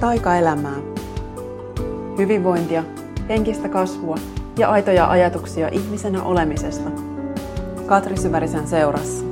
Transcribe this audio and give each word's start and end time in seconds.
taikaelämää. 0.00 0.76
Hyvinvointia, 2.18 2.84
henkistä 3.28 3.68
kasvua 3.68 4.16
ja 4.58 4.70
aitoja 4.70 5.10
ajatuksia 5.10 5.68
ihmisenä 5.68 6.22
olemisesta. 6.22 6.90
Katri 7.86 8.16
Syvärisen 8.16 8.68
seurassa. 8.68 9.24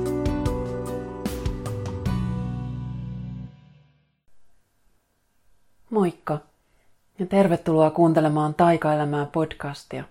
Moikka 5.89 6.37
ja 7.19 7.25
tervetuloa 7.25 7.91
kuuntelemaan 7.91 8.53
Taikaelämää 8.53 9.25
podcastia. 9.25 10.03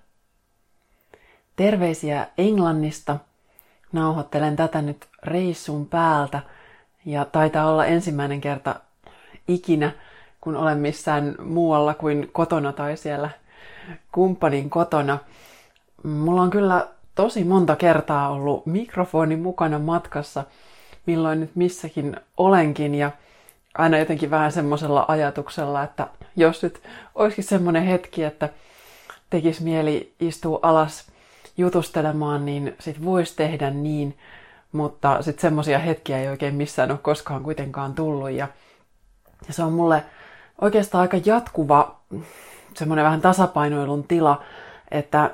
Terveisiä 1.56 2.26
Englannista. 2.38 3.16
Nauhoittelen 3.92 4.56
tätä 4.56 4.82
nyt 4.82 5.06
reissun 5.22 5.86
päältä 5.86 6.42
ja 7.04 7.24
taitaa 7.24 7.70
olla 7.70 7.86
ensimmäinen 7.86 8.40
kerta 8.40 8.80
ikinä, 9.48 9.92
kun 10.48 10.56
olen 10.56 10.78
missään 10.78 11.34
muualla 11.44 11.94
kuin 11.94 12.30
kotona 12.32 12.72
tai 12.72 12.96
siellä 12.96 13.30
kumppanin 14.12 14.70
kotona. 14.70 15.18
Mulla 16.04 16.42
on 16.42 16.50
kyllä 16.50 16.88
tosi 17.14 17.44
monta 17.44 17.76
kertaa 17.76 18.28
ollut 18.28 18.66
mikrofoni 18.66 19.36
mukana 19.36 19.78
matkassa, 19.78 20.44
milloin 21.06 21.40
nyt 21.40 21.50
missäkin 21.56 22.16
olenkin 22.36 22.94
ja 22.94 23.10
aina 23.78 23.98
jotenkin 23.98 24.30
vähän 24.30 24.52
semmoisella 24.52 25.04
ajatuksella, 25.08 25.82
että 25.82 26.06
jos 26.36 26.62
nyt 26.62 26.82
olisikin 27.14 27.44
semmoinen 27.44 27.82
hetki, 27.82 28.24
että 28.24 28.48
tekisi 29.30 29.64
mieli 29.64 30.14
istua 30.20 30.58
alas 30.62 31.06
jutustelemaan, 31.56 32.46
niin 32.46 32.76
sit 32.80 33.04
voisi 33.04 33.36
tehdä 33.36 33.70
niin, 33.70 34.18
mutta 34.72 35.22
sitten 35.22 35.42
semmoisia 35.42 35.78
hetkiä 35.78 36.18
ei 36.18 36.28
oikein 36.28 36.54
missään 36.54 36.90
ole 36.90 36.98
koskaan 36.98 37.42
kuitenkaan 37.42 37.94
tullut 37.94 38.30
ja 38.30 38.48
ja 39.48 39.54
se 39.54 39.62
on 39.62 39.72
mulle 39.72 40.04
oikeastaan 40.60 41.02
aika 41.02 41.16
jatkuva 41.24 41.96
semmoinen 42.74 43.04
vähän 43.04 43.20
tasapainoilun 43.20 44.04
tila, 44.04 44.42
että 44.90 45.30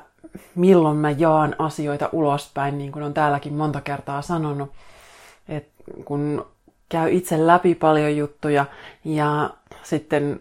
milloin 0.55 0.97
mä 0.97 1.11
jaan 1.11 1.55
asioita 1.59 2.09
ulospäin, 2.11 2.77
niin 2.77 2.91
kuin 2.91 3.03
on 3.03 3.13
täälläkin 3.13 3.53
monta 3.53 3.81
kertaa 3.81 4.21
sanonut. 4.21 4.71
että 5.49 5.83
kun 6.05 6.45
käy 6.89 7.09
itse 7.11 7.47
läpi 7.47 7.75
paljon 7.75 8.17
juttuja 8.17 8.65
ja 9.05 9.49
sitten 9.83 10.39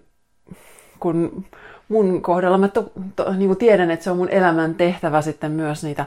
kun 1.01 1.45
mun 1.89 2.23
kohdalla 2.23 2.59
mä 2.59 2.69
to, 2.69 2.93
to, 3.17 3.33
niin 3.33 3.49
kuin 3.49 3.59
tiedän, 3.59 3.91
että 3.91 4.05
se 4.05 4.11
on 4.11 4.17
mun 4.17 4.29
elämän 4.29 4.75
tehtävä 4.75 5.23
sitten 5.23 5.53
myös 5.53 5.85
niitä 5.85 6.07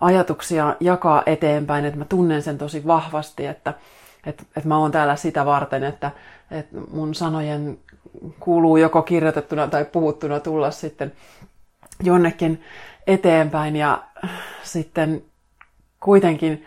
ajatuksia 0.00 0.76
jakaa 0.80 1.22
eteenpäin, 1.26 1.84
että 1.84 1.98
mä 1.98 2.04
tunnen 2.04 2.42
sen 2.42 2.58
tosi 2.58 2.86
vahvasti, 2.86 3.46
että, 3.46 3.74
että, 4.26 4.42
että 4.56 4.68
mä 4.68 4.78
oon 4.78 4.92
täällä 4.92 5.16
sitä 5.16 5.46
varten, 5.46 5.84
että, 5.84 6.10
että 6.50 6.76
mun 6.90 7.14
sanojen 7.14 7.78
kuuluu 8.40 8.76
joko 8.76 9.02
kirjoitettuna 9.02 9.66
tai 9.68 9.84
puhuttuna 9.84 10.40
tulla 10.40 10.70
sitten 10.70 11.12
jonnekin 12.02 12.62
eteenpäin 13.06 13.76
ja 13.76 14.02
sitten 14.62 15.22
kuitenkin 16.00 16.66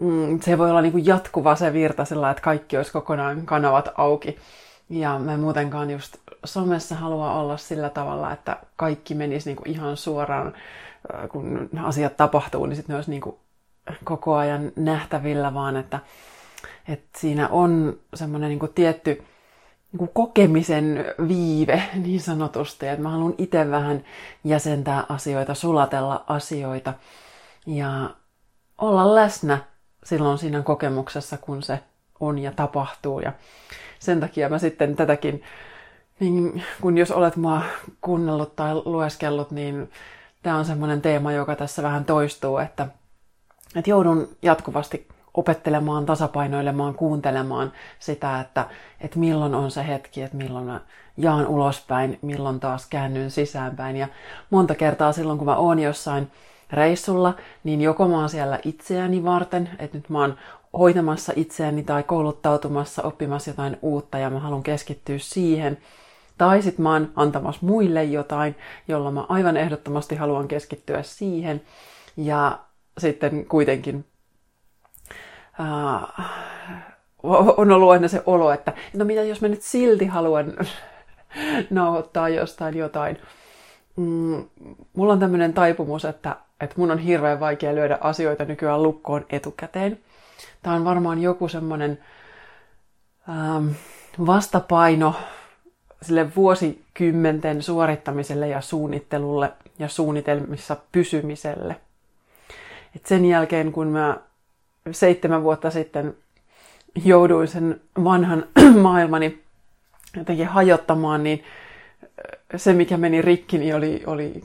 mm, 0.00 0.40
se 0.40 0.58
voi 0.58 0.70
olla 0.70 0.82
niin 0.82 0.92
kuin 0.92 1.06
jatkuva 1.06 1.56
se 1.56 1.72
virta 1.72 2.04
sillä, 2.04 2.30
että 2.30 2.42
kaikki 2.42 2.76
olisi 2.76 2.92
kokonaan 2.92 3.46
kanavat 3.46 3.88
auki. 3.96 4.38
Ja 4.88 5.18
mä 5.18 5.36
muutenkaan 5.36 5.90
just 5.90 6.16
somessa 6.44 6.94
haluaa 6.94 7.40
olla 7.40 7.56
sillä 7.56 7.88
tavalla, 7.90 8.32
että 8.32 8.56
kaikki 8.76 9.14
menisi 9.14 9.48
niin 9.50 9.56
kuin 9.56 9.70
ihan 9.70 9.96
suoraan, 9.96 10.54
kun 11.28 11.70
asiat 11.84 12.16
tapahtuu, 12.16 12.66
niin 12.66 12.76
sitten 12.76 12.94
ne 12.94 12.96
olisi 12.96 13.10
niin 13.10 13.20
kuin 13.20 13.36
koko 14.04 14.34
ajan 14.34 14.72
nähtävillä, 14.76 15.54
vaan 15.54 15.76
että 15.76 16.00
että 16.88 17.18
siinä 17.18 17.48
on 17.48 17.98
semmoinen 18.14 18.48
niin 18.48 18.74
tietty 18.74 19.24
niin 19.92 19.98
kuin 19.98 20.10
kokemisen 20.14 21.04
viive 21.28 21.82
niin 22.04 22.20
sanotusti, 22.20 22.88
että 22.88 23.02
mä 23.02 23.10
haluan 23.10 23.34
itse 23.38 23.70
vähän 23.70 24.04
jäsentää 24.44 25.04
asioita, 25.08 25.54
sulatella 25.54 26.24
asioita 26.28 26.94
ja 27.66 28.10
olla 28.78 29.14
läsnä 29.14 29.58
silloin 30.04 30.38
siinä 30.38 30.62
kokemuksessa, 30.62 31.38
kun 31.38 31.62
se 31.62 31.80
on 32.20 32.38
ja 32.38 32.52
tapahtuu. 32.52 33.20
Ja 33.20 33.32
sen 33.98 34.20
takia 34.20 34.48
mä 34.48 34.58
sitten 34.58 34.96
tätäkin, 34.96 35.42
niin 36.20 36.62
kun 36.80 36.98
jos 36.98 37.10
olet 37.10 37.36
mua 37.36 37.62
kuunnellut 38.00 38.56
tai 38.56 38.74
lueskellut, 38.74 39.50
niin 39.50 39.90
tämä 40.42 40.56
on 40.56 40.64
semmoinen 40.64 41.02
teema, 41.02 41.32
joka 41.32 41.56
tässä 41.56 41.82
vähän 41.82 42.04
toistuu, 42.04 42.58
että, 42.58 42.88
että 43.76 43.90
joudun 43.90 44.28
jatkuvasti 44.42 45.08
opettelemaan, 45.36 46.06
tasapainoilemaan, 46.06 46.94
kuuntelemaan 46.94 47.72
sitä, 47.98 48.40
että, 48.40 48.66
että 49.00 49.18
milloin 49.18 49.54
on 49.54 49.70
se 49.70 49.86
hetki, 49.86 50.22
että 50.22 50.36
milloin 50.36 50.64
mä 50.64 50.80
jaan 51.16 51.46
ulospäin, 51.46 52.18
milloin 52.22 52.60
taas 52.60 52.86
käännyn 52.86 53.30
sisäänpäin. 53.30 53.96
Ja 53.96 54.08
monta 54.50 54.74
kertaa 54.74 55.12
silloin, 55.12 55.38
kun 55.38 55.46
mä 55.46 55.56
oon 55.56 55.78
jossain 55.78 56.30
reissulla, 56.72 57.34
niin 57.64 57.80
joko 57.80 58.08
mä 58.08 58.18
oon 58.18 58.28
siellä 58.28 58.58
itseäni 58.64 59.24
varten, 59.24 59.70
että 59.78 59.98
nyt 59.98 60.08
mä 60.08 60.20
oon 60.20 60.36
hoitamassa 60.78 61.32
itseäni 61.36 61.82
tai 61.82 62.02
kouluttautumassa, 62.02 63.02
oppimassa 63.02 63.50
jotain 63.50 63.78
uutta 63.82 64.18
ja 64.18 64.30
mä 64.30 64.40
haluan 64.40 64.62
keskittyä 64.62 65.18
siihen. 65.18 65.78
Tai 66.38 66.62
sitten 66.62 66.82
mä 66.82 66.92
oon 66.92 67.12
antamassa 67.16 67.66
muille 67.66 68.04
jotain, 68.04 68.56
jolla 68.88 69.10
mä 69.10 69.26
aivan 69.28 69.56
ehdottomasti 69.56 70.16
haluan 70.16 70.48
keskittyä 70.48 71.02
siihen. 71.02 71.62
Ja 72.16 72.58
sitten 72.98 73.46
kuitenkin 73.46 74.04
uh, 75.60 76.24
on 77.58 77.70
ollut 77.72 77.90
aina 77.90 78.08
se 78.08 78.22
olo, 78.26 78.52
että 78.52 78.72
no 78.94 79.04
mitä 79.04 79.22
jos 79.22 79.40
mä 79.40 79.48
nyt 79.48 79.62
silti 79.62 80.06
haluan 80.06 80.52
nauhoittaa 81.70 82.28
jostain 82.28 82.76
jotain. 82.76 83.18
Mm, 83.96 84.44
mulla 84.94 85.12
on 85.12 85.20
tämmöinen 85.20 85.52
taipumus, 85.54 86.04
että, 86.04 86.36
että 86.60 86.74
mun 86.78 86.90
on 86.90 86.98
hirveän 86.98 87.40
vaikea 87.40 87.74
lyödä 87.74 87.98
asioita 88.00 88.44
nykyään 88.44 88.82
lukkoon 88.82 89.26
etukäteen. 89.30 89.98
Tämä 90.62 90.76
on 90.76 90.84
varmaan 90.84 91.22
joku 91.22 91.48
semmoinen 91.48 91.98
ähm, 93.28 93.68
vastapaino 94.26 95.14
sille 96.02 96.34
vuosikymmenten 96.36 97.62
suorittamiselle 97.62 98.48
ja 98.48 98.60
suunnittelulle 98.60 99.52
ja 99.78 99.88
suunnitelmissa 99.88 100.76
pysymiselle. 100.92 101.76
Et 102.96 103.06
sen 103.06 103.24
jälkeen, 103.24 103.72
kun 103.72 103.86
mä 103.86 104.16
seitsemän 104.90 105.42
vuotta 105.42 105.70
sitten 105.70 106.16
jouduin 107.04 107.48
sen 107.48 107.80
vanhan 108.04 108.46
maailmani 108.82 109.42
jotenkin 110.16 110.46
hajottamaan, 110.46 111.24
niin 111.24 111.44
se, 112.56 112.72
mikä 112.72 112.96
meni 112.96 113.22
rikki, 113.22 113.58
niin 113.58 113.74
oli, 113.74 114.02
oli 114.06 114.42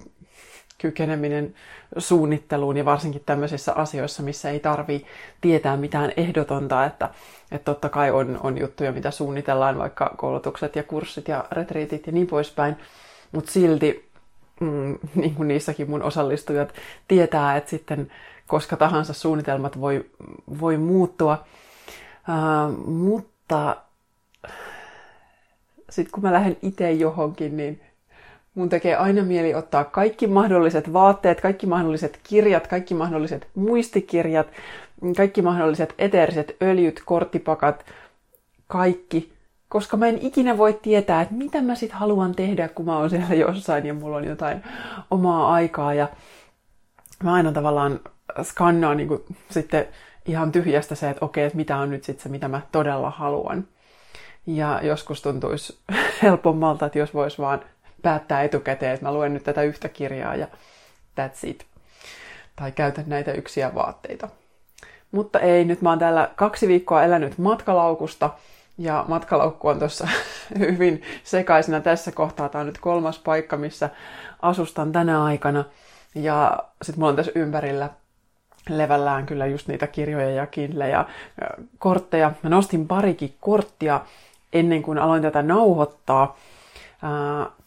kykeneminen 0.78 1.56
suunnitteluun 1.98 2.78
ja 2.78 2.86
varsinkin 2.86 3.24
tämmöisissä 3.26 3.74
asioissa, 3.74 4.24
missä 4.24 4.50
ei 4.50 4.60
tarvi 4.60 5.06
tietää 5.42 5.78
mitään 5.78 6.12
ehdotonta, 6.18 6.86
että, 6.86 7.10
että 7.52 7.66
totta 7.66 7.90
kai 7.90 8.12
on, 8.12 8.40
on 8.44 8.60
juttuja, 8.60 8.92
mitä 8.92 9.12
suunnitellaan, 9.12 9.78
vaikka 9.78 10.14
koulutukset 10.18 10.76
ja 10.76 10.84
kurssit 10.84 11.28
ja 11.28 11.46
retriitit 11.52 12.08
ja 12.08 12.14
niin 12.14 12.28
poispäin, 12.28 12.76
mutta 13.32 13.52
silti 13.52 14.10
mm, 14.60 15.00
niin 15.22 15.36
kuin 15.36 15.48
niissäkin 15.48 15.90
mun 15.90 16.04
osallistujat 16.04 16.74
tietää, 17.08 17.58
että 17.58 17.70
sitten 17.70 18.12
koska 18.52 18.78
tahansa 18.78 19.14
suunnitelmat 19.14 19.80
voi, 19.82 20.06
voi 20.60 20.78
muuttua. 20.78 21.44
Uh, 22.30 22.88
mutta 22.88 23.76
sitten 25.90 26.12
kun 26.12 26.24
mä 26.24 26.34
lähden 26.34 26.58
itse 26.62 26.92
johonkin, 26.92 27.58
niin 27.58 27.82
mun 28.56 28.70
tekee 28.70 28.96
aina 28.96 29.24
mieli 29.24 29.56
ottaa 29.56 29.84
kaikki 29.84 30.28
mahdolliset 30.28 30.94
vaatteet, 30.94 31.42
kaikki 31.42 31.68
mahdolliset 31.68 32.20
kirjat, 32.24 32.68
kaikki 32.68 32.94
mahdolliset 32.94 33.48
muistikirjat, 33.56 34.48
kaikki 35.18 35.42
mahdolliset 35.42 35.96
eteeriset 35.98 36.56
öljyt, 36.62 37.02
korttipakat, 37.06 37.86
kaikki. 38.68 39.34
Koska 39.70 39.98
mä 39.98 40.08
en 40.08 40.20
ikinä 40.22 40.58
voi 40.58 40.80
tietää, 40.82 41.22
että 41.22 41.34
mitä 41.34 41.62
mä 41.62 41.76
sitten 41.76 42.00
haluan 42.00 42.36
tehdä, 42.36 42.68
kun 42.68 42.86
mä 42.86 42.98
oon 42.98 43.10
siellä 43.10 43.34
jossain 43.34 43.86
ja 43.86 43.94
mulla 43.94 44.18
on 44.18 44.26
jotain 44.26 44.64
omaa 45.12 45.54
aikaa. 45.54 45.94
Ja 45.94 46.08
mä 47.24 47.34
aina 47.34 47.52
tavallaan 47.52 48.00
skannaa 48.44 48.96
niin 48.96 49.08
kuin 49.08 49.24
sitten 49.50 49.88
ihan 50.26 50.52
tyhjästä 50.52 50.96
se, 50.96 51.10
että 51.10 51.26
okei, 51.26 51.46
että 51.46 51.58
mitä 51.58 51.78
on 51.78 51.90
nyt 51.90 52.04
sitten 52.04 52.24
se, 52.24 52.30
mitä 52.30 52.48
mä 52.48 52.62
todella 52.72 53.10
haluan. 53.10 53.68
Ja 54.46 54.80
joskus 54.84 55.22
tuntuisi 55.22 55.80
helpommalta, 56.24 56.86
että 56.86 57.00
jos 57.00 57.14
vois 57.14 57.40
vaan 57.40 57.60
päättää 58.02 58.44
etukäteen, 58.44 58.94
että 58.94 59.06
mä 59.06 59.14
luen 59.14 59.34
nyt 59.34 59.44
tätä 59.44 59.62
yhtä 59.62 59.90
kirjaa 59.90 60.36
ja 60.36 60.48
that's 61.20 61.48
it. 61.48 61.66
Tai 62.56 62.72
käytän 62.72 63.06
näitä 63.08 63.32
yksiä 63.32 63.76
vaatteita. 63.76 64.30
Mutta 65.12 65.40
ei, 65.40 65.66
nyt 65.66 65.82
mä 65.82 65.90
oon 65.90 66.00
täällä 66.00 66.30
kaksi 66.36 66.68
viikkoa 66.68 67.04
elänyt 67.04 67.38
matkalaukusta 67.38 68.30
ja 68.78 69.06
matkalaukku 69.08 69.68
on 69.68 69.80
tuossa 69.80 70.08
hyvin 70.60 71.02
sekaisena 71.24 71.82
tässä 71.82 72.12
kohtaa. 72.12 72.50
Tämä 72.50 72.60
on 72.60 72.66
nyt 72.66 72.78
kolmas 72.78 73.20
paikka, 73.20 73.58
missä 73.58 73.90
asustan 74.42 74.92
tänä 74.92 75.24
aikana. 75.24 75.66
Ja 76.16 76.58
sitten 76.82 77.00
mulla 77.00 77.10
on 77.10 77.16
tässä 77.16 77.32
ympärillä 77.36 77.90
levällään 78.70 79.26
kyllä 79.26 79.46
just 79.46 79.68
niitä 79.68 79.88
kirjoja 79.88 80.30
ja 80.30 80.48
kindlejä 80.48 81.06
ja 81.42 81.50
kortteja. 81.80 82.32
Mä 82.44 82.50
nostin 82.50 82.88
parikin 82.88 83.36
korttia 83.40 84.02
ennen 84.54 84.82
kuin 84.82 84.98
aloin 84.98 85.22
tätä 85.22 85.42
nauhoittaa. 85.42 86.38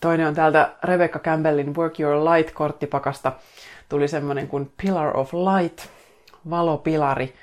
Toinen 0.00 0.28
on 0.28 0.34
täältä 0.34 0.70
Rebecca 0.82 1.18
Campbellin 1.18 1.76
Work 1.76 2.00
Your 2.00 2.16
Light-korttipakasta. 2.16 3.32
Tuli 3.88 4.08
semmoinen 4.08 4.48
kuin 4.48 4.72
Pillar 4.82 5.16
of 5.16 5.32
Light, 5.32 5.78
valopilari. 6.50 7.34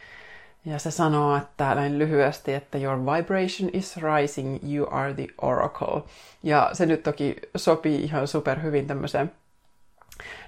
Ja 0.66 0.80
se 0.80 0.92
sanoo, 0.92 1.38
että 1.38 1.76
näin 1.76 2.00
lyhyesti, 2.00 2.54
että 2.54 2.78
your 2.78 3.00
vibration 3.00 3.70
is 3.74 3.98
rising, 3.98 4.60
you 4.74 4.88
are 4.92 5.14
the 5.14 5.28
oracle. 5.42 6.02
Ja 6.44 6.70
se 6.74 6.86
nyt 6.86 7.04
toki 7.04 7.36
sopii 7.56 8.04
ihan 8.04 8.28
super 8.28 8.62
hyvin 8.62 8.88
tämmöiseen 8.88 9.32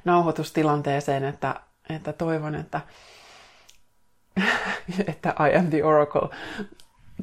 nauhoitustilanteeseen, 0.05 1.23
että, 1.23 1.55
että 1.89 2.13
toivon, 2.13 2.56
että, 2.56 2.81
että 5.07 5.35
I 5.50 5.56
am 5.57 5.68
the 5.68 5.83
oracle. 5.83 6.30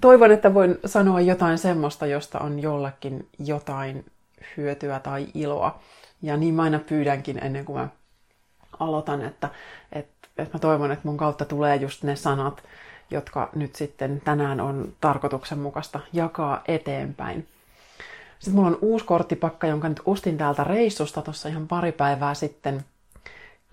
Toivon, 0.00 0.30
että 0.30 0.54
voin 0.54 0.78
sanoa 0.86 1.20
jotain 1.20 1.58
semmoista, 1.58 2.06
josta 2.06 2.38
on 2.38 2.60
jollekin 2.60 3.28
jotain 3.38 4.04
hyötyä 4.56 5.00
tai 5.00 5.26
iloa. 5.34 5.80
Ja 6.22 6.36
niin 6.36 6.54
mä 6.54 6.62
aina 6.62 6.78
pyydänkin 6.78 7.44
ennen 7.44 7.64
kuin 7.64 7.78
mä 7.78 7.88
aloitan, 8.80 9.22
että, 9.22 9.48
että, 9.92 10.28
että 10.38 10.56
mä 10.56 10.60
toivon, 10.60 10.92
että 10.92 11.08
mun 11.08 11.16
kautta 11.16 11.44
tulee 11.44 11.76
just 11.76 12.02
ne 12.02 12.16
sanat, 12.16 12.62
jotka 13.10 13.50
nyt 13.54 13.76
sitten 13.76 14.22
tänään 14.24 14.60
on 14.60 14.92
tarkoituksenmukaista 15.00 16.00
jakaa 16.12 16.62
eteenpäin. 16.68 17.46
Sitten 18.38 18.54
mulla 18.54 18.68
on 18.68 18.78
uusi 18.82 19.04
korttipakka, 19.04 19.66
jonka 19.66 19.88
nyt 19.88 20.00
ostin 20.04 20.38
täältä 20.38 20.64
reissusta 20.64 21.22
tuossa 21.22 21.48
ihan 21.48 21.68
pari 21.68 21.92
päivää 21.92 22.34
sitten. 22.34 22.84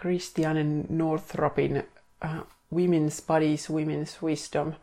Christianen 0.02 0.86
Northropin 0.90 1.88
uh, 2.26 2.48
Women's 2.76 3.24
Bodies, 3.28 3.70
Women's 3.70 4.24
Wisdom. 4.24 4.74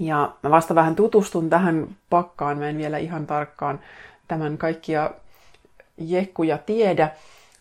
Ja 0.00 0.32
mä 0.42 0.50
vasta 0.50 0.74
vähän 0.74 0.96
tutustun 0.96 1.50
tähän 1.50 1.88
pakkaan, 2.10 2.58
mä 2.58 2.68
en 2.68 2.78
vielä 2.78 2.98
ihan 2.98 3.26
tarkkaan 3.26 3.80
tämän 4.28 4.58
kaikkia 4.58 5.10
jekkuja 5.98 6.58
tiedä, 6.58 7.10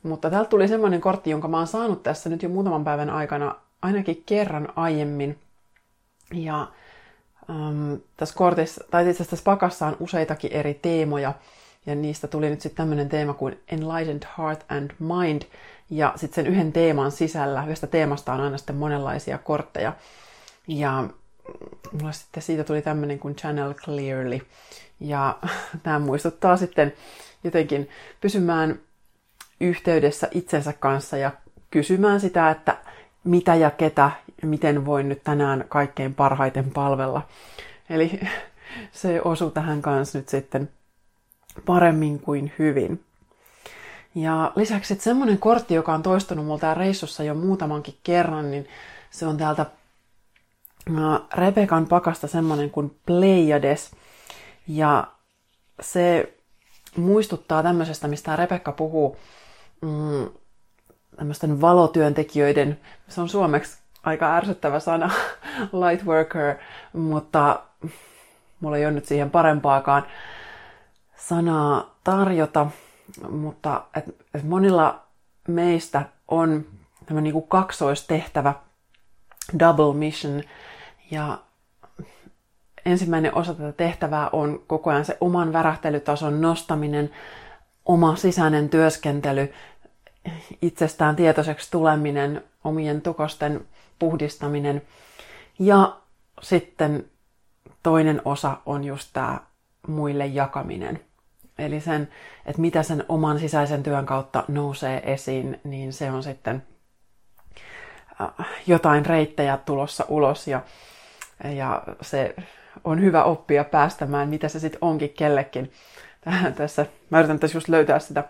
mutta 0.03 0.29
täältä 0.29 0.49
tuli 0.49 0.67
semmoinen 0.67 1.01
kortti, 1.01 1.29
jonka 1.29 1.47
mä 1.47 1.57
oon 1.57 1.67
saanut 1.67 2.03
tässä 2.03 2.29
nyt 2.29 2.43
jo 2.43 2.49
muutaman 2.49 2.83
päivän 2.83 3.09
aikana 3.09 3.55
ainakin 3.81 4.23
kerran 4.25 4.73
aiemmin. 4.75 5.37
Ja 6.33 6.67
um, 7.49 7.99
tässä 8.17 8.35
kortissa, 8.35 8.83
tai 8.91 9.09
itse 9.09 9.25
tässä 9.25 9.43
pakassa 9.43 9.87
on 9.87 9.97
useitakin 9.99 10.51
eri 10.51 10.73
teemoja, 10.73 11.33
ja 11.85 11.95
niistä 11.95 12.27
tuli 12.27 12.49
nyt 12.49 12.61
sitten 12.61 12.77
tämmöinen 12.77 13.09
teema 13.09 13.33
kuin 13.33 13.59
Enlightened 13.67 14.23
Heart 14.37 14.65
and 14.69 14.91
Mind, 14.99 15.41
ja 15.89 16.13
sitten 16.15 16.45
sen 16.45 16.53
yhden 16.53 16.71
teeman 16.71 17.11
sisällä, 17.11 17.63
yhdestä 17.63 17.87
teemasta 17.87 18.33
on 18.33 18.41
aina 18.41 18.57
sitten 18.57 18.75
monenlaisia 18.75 19.37
kortteja. 19.37 19.93
Ja 20.67 21.09
mulla 21.91 22.11
sitten 22.11 22.43
siitä 22.43 22.63
tuli 22.63 22.81
tämmöinen 22.81 23.19
kuin 23.19 23.35
Channel 23.35 23.73
Clearly. 23.73 24.39
Ja 24.99 25.37
tämä 25.83 25.99
muistuttaa 25.99 26.57
sitten 26.57 26.93
jotenkin 27.43 27.89
pysymään 28.21 28.79
yhteydessä 29.61 30.27
itsensä 30.31 30.73
kanssa 30.73 31.17
ja 31.17 31.31
kysymään 31.71 32.19
sitä, 32.19 32.49
että 32.49 32.77
mitä 33.23 33.55
ja 33.55 33.71
ketä 33.71 34.11
ja 34.41 34.47
miten 34.47 34.85
voin 34.85 35.09
nyt 35.09 35.23
tänään 35.23 35.65
kaikkein 35.69 36.13
parhaiten 36.13 36.71
palvella. 36.71 37.27
Eli 37.89 38.19
se 38.91 39.21
osuu 39.21 39.51
tähän 39.51 39.81
kanssa 39.81 40.17
nyt 40.17 40.29
sitten 40.29 40.69
paremmin 41.65 42.19
kuin 42.19 42.51
hyvin. 42.59 43.03
Ja 44.15 44.51
lisäksi 44.55 44.93
että 44.93 45.03
semmoinen 45.03 45.37
kortti, 45.37 45.73
joka 45.73 45.93
on 45.93 46.03
toistunut 46.03 46.45
mulla 46.45 46.59
täällä 46.59 46.79
reissussa 46.79 47.23
jo 47.23 47.33
muutamankin 47.33 47.97
kerran, 48.03 48.51
niin 48.51 48.67
se 49.11 49.27
on 49.27 49.37
täältä 49.37 49.65
Rebekan 51.33 51.87
pakasta 51.87 52.27
semmoinen 52.27 52.69
kuin 52.69 52.99
Pleiades. 53.05 53.91
Ja 54.67 55.07
se 55.81 56.33
muistuttaa 56.97 57.63
tämmöisestä, 57.63 58.07
mistä 58.07 58.35
Rebekka 58.35 58.71
puhuu, 58.71 59.17
mm, 59.81 60.29
tämmöisten 61.17 61.61
valotyöntekijöiden, 61.61 62.79
se 63.07 63.21
on 63.21 63.29
suomeksi 63.29 63.77
aika 64.03 64.35
ärsyttävä 64.35 64.79
sana, 64.79 65.11
light 65.89 66.05
worker, 66.05 66.55
mutta 66.93 67.59
mulla 68.59 68.77
ei 68.77 68.85
ole 68.85 68.93
nyt 68.93 69.05
siihen 69.05 69.31
parempaakaan 69.31 70.03
sanaa 71.17 71.95
tarjota, 72.03 72.67
mutta 73.29 73.83
et, 73.95 74.05
et 74.33 74.43
monilla 74.43 75.01
meistä 75.47 76.05
on 76.27 76.65
tämmöinen 77.05 77.23
niin 77.23 77.33
kuin 77.33 77.47
kaksoistehtävä, 77.47 78.53
double 79.59 79.93
mission, 79.93 80.43
ja 81.11 81.37
ensimmäinen 82.85 83.35
osa 83.35 83.53
tätä 83.53 83.71
tehtävää 83.71 84.29
on 84.29 84.63
koko 84.67 84.89
ajan 84.89 85.05
se 85.05 85.17
oman 85.21 85.53
värähtelytason 85.53 86.41
nostaminen, 86.41 87.09
oma 87.85 88.15
sisäinen 88.15 88.69
työskentely, 88.69 89.53
itsestään 90.61 91.15
tietoiseksi 91.15 91.71
tuleminen, 91.71 92.43
omien 92.63 93.01
tukosten 93.01 93.65
puhdistaminen. 93.99 94.81
Ja 95.59 95.97
sitten 96.41 97.05
toinen 97.83 98.21
osa 98.25 98.57
on 98.65 98.83
just 98.83 99.09
tämä 99.13 99.39
muille 99.87 100.25
jakaminen. 100.25 100.99
Eli 101.57 101.81
sen, 101.81 102.09
että 102.45 102.61
mitä 102.61 102.83
sen 102.83 103.05
oman 103.09 103.39
sisäisen 103.39 103.83
työn 103.83 104.05
kautta 104.05 104.43
nousee 104.47 105.13
esiin, 105.13 105.59
niin 105.63 105.93
se 105.93 106.11
on 106.11 106.23
sitten 106.23 106.63
äh, 108.21 108.47
jotain 108.67 109.05
reittejä 109.05 109.57
tulossa 109.57 110.05
ulos 110.07 110.47
ja, 110.47 110.61
ja 111.43 111.83
se 112.01 112.35
on 112.83 113.01
hyvä 113.01 113.23
oppia 113.23 113.63
päästämään, 113.63 114.29
mitä 114.29 114.49
se 114.49 114.59
sitten 114.59 114.79
onkin 114.81 115.09
kellekin. 115.09 115.71
Tässä, 116.55 116.85
mä 117.09 117.19
yritän 117.19 117.39
tässä 117.39 117.57
just 117.57 117.69
löytää 117.69 117.99
sitä 117.99 118.23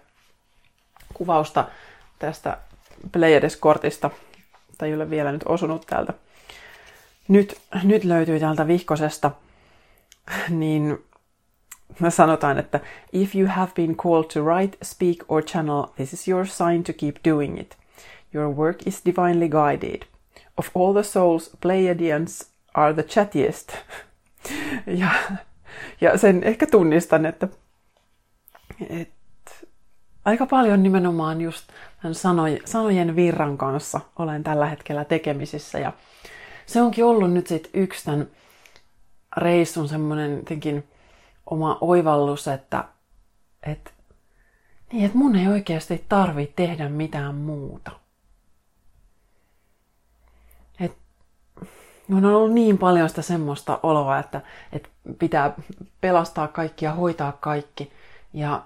kuvausta 1.13 1.67
tästä 2.19 2.57
Pleiades-kortista, 3.11 4.09
tai 4.77 4.89
ei 4.89 4.95
ole 4.95 5.09
vielä 5.09 5.31
nyt 5.31 5.43
osunut 5.45 5.85
täältä. 5.87 6.13
Nyt, 7.27 7.61
nyt 7.83 8.03
löytyy 8.03 8.39
täältä 8.39 8.67
vihkosesta, 8.67 9.31
niin 10.49 11.05
me 11.99 12.11
sanotaan, 12.11 12.59
että 12.59 12.79
if 13.13 13.35
you 13.35 13.47
have 13.47 13.71
been 13.75 13.95
called 13.95 14.25
to 14.33 14.41
write, 14.41 14.77
speak 14.83 15.17
or 15.27 15.43
channel, 15.43 15.83
this 15.95 16.13
is 16.13 16.27
your 16.27 16.45
sign 16.45 16.83
to 16.83 16.93
keep 16.93 17.15
doing 17.29 17.59
it. 17.59 17.77
Your 18.33 18.55
work 18.55 18.87
is 18.87 19.01
divinely 19.05 19.49
guided. 19.49 20.01
Of 20.57 20.67
all 20.75 20.93
the 20.93 21.03
souls, 21.03 21.57
Pleiadians 21.61 22.49
are 22.73 22.93
the 22.93 23.03
chattiest. 23.03 23.71
ja, 25.01 25.09
ja 26.01 26.17
sen 26.17 26.43
ehkä 26.43 26.67
tunnistan, 26.67 27.25
että, 27.25 27.47
että 28.89 29.51
aika 30.25 30.45
paljon 30.45 30.83
nimenomaan 30.83 31.41
just 31.41 31.67
tämän 32.01 32.15
sanojen, 32.15 32.59
sanojen 32.65 33.15
virran 33.15 33.57
kanssa 33.57 34.01
olen 34.19 34.43
tällä 34.43 34.65
hetkellä 34.65 35.05
tekemisissä. 35.05 35.79
Ja 35.79 35.93
se 36.65 36.81
onkin 36.81 37.05
ollut 37.05 37.33
nyt 37.33 37.47
sitten 37.47 37.81
yksi 37.81 38.05
tämän 38.05 38.27
reissun 39.37 39.89
semmoinen 39.89 40.37
jotenkin 40.37 40.83
oma 41.45 41.77
oivallus, 41.81 42.47
että, 42.47 42.83
että, 43.63 43.91
niin, 44.91 45.05
että 45.05 45.17
mun 45.17 45.35
ei 45.35 45.47
oikeasti 45.47 46.05
tarvitse 46.09 46.53
tehdä 46.55 46.89
mitään 46.89 47.35
muuta. 47.35 47.91
Et, 50.79 50.97
on 52.13 52.25
ollut 52.25 52.53
niin 52.53 52.77
paljon 52.77 53.09
sitä 53.09 53.21
semmoista 53.21 53.79
oloa, 53.83 54.19
että, 54.19 54.41
että 54.71 54.89
pitää 55.19 55.53
pelastaa 56.01 56.47
kaikki 56.47 56.85
ja 56.85 56.93
hoitaa 56.93 57.31
kaikki. 57.31 57.91
Ja 58.33 58.65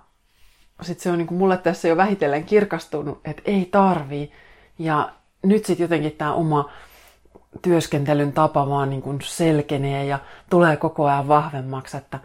sitten 0.81 1.03
se 1.03 1.11
on 1.11 1.17
niin 1.17 1.33
mulle 1.33 1.57
tässä 1.57 1.87
jo 1.87 1.97
vähitellen 1.97 2.43
kirkastunut, 2.43 3.21
että 3.25 3.41
ei 3.45 3.65
tarvii. 3.65 4.31
Ja 4.79 5.11
nyt 5.43 5.65
sitten 5.65 5.83
jotenkin 5.83 6.11
tämä 6.11 6.33
oma 6.33 6.69
työskentelyn 7.61 8.33
tapa 8.33 8.69
vaan 8.69 8.89
niin 8.89 9.19
selkenee 9.23 10.05
ja 10.05 10.19
tulee 10.49 10.77
koko 10.77 11.05
ajan 11.05 11.27
vahvemmaksi, 11.27 11.97
että 11.97 12.19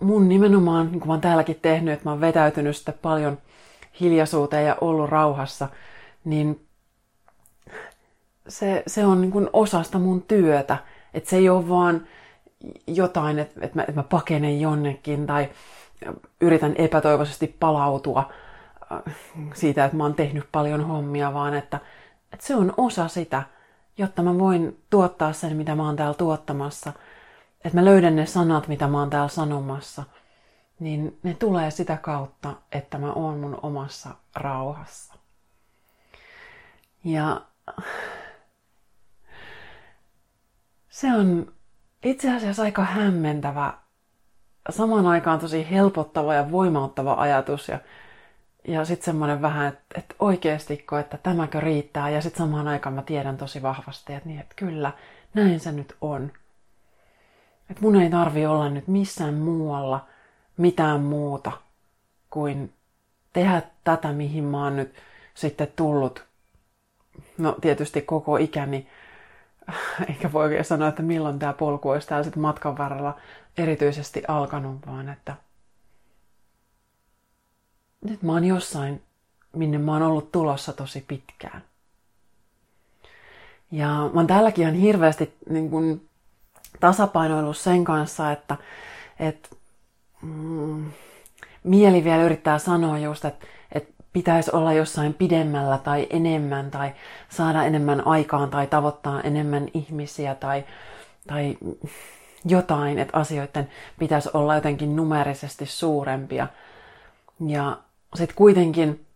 mun 0.00 0.28
nimenomaan, 0.28 0.86
niin 0.86 1.00
kuin 1.00 1.08
mä 1.08 1.12
oon 1.12 1.20
täälläkin 1.20 1.58
tehnyt, 1.62 1.94
että 1.94 2.04
mä 2.04 2.10
oon 2.10 2.20
vetäytynyt 2.20 2.76
sitten 2.76 2.94
paljon 3.02 3.38
hiljaisuuteen 4.00 4.66
ja 4.66 4.76
ollut 4.80 5.10
rauhassa, 5.10 5.68
niin 6.24 6.66
se, 8.48 8.82
se 8.86 9.06
on 9.06 9.20
niin 9.20 9.30
kuin 9.30 9.50
osasta 9.52 9.98
mun 9.98 10.22
työtä. 10.22 10.78
Että 11.14 11.30
se 11.30 11.36
ei 11.36 11.48
ole 11.48 11.68
vaan 11.68 12.06
jotain, 12.86 13.38
että, 13.38 13.60
että, 13.60 13.76
mä, 13.76 13.82
että 13.82 13.94
mä 13.94 14.02
pakenen 14.02 14.60
jonnekin 14.60 15.26
tai 15.26 15.48
yritän 16.40 16.74
epätoivoisesti 16.76 17.56
palautua 17.60 18.32
äh, 18.92 19.14
siitä, 19.54 19.84
että 19.84 19.96
mä 19.96 20.02
oon 20.02 20.14
tehnyt 20.14 20.44
paljon 20.52 20.86
hommia, 20.86 21.34
vaan 21.34 21.54
että, 21.54 21.80
että 22.32 22.46
se 22.46 22.54
on 22.54 22.74
osa 22.76 23.08
sitä, 23.08 23.42
jotta 23.98 24.22
mä 24.22 24.38
voin 24.38 24.82
tuottaa 24.90 25.32
sen, 25.32 25.56
mitä 25.56 25.74
mä 25.74 25.86
oon 25.86 25.96
täällä 25.96 26.14
tuottamassa. 26.14 26.92
Että 27.64 27.78
mä 27.78 27.84
löydän 27.84 28.16
ne 28.16 28.26
sanat, 28.26 28.68
mitä 28.68 28.86
mä 28.86 28.98
oon 28.98 29.10
täällä 29.10 29.28
sanomassa. 29.28 30.04
Niin 30.80 31.18
ne 31.22 31.34
tulee 31.34 31.70
sitä 31.70 31.96
kautta, 31.96 32.54
että 32.72 32.98
mä 32.98 33.12
oon 33.12 33.38
mun 33.38 33.58
omassa 33.62 34.10
rauhassa. 34.34 35.14
Ja 37.04 37.40
se 40.88 41.12
on 41.12 41.52
itse 42.04 42.36
asiassa 42.36 42.62
aika 42.62 42.84
hämmentävä 42.84 43.74
samaan 44.70 45.06
aikaan 45.06 45.38
tosi 45.38 45.70
helpottava 45.70 46.34
ja 46.34 46.50
voimauttava 46.50 47.14
ajatus 47.14 47.68
ja, 47.68 47.78
ja 48.68 48.84
sitten 48.84 49.04
semmoinen 49.04 49.42
vähän, 49.42 49.68
että, 49.68 49.98
että 49.98 50.14
oikeastiko, 50.18 50.98
että 50.98 51.18
tämäkö 51.18 51.60
riittää 51.60 52.10
ja 52.10 52.20
sitten 52.20 52.38
samaan 52.38 52.68
aikaan 52.68 52.94
mä 52.94 53.02
tiedän 53.02 53.36
tosi 53.36 53.62
vahvasti, 53.62 54.14
että 54.14 54.28
niin, 54.28 54.40
että 54.40 54.54
kyllä, 54.56 54.92
näin 55.34 55.60
se 55.60 55.72
nyt 55.72 55.96
on. 56.00 56.32
Että 57.70 57.82
mun 57.82 57.96
ei 57.96 58.10
tarvi 58.10 58.46
olla 58.46 58.70
nyt 58.70 58.88
missään 58.88 59.34
muualla 59.34 60.06
mitään 60.56 61.00
muuta 61.00 61.52
kuin 62.30 62.72
tehdä 63.32 63.62
tätä, 63.84 64.12
mihin 64.12 64.44
mä 64.44 64.64
oon 64.64 64.76
nyt 64.76 64.94
sitten 65.34 65.72
tullut. 65.76 66.24
No 67.38 67.56
tietysti 67.60 68.02
koko 68.02 68.36
ikäni, 68.36 68.86
eikä 70.08 70.32
voi 70.32 70.44
oikein 70.44 70.64
sanoa, 70.64 70.88
että 70.88 71.02
milloin 71.02 71.38
tämä 71.38 71.52
polku 71.52 71.88
olisi 71.88 72.08
täällä 72.08 72.24
sitten 72.24 72.42
matkan 72.42 72.78
varrella 72.78 73.16
erityisesti 73.58 74.22
alkanut, 74.28 74.86
vaan 74.86 75.08
että 75.08 75.34
nyt 78.00 78.22
mä 78.22 78.32
oon 78.32 78.44
jossain, 78.44 79.02
minne 79.52 79.78
mä 79.78 79.92
oon 79.92 80.02
ollut 80.02 80.32
tulossa 80.32 80.72
tosi 80.72 81.04
pitkään. 81.08 81.62
Ja 83.70 83.88
mä 83.88 84.20
oon 84.20 84.26
täälläkin 84.26 84.62
ihan 84.62 84.74
hirveästi 84.74 85.34
niin 85.48 85.70
kun, 85.70 86.07
tasapainoillut 86.80 87.56
sen 87.56 87.84
kanssa, 87.84 88.32
että, 88.32 88.56
että 89.20 89.48
mm, 90.22 90.90
mieli 91.64 92.04
vielä 92.04 92.22
yrittää 92.22 92.58
sanoa 92.58 92.98
just, 92.98 93.24
että, 93.24 93.46
että 93.72 93.94
pitäisi 94.12 94.50
olla 94.52 94.72
jossain 94.72 95.14
pidemmällä 95.14 95.78
tai 95.78 96.06
enemmän 96.10 96.70
tai 96.70 96.92
saada 97.28 97.64
enemmän 97.64 98.06
aikaan 98.06 98.50
tai 98.50 98.66
tavoittaa 98.66 99.20
enemmän 99.20 99.68
ihmisiä 99.74 100.34
tai, 100.34 100.64
tai 101.26 101.58
jotain, 102.44 102.98
että 102.98 103.18
asioiden 103.18 103.70
pitäisi 103.98 104.30
olla 104.34 104.54
jotenkin 104.54 104.96
numerisesti 104.96 105.66
suurempia. 105.66 106.46
Ja 107.46 107.78
sitten 108.14 108.36
kuitenkin 108.36 109.06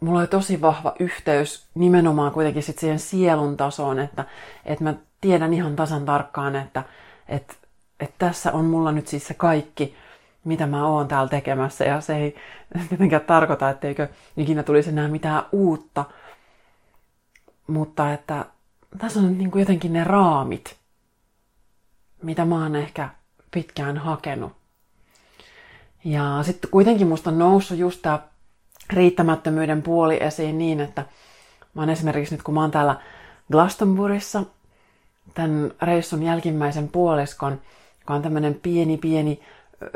mulla 0.00 0.18
oli 0.18 0.26
tosi 0.26 0.60
vahva 0.60 0.94
yhteys 0.98 1.66
nimenomaan 1.74 2.32
kuitenkin 2.32 2.62
sit 2.62 2.78
siihen 2.78 2.98
sielun 2.98 3.56
tasoon, 3.56 3.98
että, 3.98 4.24
että 4.64 4.84
mä 4.84 4.94
tiedän 5.22 5.54
ihan 5.54 5.76
tasan 5.76 6.04
tarkkaan, 6.04 6.56
että, 6.56 6.82
että, 7.28 7.54
että 8.00 8.14
tässä 8.18 8.52
on 8.52 8.64
mulla 8.64 8.92
nyt 8.92 9.08
siis 9.08 9.26
se 9.26 9.34
kaikki, 9.34 9.94
mitä 10.44 10.66
mä 10.66 10.86
oon 10.86 11.08
täällä 11.08 11.28
tekemässä. 11.28 11.84
Ja 11.84 12.00
se 12.00 12.16
ei 12.16 12.36
tietenkään 12.88 13.22
tarkoita, 13.22 13.70
etteikö 13.70 14.08
ikinä 14.36 14.62
tulisi 14.62 14.90
enää 14.90 15.08
mitään 15.08 15.42
uutta. 15.52 16.04
Mutta 17.66 18.12
että 18.12 18.44
tässä 18.98 19.20
on 19.20 19.38
niin 19.38 19.50
kuin 19.50 19.60
jotenkin 19.60 19.92
ne 19.92 20.04
raamit, 20.04 20.76
mitä 22.22 22.44
mä 22.44 22.62
oon 22.62 22.76
ehkä 22.76 23.08
pitkään 23.50 23.98
hakenut. 23.98 24.52
Ja 26.04 26.38
sitten 26.42 26.70
kuitenkin 26.70 27.06
musta 27.06 27.30
on 27.30 27.38
noussut 27.38 27.78
just 27.78 28.02
tämä 28.02 28.18
riittämättömyyden 28.90 29.82
puoli 29.82 30.22
esiin 30.22 30.58
niin, 30.58 30.80
että 30.80 31.06
mä 31.74 31.82
oon 31.82 31.90
esimerkiksi 31.90 32.34
nyt 32.34 32.42
kun 32.42 32.54
mä 32.54 32.60
oon 32.60 32.70
täällä 32.70 33.00
Glastonburyssa 33.52 34.42
tämän 35.34 35.72
reissun 35.82 36.22
jälkimmäisen 36.22 36.88
puoliskon, 36.88 37.60
joka 38.00 38.14
on 38.14 38.22
tämmöinen 38.22 38.54
pieni 38.54 38.96
pieni 38.96 39.40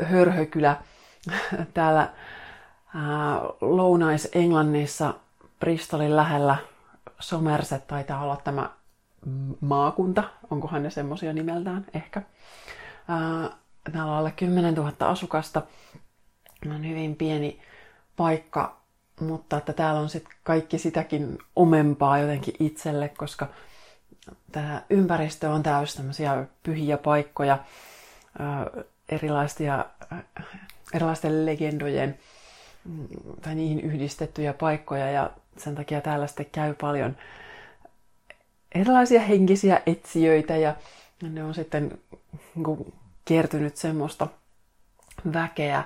hörhökylä 0.03 0.75
täällä 1.73 2.09
Lounais-Englannissa 3.61 5.13
Bristolin 5.59 6.15
lähellä 6.15 6.57
Somerset 7.19 7.87
taitaa 7.87 8.23
olla 8.23 8.37
tämä 8.43 8.69
maakunta, 9.61 10.23
onkohan 10.51 10.83
ne 10.83 10.89
semmoisia 10.89 11.33
nimeltään 11.33 11.85
ehkä. 11.93 12.21
Täällä 13.93 14.11
on 14.11 14.17
alle 14.17 14.31
10 14.31 14.75
000 14.75 14.91
asukasta. 14.99 15.61
On 16.71 16.89
hyvin 16.89 17.15
pieni 17.15 17.61
paikka, 18.15 18.77
mutta 19.21 19.57
että 19.57 19.73
täällä 19.73 19.99
on 19.99 20.09
sitten 20.09 20.33
kaikki 20.43 20.77
sitäkin 20.77 21.37
omempaa 21.55 22.19
jotenkin 22.19 22.53
itselle, 22.59 23.09
koska 23.09 23.47
tämä 24.51 24.81
ympäristö 24.89 25.49
on 25.49 25.63
täys 25.63 25.95
tämmöisiä 25.95 26.45
pyhiä 26.63 26.97
paikkoja, 26.97 27.59
erilaisia, 29.09 29.85
erilaisten 30.93 31.45
legendojen 31.45 32.19
mm, 32.85 33.07
tai 33.41 33.55
niihin 33.55 33.79
yhdistettyjä 33.79 34.53
paikkoja 34.53 35.11
ja 35.11 35.31
sen 35.57 35.75
takia 35.75 36.01
täällä 36.01 36.27
sitten 36.27 36.45
käy 36.51 36.73
paljon 36.73 37.17
erilaisia 38.75 39.21
henkisiä 39.21 39.81
etsijöitä 39.85 40.57
ja 40.57 40.75
ne 41.21 41.43
on 41.43 41.53
sitten 41.53 41.99
kertynyt 43.25 43.77
semmoista 43.77 44.27
väkeä. 45.33 45.83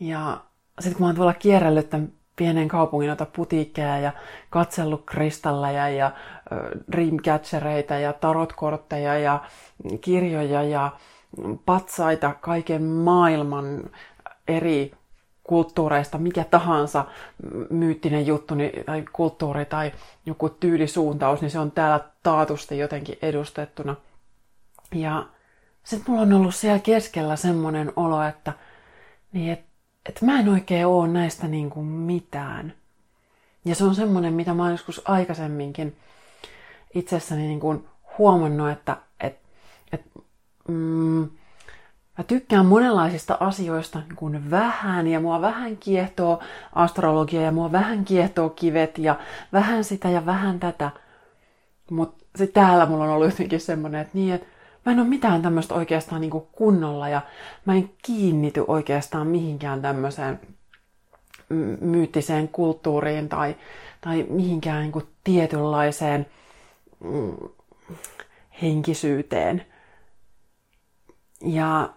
Ja 0.00 0.44
sitten 0.80 0.92
kun 0.92 1.00
mä 1.02 1.06
oon 1.06 1.16
tuolla 1.16 1.34
kierrellyt 1.34 1.90
tämän 1.90 2.12
pienen 2.36 2.68
kaupungin 2.68 3.06
noita 3.06 3.26
putiikkeja 3.26 3.98
ja 3.98 4.12
katsellut 4.50 5.02
kristalleja 5.06 5.88
ja 5.88 6.10
dreamcatchereita 6.92 7.94
ja 7.94 8.12
tarotkortteja 8.12 9.18
ja 9.18 9.44
kirjoja 10.00 10.62
ja 10.62 10.92
patsaita 11.66 12.34
kaiken 12.40 12.82
maailman 12.82 13.90
eri 14.48 14.92
kulttuureista, 15.44 16.18
mikä 16.18 16.44
tahansa 16.44 17.04
myyttinen 17.70 18.26
juttu 18.26 18.54
niin, 18.54 18.84
tai 18.84 19.04
kulttuuri 19.12 19.64
tai 19.64 19.92
joku 20.26 20.48
tyylisuuntaus, 20.48 21.40
niin 21.40 21.50
se 21.50 21.58
on 21.58 21.70
täällä 21.70 22.00
taatusti 22.22 22.78
jotenkin 22.78 23.18
edustettuna. 23.22 23.96
Ja 24.94 25.26
sitten 25.84 26.10
mulla 26.10 26.22
on 26.22 26.32
ollut 26.32 26.54
siellä 26.54 26.78
keskellä 26.78 27.36
semmoinen 27.36 27.92
olo, 27.96 28.22
että, 28.22 28.52
niin 29.32 29.52
et, 29.52 29.64
et 30.08 30.22
mä 30.22 30.40
en 30.40 30.48
oikein 30.48 30.86
oo 30.86 31.06
näistä 31.06 31.48
niin 31.48 31.70
kuin 31.70 31.86
mitään. 31.86 32.74
Ja 33.64 33.74
se 33.74 33.84
on 33.84 33.94
semmoinen, 33.94 34.34
mitä 34.34 34.54
mä 34.54 34.62
oon 34.62 34.72
joskus 34.72 35.02
aikaisemminkin 35.04 35.96
itsessäni 36.94 37.42
niin 37.42 37.60
kuin 37.60 37.84
huomannut, 38.18 38.70
että 38.70 38.96
et, 39.20 39.38
et, 39.92 40.02
mm, 40.68 41.28
Mä 42.18 42.24
tykkään 42.24 42.66
monenlaisista 42.66 43.36
asioista 43.40 43.98
niin 43.98 44.16
kuin 44.16 44.50
vähän 44.50 45.06
ja 45.06 45.20
mua 45.20 45.40
vähän 45.40 45.76
kiehtoo 45.76 46.42
astrologia 46.72 47.40
ja 47.40 47.52
mua 47.52 47.72
vähän 47.72 48.04
kiehtoo 48.04 48.50
kivet 48.50 48.98
ja 48.98 49.18
vähän 49.52 49.84
sitä 49.84 50.08
ja 50.08 50.26
vähän 50.26 50.60
tätä. 50.60 50.90
Mutta 51.90 52.24
sitten 52.36 52.62
täällä 52.62 52.86
mulla 52.86 53.04
on 53.04 53.10
ollut 53.10 53.30
jotenkin 53.30 53.60
semmoinen, 53.60 54.00
että 54.00 54.18
niin, 54.18 54.34
että 54.34 54.46
mä 54.86 54.92
en 54.92 55.00
ole 55.00 55.08
mitään 55.08 55.42
tämmöistä 55.42 55.74
oikeastaan 55.74 56.20
niin 56.20 56.30
kuin 56.30 56.46
kunnolla 56.52 57.08
ja 57.08 57.20
mä 57.64 57.74
en 57.74 57.90
kiinnity 58.02 58.64
oikeastaan 58.68 59.26
mihinkään 59.26 59.82
tämmöiseen 59.82 60.40
myyttiseen 61.80 62.48
kulttuuriin 62.48 63.28
tai, 63.28 63.56
tai 64.00 64.26
mihinkään 64.28 64.82
niin 64.82 64.92
kuin 64.92 65.06
tietynlaiseen 65.24 66.26
mm, 67.04 67.36
henkisyyteen. 68.62 69.66
Ja 71.40 71.90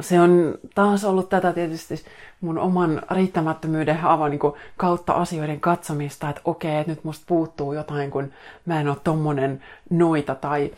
se 0.00 0.20
on 0.20 0.58
taas 0.74 1.04
ollut 1.04 1.28
tätä 1.28 1.52
tietysti 1.52 2.04
mun 2.40 2.58
oman 2.58 3.02
riittämättömyyden 3.10 3.96
hava 3.96 4.28
niin 4.28 4.40
kautta 4.76 5.12
asioiden 5.12 5.60
katsomista, 5.60 6.28
että 6.28 6.42
okei, 6.44 6.76
että 6.76 6.92
nyt 6.92 7.04
musta 7.04 7.24
puuttuu 7.28 7.72
jotain, 7.72 8.10
kun 8.10 8.32
mä 8.66 8.80
en 8.80 8.88
ole 8.88 8.96
tommonen 9.04 9.62
noita 9.90 10.34
tai 10.34 10.70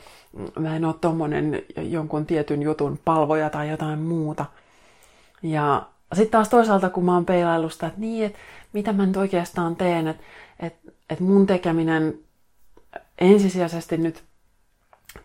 mä 0.59 0.77
en 0.77 0.85
ole 0.85 0.95
tommonen 1.01 1.63
jonkun 1.77 2.27
tietyn 2.27 2.63
jutun 2.63 2.99
palvoja 3.05 3.51
tai 3.51 3.71
jotain 3.71 3.99
muuta. 3.99 4.47
Ja 5.43 5.87
sitten 6.13 6.31
taas 6.31 6.49
toisaalta, 6.49 6.91
kun 6.91 7.05
mä 7.05 7.15
oon 7.15 7.27
peilaillut 7.27 7.73
sitä, 7.73 7.87
että 7.87 8.01
niin, 8.01 8.25
että 8.25 8.39
mitä 8.73 8.93
mä 8.93 9.07
nyt 9.07 9.17
oikeastaan 9.17 9.77
teen, 9.77 10.09
että, 10.09 10.23
että, 10.61 10.93
että 11.11 11.25
mun 11.25 11.47
tekeminen 11.47 12.19
ensisijaisesti 13.19 13.97
nyt 13.97 14.25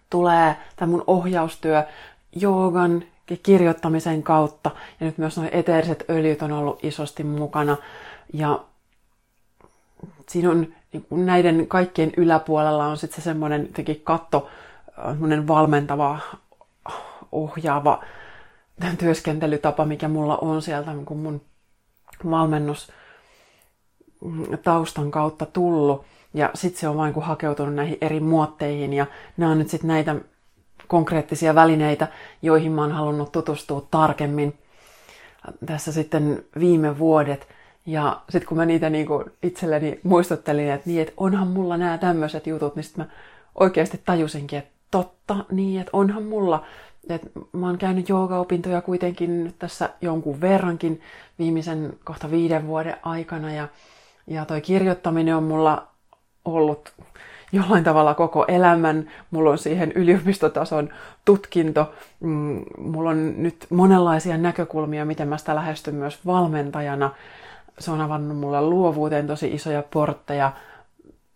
tulee, 0.10 0.56
tai 0.76 0.88
mun 0.88 1.04
ohjaustyö 1.08 1.84
joogan 2.36 3.04
kirjoittamisen 3.44 4.24
kautta. 4.24 4.72
Ja 5.00 5.06
nyt 5.06 5.18
myös 5.18 5.38
nuo 5.38 5.48
eteeriset 5.52 6.06
öljyt 6.10 6.42
on 6.42 6.52
ollut 6.52 6.84
isosti 6.84 7.24
mukana. 7.24 7.78
Ja 8.34 8.64
siinä 10.30 10.50
on 10.52 10.68
niin 10.94 11.26
näiden 11.26 11.68
kaikkien 11.68 12.12
yläpuolella 12.18 12.86
on 12.86 12.98
sitten 12.98 13.22
se 13.22 13.24
semmoinen 13.24 13.66
jotenkin 13.66 14.02
katto, 14.04 14.50
semmoinen 15.10 15.48
valmentava, 15.48 16.20
ohjaava 17.32 18.04
työskentelytapa, 18.98 19.86
mikä 19.86 20.08
mulla 20.08 20.38
on 20.38 20.62
sieltä 20.62 20.94
niin 20.94 21.06
kun 21.06 21.18
mun 21.18 21.42
valmennus 22.30 22.92
taustan 24.64 25.12
kautta 25.12 25.46
tullut. 25.46 26.06
Ja 26.34 26.52
sitten 26.54 26.80
se 26.80 26.88
on 26.88 26.98
vain 26.98 27.14
kun 27.14 27.24
hakeutunut 27.24 27.76
näihin 27.76 27.98
eri 28.02 28.20
muotteihin 28.20 28.94
ja 28.94 29.06
nämä 29.38 29.52
on 29.52 29.60
nyt 29.60 29.70
sitten 29.70 29.88
näitä 29.88 30.16
konkreettisia 30.88 31.56
välineitä, 31.56 32.08
joihin 32.42 32.72
mä 32.72 32.82
oon 32.82 32.92
halunnut 32.92 33.32
tutustua 33.32 33.88
tarkemmin 33.92 34.54
tässä 35.66 35.92
sitten 35.92 36.44
viime 36.60 37.00
vuodet. 37.00 37.48
Ja 37.86 38.22
sitten 38.30 38.48
kun 38.48 38.58
mä 38.58 38.66
niitä 38.66 38.90
niinku 38.90 39.24
itselleni 39.44 40.00
muistuttelin, 40.04 40.72
että 40.72 40.90
niin, 40.90 41.02
että 41.02 41.14
onhan 41.18 41.48
mulla 41.48 41.78
nämä 41.78 41.98
tämmöiset 41.98 42.48
jutut, 42.48 42.76
niin 42.76 42.84
sitten 42.84 43.06
mä 43.06 43.12
oikeasti 43.56 44.02
tajusinkin, 44.06 44.60
että 44.60 44.72
totta, 44.92 45.36
niin, 45.52 45.82
että 45.82 45.90
onhan 45.94 46.24
mulla 46.24 46.64
et 47.10 47.32
mä 47.54 47.68
oon 47.68 47.78
käynyt 47.78 48.10
joogaopintoja 48.10 48.82
kuitenkin 48.82 49.44
nyt 49.44 49.60
tässä 49.60 49.90
jonkun 50.02 50.42
verrankin 50.42 51.02
viimeisen 51.40 51.94
kohta 52.04 52.32
viiden 52.32 52.68
vuoden 52.68 52.98
aikana 53.04 53.54
ja, 53.54 53.68
ja 54.28 54.46
toi 54.46 54.62
kirjoittaminen 54.62 55.36
on 55.36 55.44
mulla 55.44 55.88
ollut 56.46 56.94
jollain 57.52 57.84
tavalla 57.84 58.14
koko 58.14 58.46
elämän. 58.48 59.12
Mulla 59.32 59.50
on 59.50 59.58
siihen 59.58 59.92
yliopistotason 59.92 60.90
tutkinto. 61.26 61.94
Mm, 62.20 62.64
mulla 62.78 63.10
on 63.10 63.44
nyt 63.44 63.66
monenlaisia 63.70 64.38
näkökulmia, 64.38 65.06
miten 65.06 65.28
mä 65.28 65.38
sitä 65.38 65.56
lähestyn 65.56 65.96
myös 65.96 66.26
valmentajana. 66.26 67.12
Se 67.80 67.92
on 67.92 68.02
avannut 68.02 68.38
mulle 68.38 68.62
luovuuteen 68.62 69.28
tosi 69.28 69.54
isoja 69.54 69.84
portteja. 69.84 70.52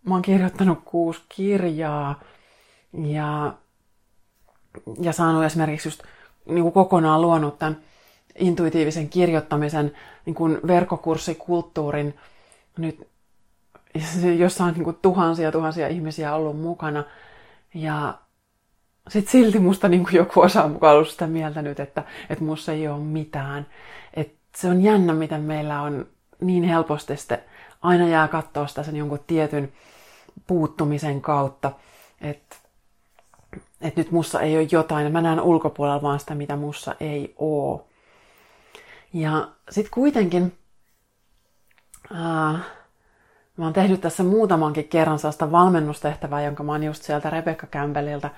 Mä 0.05 0.13
oon 0.13 0.21
kirjoittanut 0.21 0.79
kuusi 0.85 1.21
kirjaa 1.29 2.19
ja, 2.93 3.53
ja 5.01 5.13
saanut 5.13 5.43
esimerkiksi 5.43 5.87
just 5.87 6.03
niin 6.45 6.63
kuin 6.63 6.73
kokonaan 6.73 7.21
luonut 7.21 7.59
tämän 7.59 7.77
intuitiivisen 8.35 9.09
kirjoittamisen 9.09 9.91
niin 10.25 10.35
kuin 10.35 10.59
verkkokurssikulttuurin 10.67 12.17
nyt 12.77 13.10
jossa 14.37 14.63
on 14.63 14.73
niin 14.73 14.83
kuin 14.83 14.97
tuhansia 15.01 15.51
tuhansia 15.51 15.87
ihmisiä 15.87 16.35
ollut 16.35 16.61
mukana. 16.61 17.03
Ja 17.73 18.17
sitten 19.09 19.31
silti 19.31 19.59
musta 19.59 19.87
niin 19.87 20.03
kuin 20.03 20.15
joku 20.15 20.41
osa 20.41 20.63
on 20.63 20.71
mukaan 20.71 20.95
ollut 20.95 21.09
sitä 21.09 21.27
mieltä 21.27 21.61
nyt, 21.61 21.79
että, 21.79 22.03
että 22.29 22.43
musta 22.43 22.71
ei 22.71 22.87
ole 22.87 22.99
mitään. 22.99 23.67
Et 24.13 24.35
se 24.55 24.67
on 24.67 24.81
jännä, 24.81 25.13
miten 25.13 25.41
meillä 25.41 25.81
on 25.81 26.05
niin 26.41 26.63
helposti 26.63 27.17
sitten 27.17 27.39
aina 27.81 28.07
jää 28.07 28.27
katsoa 28.27 28.67
sitä 28.67 28.83
sen 28.83 28.95
jonkun 28.95 29.19
tietyn 29.27 29.71
puuttumisen 30.47 31.21
kautta, 31.21 31.71
että 32.21 32.55
et 33.81 33.95
nyt 33.95 34.11
mussa 34.11 34.41
ei 34.41 34.57
ole 34.57 34.67
jotain, 34.71 35.11
mä 35.11 35.21
näen 35.21 35.41
ulkopuolella 35.41 36.01
vaan 36.01 36.19
sitä, 36.19 36.35
mitä 36.35 36.55
mussa 36.55 36.95
ei 36.99 37.35
oo. 37.37 37.87
Ja 39.13 39.49
sitten 39.69 39.91
kuitenkin, 39.93 40.57
äh, 42.15 42.61
Mä 43.57 43.65
oon 43.65 43.73
tehnyt 43.73 44.01
tässä 44.01 44.23
muutamankin 44.23 44.87
kerran 44.87 45.19
sellaista 45.19 45.51
valmennustehtävää, 45.51 46.41
jonka 46.41 46.63
mä 46.63 46.71
oon 46.71 46.83
just 46.83 47.03
sieltä 47.03 47.29
Rebecca 47.29 47.67
Campbellilta 47.67 48.29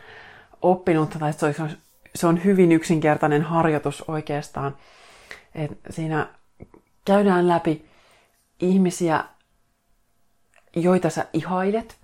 oppinut. 0.62 1.10
Tai 1.20 1.34
se 1.34 1.46
on, 1.46 1.70
se 2.16 2.28
on 2.28 2.44
hyvin 2.44 2.72
yksinkertainen 2.72 3.42
harjoitus 3.42 4.04
oikeastaan. 4.08 4.78
Et 5.56 5.72
siinä 5.90 6.28
käydään 7.06 7.48
läpi 7.48 7.86
ihmisiä, 8.60 9.24
joita 10.76 11.10
sä 11.10 11.26
ihailet, 11.34 11.98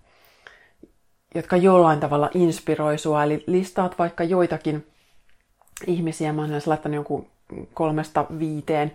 jotka 1.36 1.58
jollain 1.58 2.00
tavalla 2.00 2.30
inspiroi 2.34 2.98
sua. 2.98 3.24
Eli 3.24 3.44
listaat 3.48 4.00
vaikka 4.00 4.24
joitakin 4.24 4.88
ihmisiä, 5.88 6.34
mä 6.34 6.42
oon 6.42 6.51
laittanut 6.66 6.96
jonkun 6.96 7.28
kolmesta 7.74 8.25
viiteen 8.39 8.92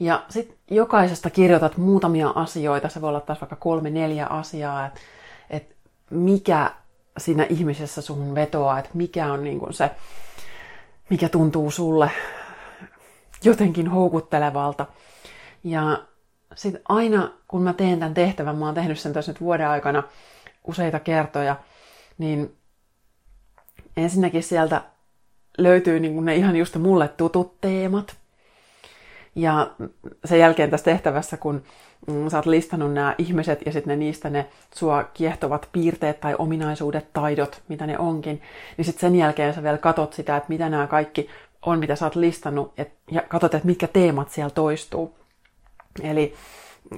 ja 0.00 0.24
sitten 0.28 0.56
jokaisesta 0.70 1.30
kirjoitat 1.30 1.76
muutamia 1.76 2.28
asioita, 2.28 2.88
se 2.88 3.00
voi 3.00 3.08
olla 3.08 3.20
taas 3.20 3.40
vaikka 3.40 3.56
kolme, 3.56 3.90
neljä 3.90 4.26
asiaa, 4.26 4.86
että 4.86 5.00
et 5.50 5.76
mikä 6.10 6.70
siinä 7.18 7.46
ihmisessä 7.48 8.02
suhun 8.02 8.34
vetoaa, 8.34 8.78
että 8.78 8.90
mikä 8.94 9.32
on 9.32 9.44
niin 9.44 9.60
se, 9.70 9.90
mikä 11.10 11.28
tuntuu 11.28 11.70
sulle 11.70 12.10
jotenkin 13.44 13.88
houkuttelevalta. 13.88 14.86
Ja 15.64 16.04
sitten 16.54 16.82
aina, 16.88 17.30
kun 17.48 17.62
mä 17.62 17.72
teen 17.72 17.98
tämän 17.98 18.14
tehtävän, 18.14 18.56
mä 18.56 18.66
oon 18.66 18.74
tehnyt 18.74 18.98
sen 18.98 19.12
tässä 19.12 19.32
nyt 19.32 19.40
vuoden 19.40 19.68
aikana 19.68 20.02
useita 20.64 21.00
kertoja, 21.00 21.56
niin 22.18 22.56
ensinnäkin 23.96 24.42
sieltä 24.42 24.82
löytyy 25.58 26.00
niin 26.00 26.24
ne 26.24 26.36
ihan 26.36 26.56
just 26.56 26.76
mulle 26.76 27.08
tutut 27.08 27.60
teemat. 27.60 28.16
Ja 29.34 29.70
sen 30.24 30.38
jälkeen 30.38 30.70
tässä 30.70 30.84
tehtävässä, 30.84 31.36
kun 31.36 31.62
mm, 32.06 32.28
sä 32.28 32.36
oot 32.36 32.46
listannut 32.46 32.92
nämä 32.92 33.14
ihmiset 33.18 33.60
ja 33.66 33.72
sitten 33.72 33.98
niistä 33.98 34.30
ne 34.30 34.46
sua 34.74 35.04
kiehtovat 35.04 35.68
piirteet 35.72 36.20
tai 36.20 36.34
ominaisuudet, 36.38 37.12
taidot, 37.12 37.62
mitä 37.68 37.86
ne 37.86 37.98
onkin, 37.98 38.42
niin 38.76 38.84
sitten 38.84 39.00
sen 39.00 39.16
jälkeen 39.16 39.54
sä 39.54 39.62
vielä 39.62 39.78
katot 39.78 40.12
sitä, 40.12 40.36
että 40.36 40.48
mitä 40.48 40.68
nämä 40.68 40.86
kaikki 40.86 41.28
on, 41.66 41.78
mitä 41.78 41.96
sä 41.96 42.06
oot 42.06 42.16
listannut, 42.16 42.72
et, 42.78 42.92
ja 43.10 43.22
katot, 43.22 43.54
että 43.54 43.66
mitkä 43.66 43.86
teemat 43.86 44.30
siellä 44.30 44.50
toistuu. 44.50 45.14
Eli 46.02 46.34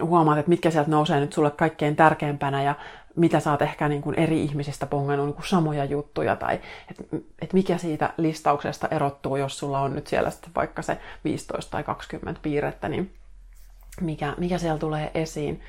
huomaat, 0.03 0.39
että 0.39 0.49
mitkä 0.49 0.71
sieltä 0.71 0.91
nousee 0.91 1.21
nyt 1.21 1.33
sulle 1.33 1.51
kaikkein 1.51 1.97
tärkeimpänä 1.97 2.63
ja 2.63 2.75
mitä 3.17 3.41
sä 3.41 3.51
oot 3.51 3.63
ehkä 3.63 3.89
niin 3.89 4.03
kuin 4.03 4.19
eri 4.19 4.43
ihmisistä 4.43 4.87
pongannut 4.87 5.27
niin 5.27 5.35
kuin 5.35 5.49
samoja 5.49 5.85
juttuja 5.85 6.37
tai 6.37 6.61
että 6.91 7.05
et 7.43 7.53
mikä 7.53 7.79
siitä 7.79 8.15
listauksesta 8.17 8.89
erottuu, 8.91 9.37
jos 9.37 9.59
sulla 9.59 9.81
on 9.81 9.95
nyt 9.95 10.07
siellä 10.07 10.31
sitten 10.31 10.51
vaikka 10.55 10.83
se 10.83 10.99
15 11.25 11.71
tai 11.71 11.85
20 11.85 12.41
piirrettä, 12.43 12.89
niin 12.89 13.15
mikä, 14.01 14.35
mikä 14.39 14.59
siellä 14.59 14.79
tulee 14.79 15.11
esiin. 15.15 15.61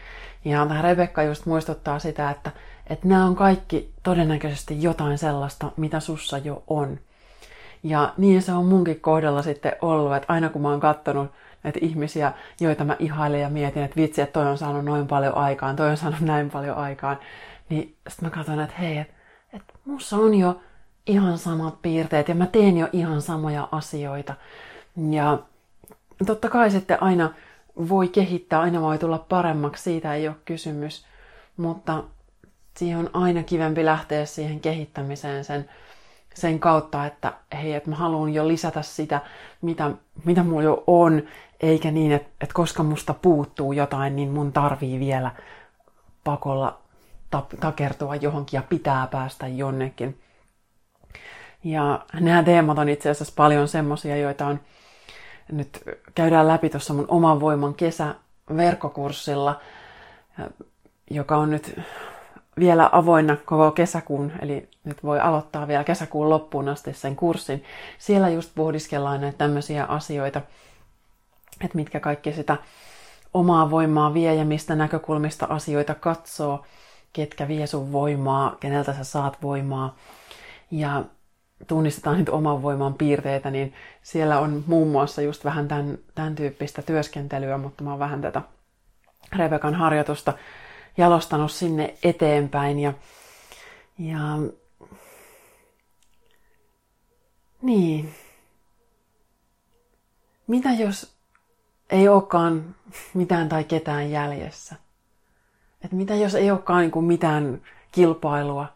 Ja 0.46 0.66
tämä 0.66 0.82
Rebekka 0.82 1.24
just 1.24 1.46
muistuttaa 1.46 2.00
sitä, 2.00 2.30
että, 2.30 2.52
että 2.90 3.08
nämä 3.08 3.26
on 3.26 3.36
kaikki 3.36 3.92
todennäköisesti 4.04 4.84
jotain 4.84 5.18
sellaista, 5.18 5.72
mitä 5.78 6.00
sussa 6.00 6.38
jo 6.38 6.64
on. 6.68 7.00
Ja 7.84 8.14
niin 8.18 8.42
se 8.42 8.54
on 8.54 8.66
munkin 8.66 9.00
kohdalla 9.00 9.42
sitten 9.42 9.76
ollut, 9.82 10.16
että 10.16 10.34
aina 10.34 10.50
kun 10.50 10.62
mä 10.62 10.70
oon 10.70 10.80
katsonut 10.80 11.32
näitä 11.64 11.80
ihmisiä, 11.82 12.34
joita 12.60 12.84
mä 12.84 12.96
ihailen 13.00 13.42
ja 13.42 13.50
mietin, 13.50 13.84
että 13.84 13.96
vitsi, 13.96 14.22
että 14.22 14.34
toi 14.34 14.52
on 14.52 14.58
saanut 14.58 14.86
noin 14.86 15.08
paljon 15.08 15.36
aikaan, 15.38 15.76
toi 15.76 15.90
on 15.90 15.98
saanut 15.98 16.20
näin 16.20 16.50
paljon 16.50 16.78
aikaan, 16.78 17.20
niin 17.70 17.96
sitten 18.08 18.30
mä 18.30 18.36
katson, 18.36 18.60
että 18.60 18.76
hei, 18.80 18.98
että 18.98 19.14
et 19.54 19.64
mussa 19.86 20.18
on 20.18 20.36
jo 20.36 20.62
ihan 21.08 21.38
samat 21.38 21.82
piirteet 21.82 22.28
ja 22.28 22.36
mä 22.36 22.46
teen 22.46 22.78
jo 22.78 22.88
ihan 22.94 23.22
samoja 23.22 23.68
asioita. 23.72 24.34
Ja 25.12 25.40
totta 26.26 26.50
kai 26.50 26.72
sitten 26.72 27.04
aina 27.04 27.34
voi 27.90 28.08
kehittää, 28.08 28.60
aina 28.60 28.82
voi 28.82 28.98
tulla 28.98 29.26
paremmaksi, 29.30 29.84
siitä 29.84 30.14
ei 30.14 30.28
ole 30.28 30.36
kysymys, 30.46 31.06
mutta 31.58 32.04
siihen 32.78 33.00
on 33.00 33.10
aina 33.14 33.44
kivempi 33.44 33.86
lähteä 33.86 34.26
siihen 34.26 34.60
kehittämiseen 34.60 35.46
sen, 35.46 35.70
sen 36.34 36.60
kautta, 36.60 37.06
että 37.06 37.34
hei, 37.54 37.74
että 37.74 37.90
mä 37.90 37.96
haluan 37.96 38.34
jo 38.34 38.48
lisätä 38.48 38.82
sitä, 38.82 39.22
mitä, 39.62 39.92
mitä 40.26 40.44
mulla 40.44 40.64
jo 40.64 40.84
on, 40.88 41.24
eikä 41.62 41.92
niin, 41.92 42.12
että, 42.12 42.30
että 42.42 42.54
koska 42.54 42.84
musta 42.84 43.14
puuttuu 43.14 43.74
jotain, 43.74 44.16
niin 44.16 44.30
mun 44.30 44.54
tarvii 44.54 45.00
vielä 45.00 45.32
pakolla 46.24 46.78
takertua 47.60 48.16
johonkin 48.16 48.58
ja 48.58 48.64
pitää 48.70 49.08
päästä 49.08 49.48
jonnekin. 49.48 50.20
Ja 51.64 52.06
nämä 52.20 52.44
teemat 52.44 52.80
on 52.80 52.90
itse 52.90 53.10
asiassa 53.10 53.34
paljon 53.36 53.68
semmosia, 53.68 54.18
joita 54.18 54.48
on 54.48 54.60
nyt 55.52 55.84
käydään 56.16 56.48
läpi 56.48 56.70
tuossa 56.70 56.94
mun 56.94 57.06
oman 57.08 57.40
voiman 57.40 57.74
kesä 57.74 58.16
verkkokurssilla, 58.58 59.60
joka 61.12 61.38
on 61.38 61.50
nyt 61.50 61.80
vielä 62.60 62.90
avoinna 62.92 63.38
koko 63.46 63.72
kesäkuun, 63.72 64.32
eli 64.42 64.70
nyt 64.84 65.04
voi 65.04 65.20
aloittaa 65.20 65.68
vielä 65.68 65.84
kesäkuun 65.84 66.30
loppuun 66.30 66.70
asti 66.70 66.94
sen 66.94 67.16
kurssin. 67.16 67.64
Siellä 67.98 68.30
just 68.30 68.52
pohdiskellaan 68.56 69.22
näitä 69.22 69.38
tämmöisiä 69.38 69.86
asioita, 69.86 70.42
että 71.62 71.76
mitkä 71.76 72.00
kaikki 72.00 72.34
sitä 72.34 72.58
omaa 73.34 73.72
voimaa 73.72 74.14
vie 74.14 74.36
ja 74.36 74.46
mistä 74.46 74.76
näkökulmista 74.76 75.46
asioita 75.50 75.96
katsoo, 75.96 76.66
ketkä 77.14 77.48
vie 77.48 77.68
sun 77.68 77.92
voimaa, 77.92 78.56
keneltä 78.60 78.94
sä 78.94 79.04
saat 79.04 79.42
voimaa. 79.42 79.96
Ja 80.72 81.04
tunnistetaan 81.68 82.18
nyt 82.18 82.30
oman 82.30 82.62
voiman 82.62 82.94
piirteitä, 82.94 83.52
niin 83.52 83.74
siellä 84.04 84.40
on 84.40 84.64
muun 84.68 84.88
muassa 84.88 85.22
just 85.22 85.46
vähän 85.46 85.68
tämän, 85.68 85.98
tämän 86.16 86.36
tyyppistä 86.36 86.82
työskentelyä, 86.82 87.58
mutta 87.58 87.84
mä 87.84 87.90
oon 87.90 88.00
vähän 88.00 88.22
tätä 88.22 88.42
Rebekan 89.36 89.76
harjoitusta 89.76 90.34
jalostanut 90.98 91.52
sinne 91.52 91.94
eteenpäin. 92.04 92.80
Ja, 92.80 92.94
ja 94.00 94.20
niin. 97.62 98.14
Mitä 100.48 100.70
jos 100.70 101.17
ei 101.90 102.08
olekaan 102.08 102.76
mitään 103.14 103.50
tai 103.50 103.64
ketään 103.64 104.12
jäljessä? 104.12 104.76
Et 105.86 105.92
mitä 105.92 106.16
jos 106.16 106.36
ei 106.36 106.52
olekaan 106.52 106.82
niin 106.82 106.92
kuin 106.92 107.06
mitään 107.06 107.62
kilpailua? 107.92 108.68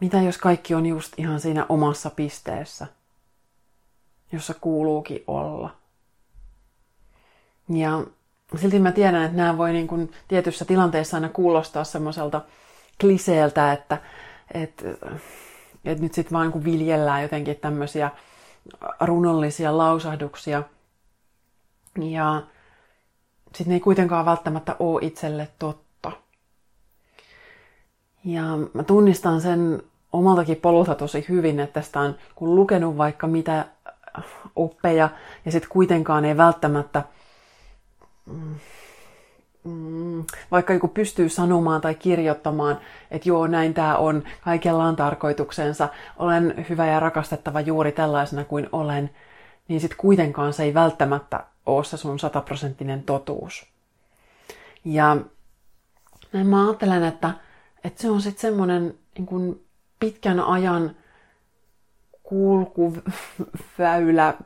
Mitä 0.00 0.22
jos 0.22 0.38
kaikki 0.38 0.74
on 0.74 0.86
just 0.86 1.12
ihan 1.16 1.40
siinä 1.40 1.66
omassa 1.68 2.10
pisteessä, 2.10 2.86
jossa 4.32 4.54
kuuluukin 4.60 5.24
olla? 5.26 5.76
Ja 7.68 8.04
silti 8.56 8.78
mä 8.78 8.92
tiedän, 8.92 9.24
että 9.24 9.36
nämä 9.36 9.58
voi 9.58 9.72
niin 9.72 9.86
kuin 9.86 10.12
tietyssä 10.28 10.64
tilanteessa 10.64 11.16
aina 11.16 11.28
kuulostaa 11.28 11.84
semmoiselta 11.84 12.40
kliseeltä, 13.00 13.72
että, 13.72 13.98
että, 14.54 14.84
että 15.84 16.02
nyt 16.02 16.14
sitten 16.14 16.32
vaan 16.32 16.50
niin 16.50 16.64
viljellään 16.64 17.22
jotenkin 17.22 17.56
tämmöisiä 17.56 18.10
runollisia 19.00 19.78
lausahduksia. 19.78 20.62
Ja 22.00 22.42
sitten 23.46 23.68
ne 23.68 23.74
ei 23.74 23.80
kuitenkaan 23.80 24.26
välttämättä 24.26 24.76
ole 24.78 25.00
itselle 25.04 25.48
totta. 25.58 26.12
Ja 28.24 28.42
mä 28.74 28.82
tunnistan 28.82 29.40
sen 29.40 29.82
omaltakin 30.12 30.56
polulta 30.56 30.94
tosi 30.94 31.24
hyvin, 31.28 31.60
että 31.60 31.80
tästä 31.80 32.00
on 32.00 32.16
kun 32.34 32.54
lukenut 32.54 32.96
vaikka 32.96 33.26
mitä 33.26 33.64
oppeja 34.56 35.08
ja 35.44 35.52
sitten 35.52 35.70
kuitenkaan 35.70 36.24
ei 36.24 36.36
välttämättä 36.36 37.02
mm, 39.64 40.24
vaikka 40.50 40.72
joku 40.72 40.88
pystyy 40.88 41.28
sanomaan 41.28 41.80
tai 41.80 41.94
kirjoittamaan, 41.94 42.78
että 43.10 43.28
joo, 43.28 43.46
näin 43.46 43.74
tämä 43.74 43.96
on, 43.96 44.22
kaikella 44.40 44.84
on 44.84 44.96
tarkoituksensa, 44.96 45.88
olen 46.16 46.66
hyvä 46.68 46.86
ja 46.86 47.00
rakastettava 47.00 47.60
juuri 47.60 47.92
tällaisena 47.92 48.44
kuin 48.44 48.68
olen, 48.72 49.10
niin 49.68 49.80
sitten 49.80 49.98
kuitenkaan 49.98 50.52
se 50.52 50.62
ei 50.62 50.74
välttämättä 50.74 51.44
ole 51.66 51.84
se 51.84 51.96
sun 51.96 52.18
sataprosenttinen 52.18 53.02
totuus. 53.02 53.66
Ja 54.84 55.16
näin 56.32 56.46
mä 56.46 56.66
ajattelen, 56.66 57.04
että, 57.04 57.30
että 57.84 58.02
se 58.02 58.10
on 58.10 58.22
sitten 58.22 58.40
semmoinen 58.40 58.94
niin 59.18 59.64
pitkän 60.00 60.40
ajan 60.40 60.96
kulkuväylä, 62.22 63.04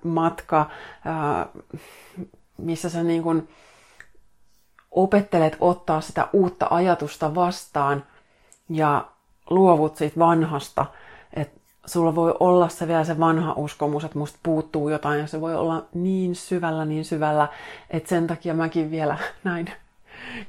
matka, 0.04 0.70
missä 2.58 2.88
sä 2.90 3.02
niin 3.02 3.22
kuin 3.22 3.48
opettelet 4.90 5.56
ottaa 5.60 6.00
sitä 6.00 6.28
uutta 6.32 6.66
ajatusta 6.70 7.34
vastaan 7.34 8.04
ja 8.68 9.04
luovut 9.50 9.96
siitä 9.96 10.18
vanhasta. 10.18 10.86
Että 11.34 11.60
sulla 11.86 12.14
voi 12.14 12.34
olla 12.40 12.68
se 12.68 12.88
vielä 12.88 13.04
se 13.04 13.18
vanha 13.18 13.52
uskomus, 13.56 14.04
että 14.04 14.18
musta 14.18 14.38
puuttuu 14.42 14.88
jotain 14.88 15.20
ja 15.20 15.26
se 15.26 15.40
voi 15.40 15.54
olla 15.54 15.84
niin 15.94 16.34
syvällä, 16.34 16.84
niin 16.84 17.04
syvällä, 17.04 17.48
että 17.90 18.08
sen 18.08 18.26
takia 18.26 18.54
mäkin 18.54 18.90
vielä 18.90 19.18
näin 19.44 19.70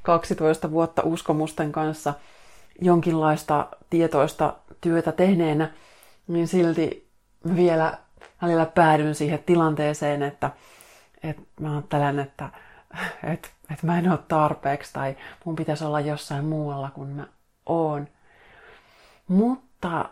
12 0.02 0.71
vuotta 0.71 1.02
uskomusten 1.06 1.71
kanssa 1.71 2.13
jonkinlaista 2.82 3.67
tietoista 3.89 4.54
työtä 4.82 5.12
tehneenä, 5.12 5.71
niin 6.28 6.47
silti 6.47 7.08
vielä 7.56 7.97
välillä 8.41 8.65
päädyn 8.65 9.15
siihen 9.15 9.39
tilanteeseen, 9.45 10.23
että, 10.23 10.52
että 11.23 11.41
mä 11.60 11.71
ajattelen, 11.71 12.19
että, 12.19 12.49
että, 13.34 13.49
että 13.71 13.86
mä 13.86 13.99
en 13.99 14.12
ole 14.12 14.19
tarpeeksi 14.28 14.93
tai 14.93 15.17
mun 15.45 15.56
pitäisi 15.56 15.84
olla 15.84 15.99
jossain 15.99 16.45
muualla 16.45 16.91
kuin 16.91 17.10
mä 17.10 17.28
oon. 17.65 18.08
Mutta 19.28 20.10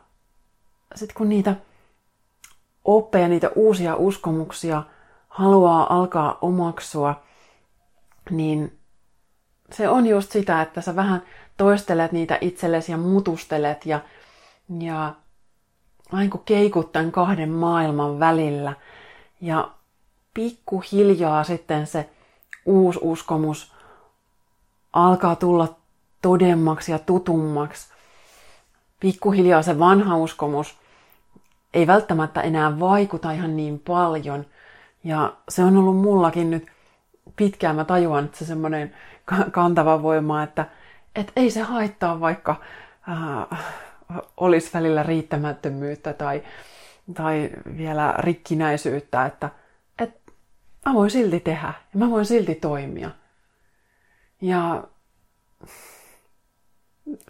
sitten 0.96 1.18
kun 1.18 1.30
niitä 1.30 1.56
oppeja, 2.86 3.28
niitä 3.28 3.50
uusia 3.56 3.96
uskomuksia 3.96 4.84
haluaa 5.30 5.96
alkaa 5.96 6.38
omaksua, 6.42 7.24
niin 8.30 8.78
se 9.72 9.90
on 9.90 10.08
just 10.08 10.32
sitä, 10.32 10.62
että 10.62 10.82
sä 10.82 10.96
vähän 10.96 11.22
toistelet 11.58 12.12
niitä 12.12 12.38
itsellesi 12.42 12.92
ja 12.92 12.98
mutustelet 12.98 13.86
ja, 13.86 14.00
ja 14.80 15.16
aina 16.12 16.30
kun 16.30 16.44
keikut 16.46 16.92
tämän 16.92 17.12
kahden 17.12 17.50
maailman 17.50 18.20
välillä. 18.20 18.74
Ja 19.42 19.72
pikkuhiljaa 20.34 21.44
sitten 21.44 21.88
se 21.88 22.10
uusi 22.67 22.99
uskomus 23.01 23.73
alkaa 24.93 25.36
tulla 25.36 25.75
todemmaksi 26.21 26.91
ja 26.91 26.99
tutummaksi. 26.99 27.89
Pikkuhiljaa 28.99 29.62
se 29.62 29.80
vanha 29.80 30.17
uskomus 30.17 30.77
ei 31.73 31.88
välttämättä 31.88 32.41
enää 32.41 32.80
vaikuta 32.80 33.32
ihan 33.32 33.58
niin 33.58 33.80
paljon. 33.80 34.45
Ja 35.03 35.34
se 35.49 35.63
on 35.63 35.77
ollut 35.77 35.97
mullakin 35.97 36.51
nyt 36.51 36.67
pitkään, 37.36 37.75
mä 37.75 37.86
tajuan, 37.86 38.25
että 38.25 38.38
se 38.38 38.45
semmoinen 38.45 38.95
kantava 39.51 40.03
voima, 40.03 40.43
että, 40.43 40.65
että 41.15 41.32
ei 41.36 41.51
se 41.51 41.62
haittaa 41.62 42.19
vaikka 42.19 42.56
äh, 43.10 43.60
olisi 44.38 44.69
välillä 44.73 45.03
riittämättömyyttä 45.03 46.13
tai, 46.13 46.43
tai 47.13 47.49
vielä 47.77 48.13
rikkinäisyyttä, 48.17 49.25
että 49.25 49.49
mä 50.88 50.93
voin 50.93 51.12
silti 51.12 51.39
tehdä 51.39 51.73
ja 51.93 52.00
mä 52.00 52.10
voin 52.10 52.26
silti 52.26 52.56
toimia. 52.56 53.12
Ja 54.41 54.84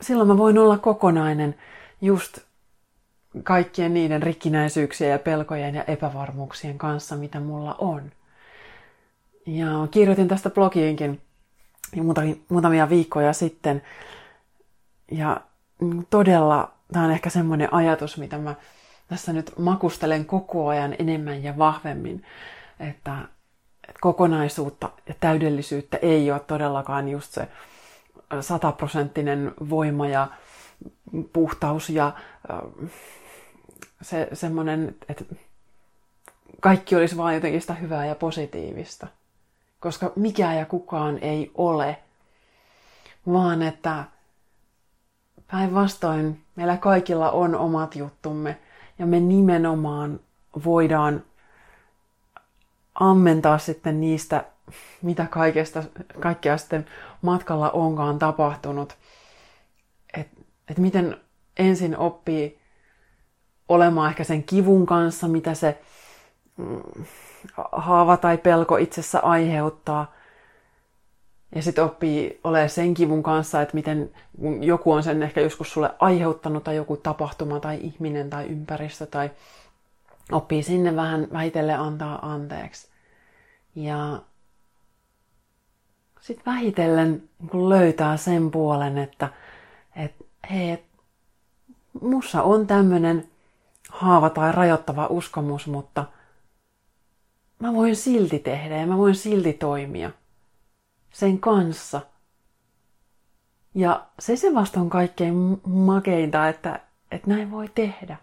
silloin 0.01 0.27
mä 0.27 0.37
voin 0.37 0.57
olla 0.57 0.77
kokonainen 0.77 1.55
just 2.01 2.39
kaikkien 3.43 3.93
niiden 3.93 4.23
rikkinäisyyksien 4.23 5.11
ja 5.11 5.19
pelkojen 5.19 5.75
ja 5.75 5.83
epävarmuuksien 5.83 6.77
kanssa, 6.77 7.15
mitä 7.15 7.39
mulla 7.39 7.75
on. 7.79 8.11
Ja 9.45 9.87
kirjoitin 9.91 10.27
tästä 10.27 10.49
blogiinkin 10.49 11.21
muutamia 12.49 12.89
viikkoja 12.89 13.33
sitten. 13.33 13.81
Ja 15.11 15.41
todella, 16.09 16.71
tämä 16.93 17.05
on 17.05 17.11
ehkä 17.11 17.29
semmoinen 17.29 17.73
ajatus, 17.73 18.17
mitä 18.17 18.37
mä 18.37 18.55
tässä 19.07 19.33
nyt 19.33 19.51
makustelen 19.57 20.25
koko 20.25 20.67
ajan 20.67 20.95
enemmän 20.99 21.43
ja 21.43 21.57
vahvemmin, 21.57 22.23
että, 22.79 23.17
kokonaisuutta 24.01 24.89
ja 25.07 25.13
täydellisyyttä 25.19 25.97
ei 26.01 26.31
ole 26.31 26.39
todellakaan 26.39 27.09
just 27.09 27.31
se 27.31 27.47
sataprosenttinen 28.41 29.53
voima 29.69 30.07
ja 30.07 30.27
puhtaus 31.33 31.89
ja 31.89 32.11
se 34.01 34.29
semmoinen, 34.33 34.95
että 35.09 35.25
kaikki 36.59 36.95
olisi 36.95 37.17
vain 37.17 37.35
jotenkin 37.35 37.61
sitä 37.61 37.73
hyvää 37.73 38.05
ja 38.05 38.15
positiivista. 38.15 39.07
Koska 39.79 40.11
mikään 40.15 40.57
ja 40.57 40.65
kukaan 40.65 41.17
ei 41.21 41.51
ole, 41.55 41.97
vaan 43.27 43.61
että 43.61 44.03
Päinvastoin 45.51 46.41
meillä 46.55 46.77
kaikilla 46.77 47.31
on 47.31 47.55
omat 47.55 47.95
juttumme 47.95 48.57
ja 48.99 49.05
me 49.05 49.19
nimenomaan 49.19 50.19
voidaan 50.65 51.23
ammentaa 52.99 53.57
sitten 53.57 54.01
niistä, 54.01 54.45
mitä 55.01 55.25
kaikesta, 55.25 55.83
kaikkea 56.19 56.57
sitten 56.57 56.85
matkalla 57.21 57.69
onkaan 57.69 58.19
tapahtunut. 58.19 58.97
Että 60.13 60.41
et 60.69 60.77
miten 60.77 61.17
ensin 61.57 61.97
oppii 61.97 62.59
olemaan 63.69 64.09
ehkä 64.09 64.23
sen 64.23 64.43
kivun 64.43 64.85
kanssa, 64.85 65.27
mitä 65.27 65.53
se 65.53 65.81
mm, 66.57 66.81
haava 67.71 68.17
tai 68.17 68.37
pelko 68.37 68.77
itsessä 68.77 69.19
aiheuttaa– 69.19 70.11
ja 71.55 71.61
sitten 71.61 71.83
oppii 71.83 72.39
olemaan 72.43 72.69
sen 72.69 72.93
kivun 72.93 73.23
kanssa, 73.23 73.61
että 73.61 73.75
miten 73.75 74.11
joku 74.61 74.91
on 74.91 75.03
sen 75.03 75.23
ehkä 75.23 75.41
joskus 75.41 75.73
sulle 75.73 75.89
aiheuttanut 75.99 76.63
tai 76.63 76.75
joku 76.75 76.97
tapahtuma 76.97 77.59
tai 77.59 77.79
ihminen 77.81 78.29
tai 78.29 78.45
ympäristö 78.45 79.05
tai 79.05 79.31
oppii 80.31 80.63
sinne 80.63 80.95
vähän 80.95 81.27
vähitelle 81.33 81.73
antaa 81.73 82.31
anteeksi. 82.33 82.87
Ja 83.75 84.21
sitten 86.21 86.45
vähitellen 86.45 87.29
niin 87.53 87.69
löytää 87.69 88.17
sen 88.17 88.51
puolen, 88.51 88.97
että 88.97 89.29
et, 89.95 90.15
hei, 90.51 90.71
et, 90.71 90.83
mussa 92.01 92.43
on 92.43 92.67
tämmöinen 92.67 93.29
haava 93.89 94.29
tai 94.29 94.51
rajoittava 94.51 95.07
uskomus, 95.07 95.67
mutta 95.67 96.05
mä 97.59 97.73
voin 97.73 97.95
silti 97.95 98.39
tehdä 98.39 98.77
ja 98.77 98.87
mä 98.87 98.97
voin 98.97 99.15
silti 99.15 99.53
toimia 99.53 100.11
sen 101.11 101.39
kanssa. 101.39 102.01
Ja 103.75 104.05
se 104.19 104.35
se 104.35 104.53
vasta 104.53 104.79
on 104.79 104.89
kaikkein 104.89 105.61
makeinta, 105.65 106.47
että, 106.47 106.79
että 107.11 107.29
näin 107.29 107.51
voi 107.51 107.69
tehdä. 107.75 108.17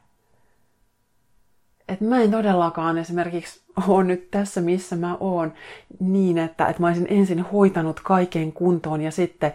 Että 1.88 2.05
mä 2.05 2.20
en 2.20 2.31
todellakaan 2.31 2.99
esimerkiksi 2.99 3.62
ole 3.88 4.05
nyt 4.05 4.31
tässä, 4.31 4.61
missä 4.61 4.97
mä 4.97 5.16
oon, 5.20 5.53
niin 6.01 6.38
että, 6.38 6.66
että 6.66 6.83
mä 6.83 6.87
olisin 6.87 7.07
ensin 7.11 7.40
hoitanut 7.40 8.01
kaiken 8.01 8.53
kuntoon 8.53 9.01
ja 9.01 9.11
sitten 9.11 9.55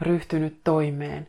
ryhtynyt 0.00 0.60
toimeen. 0.64 1.28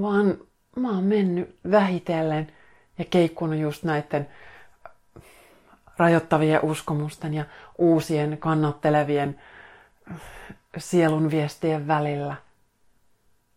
Vaan 0.00 0.38
mä 0.76 0.90
oon 0.90 1.04
mennyt 1.04 1.56
vähitellen 1.70 2.52
ja 2.98 3.04
keikkunut 3.04 3.58
just 3.58 3.82
näiden 3.82 4.28
rajoittavien 5.96 6.60
uskomusten 6.62 7.34
ja 7.34 7.44
uusien 7.78 8.38
kannattelevien 8.38 9.40
sielun 10.76 11.30
viestien 11.30 11.86
välillä. 11.86 12.36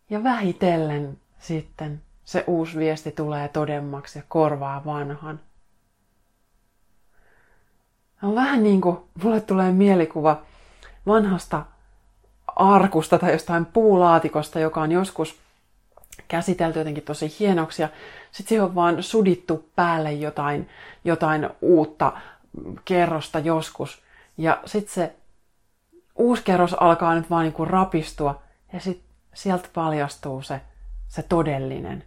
Ja 0.10 0.24
vähitellen 0.24 1.18
sitten 1.40 2.02
se 2.26 2.44
uusi 2.48 2.80
viesti 2.80 3.12
tulee 3.12 3.48
todemmaksi 3.48 4.20
ja 4.20 4.24
korvaa 4.28 4.86
vanhan. 4.86 5.40
On 8.24 8.36
vähän 8.36 8.64
niin 8.64 8.82
kuin 8.82 8.98
mulle 9.24 9.42
tulee 9.42 9.72
mielikuva 9.72 10.42
vanhasta 11.06 11.66
arkusta 12.56 13.20
tai 13.20 13.32
jostain 13.32 13.66
puulaatikosta, 13.66 14.60
joka 14.60 14.82
on 14.82 14.92
joskus 14.92 15.40
käsitelty 16.28 16.80
jotenkin 16.80 17.04
tosi 17.04 17.36
hienoksi 17.40 17.82
ja 17.82 17.90
sitten 18.32 18.50
siihen 18.50 18.66
on 18.66 18.76
vaan 18.76 19.04
sudittu 19.04 19.70
päälle 19.76 20.14
jotain, 20.14 20.70
jotain 21.04 21.50
uutta 21.62 22.14
kerrosta 22.86 23.40
joskus. 23.40 24.02
Ja 24.38 24.62
sitten 24.66 24.94
se 24.94 25.16
uusi 26.16 26.44
kerros 26.44 26.74
alkaa 26.74 27.16
nyt 27.16 27.30
vaan 27.30 27.44
niinku 27.44 27.66
rapistua 27.66 28.42
ja 28.74 28.80
sitten 28.80 29.10
sieltä 29.34 29.70
paljastuu 29.74 30.42
se, 30.42 30.62
se 31.08 31.24
todellinen, 31.24 32.04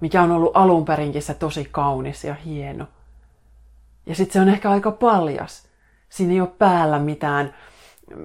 mikä 0.00 0.22
on 0.22 0.30
ollut 0.30 0.56
alun 0.56 0.84
perinkin 0.84 1.22
se 1.22 1.34
tosi 1.34 1.68
kaunis 1.70 2.24
ja 2.24 2.34
hieno. 2.34 2.86
Ja 4.06 4.14
sitten 4.14 4.32
se 4.32 4.40
on 4.40 4.48
ehkä 4.48 4.70
aika 4.70 4.90
paljas. 4.90 5.68
Siinä 6.08 6.32
ei 6.32 6.40
ole 6.40 6.50
päällä 6.58 6.98
mitään, 6.98 7.54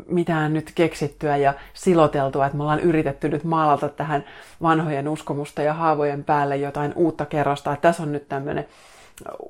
mitään 0.07 0.53
nyt 0.53 0.71
keksittyä 0.75 1.37
ja 1.37 1.53
siloteltua, 1.73 2.45
että 2.45 2.57
me 2.57 2.63
ollaan 2.63 2.79
yritetty 2.79 3.29
nyt 3.29 3.43
maalata 3.43 3.89
tähän 3.89 4.23
vanhojen 4.61 5.07
uskomusta 5.07 5.61
ja 5.61 5.73
haavojen 5.73 6.23
päälle 6.23 6.57
jotain 6.57 6.93
uutta 6.95 7.25
kerrosta, 7.25 7.73
että 7.73 7.87
tässä 7.87 8.03
on 8.03 8.11
nyt 8.11 8.29
tämmöinen 8.29 8.67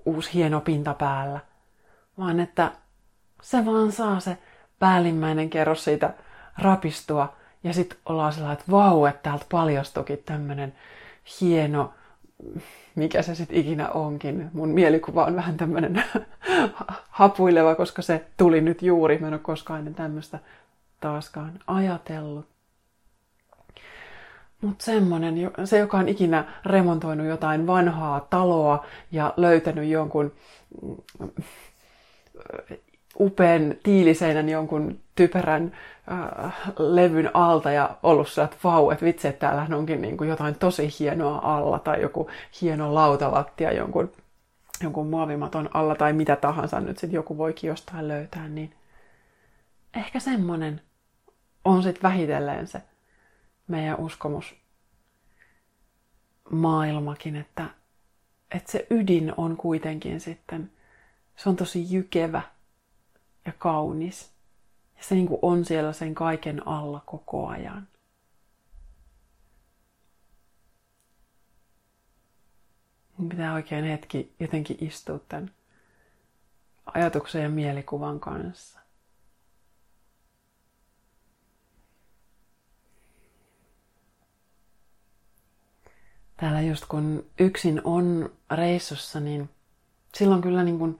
uusi 0.05 0.33
hieno 0.33 0.61
pinta 0.61 0.93
päällä. 0.93 1.39
Vaan 2.17 2.39
että 2.39 2.71
se 3.41 3.65
vaan 3.65 3.91
saa 3.91 4.19
se 4.19 4.37
päällimmäinen 4.79 5.49
kerros 5.49 5.83
siitä 5.83 6.13
rapistua 6.57 7.33
ja 7.63 7.73
sitten 7.73 7.97
ollaan 8.05 8.33
sellainen, 8.33 8.59
että 8.59 8.71
vau, 8.71 9.05
että 9.05 9.21
täältä 9.23 9.45
paljastukin 9.51 10.23
tämmöinen 10.25 10.73
hieno, 11.41 11.93
mikä 12.95 13.21
se 13.21 13.35
sitten 13.35 13.57
ikinä 13.57 13.89
onkin. 13.89 14.49
Mun 14.53 14.69
mielikuva 14.69 15.25
on 15.25 15.35
vähän 15.35 15.57
tämmöinen 15.57 16.03
hapuileva, 17.09 17.75
koska 17.75 18.01
se 18.01 18.25
tuli 18.37 18.61
nyt 18.61 18.81
juuri. 18.81 19.17
Mä 19.17 19.27
en 19.27 19.33
ole 19.33 19.39
koskaan 19.39 19.79
ennen 19.79 19.95
tämmöistä 19.95 20.39
taaskaan 21.01 21.59
ajatellut. 21.67 22.45
Mutta 24.61 24.85
semmonen, 24.85 25.35
se 25.65 25.77
joka 25.77 25.97
on 25.97 26.09
ikinä 26.09 26.53
remontoinut 26.65 27.27
jotain 27.27 27.67
vanhaa 27.67 28.27
taloa 28.29 28.85
ja 29.11 29.33
löytänyt 29.37 29.89
jonkun 29.89 30.31
upean 33.19 33.75
tiiliseinän 33.83 34.49
jonkun 34.49 34.99
typerän 35.15 35.71
äh, 36.11 36.53
levyn 36.79 37.31
alta 37.33 37.71
ja 37.71 37.97
ollut 38.03 38.29
sillä, 38.29 38.45
että 38.45 38.57
vau, 38.63 38.89
että 38.89 39.05
vitsi, 39.05 39.27
että 39.27 39.39
täällähän 39.39 39.73
onkin 39.73 40.01
niin 40.01 40.17
kuin 40.17 40.29
jotain 40.29 40.55
tosi 40.55 40.89
hienoa 40.99 41.39
alla 41.43 41.79
tai 41.79 42.01
joku 42.01 42.29
hieno 42.61 42.93
lautalattia 42.93 43.73
jonkun, 43.73 44.11
jonkun 44.83 45.07
muovimaton 45.07 45.69
alla 45.73 45.95
tai 45.95 46.13
mitä 46.13 46.35
tahansa 46.35 46.79
nyt 46.79 46.97
sitten 46.97 47.15
joku 47.15 47.37
voikin 47.37 47.67
jostain 47.67 48.07
löytää, 48.07 48.47
niin 48.47 48.73
ehkä 49.93 50.19
semmonen 50.19 50.81
on 51.65 51.83
sitten 51.83 52.03
vähitellen 52.03 52.67
se 52.67 52.81
meidän 53.67 53.99
uskomus 53.99 54.55
maailmakin, 56.51 57.35
että, 57.35 57.65
että 58.51 58.71
se 58.71 58.87
ydin 58.89 59.33
on 59.37 59.57
kuitenkin 59.57 60.19
sitten, 60.19 60.71
se 61.35 61.49
on 61.49 61.55
tosi 61.55 61.93
jykevä 61.93 62.41
ja 63.45 63.53
kaunis. 63.57 64.31
Ja 64.97 65.03
se 65.03 65.15
niin 65.15 65.27
kuin 65.27 65.39
on 65.41 65.65
siellä 65.65 65.93
sen 65.93 66.15
kaiken 66.15 66.67
alla 66.67 67.01
koko 67.05 67.47
ajan. 67.47 67.87
Mun 73.17 73.29
pitää 73.29 73.53
oikein 73.53 73.85
hetki 73.85 74.35
jotenkin 74.39 74.77
istua 74.81 75.19
tämän 75.19 75.51
ajatuksen 76.85 77.43
ja 77.43 77.49
mielikuvan 77.49 78.19
kanssa. 78.19 78.79
Täällä 86.37 86.61
just 86.61 86.85
kun 86.85 87.25
yksin 87.39 87.81
on 87.83 88.29
reissussa, 88.51 89.19
niin 89.19 89.49
silloin 90.13 90.41
kyllä 90.41 90.63
niin 90.63 90.79
kuin 90.79 90.99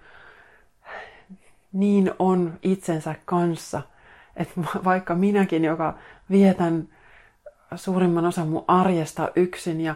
niin 1.76 2.12
on 2.20 2.60
itsensä 2.64 3.16
kanssa. 3.26 3.82
Että 4.36 4.62
vaikka 4.84 5.16
minäkin, 5.16 5.64
joka 5.64 5.98
vietän 6.30 6.88
suurimman 7.76 8.26
osan 8.26 8.48
mun 8.48 8.66
arjesta 8.68 9.30
yksin 9.36 9.82
ja 9.82 9.96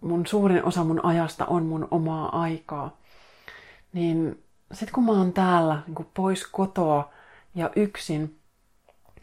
mun 0.00 0.26
suurin 0.26 0.64
osa 0.64 0.84
mun 0.84 1.04
ajasta 1.04 1.46
on 1.46 1.66
mun 1.66 1.88
omaa 1.90 2.42
aikaa, 2.42 2.96
niin 3.92 4.42
sitten 4.72 4.94
kun 4.94 5.04
mä 5.04 5.12
oon 5.12 5.32
täällä 5.32 5.78
niin 5.86 6.08
pois 6.14 6.46
kotoa 6.46 7.10
ja 7.54 7.70
yksin, 7.76 8.38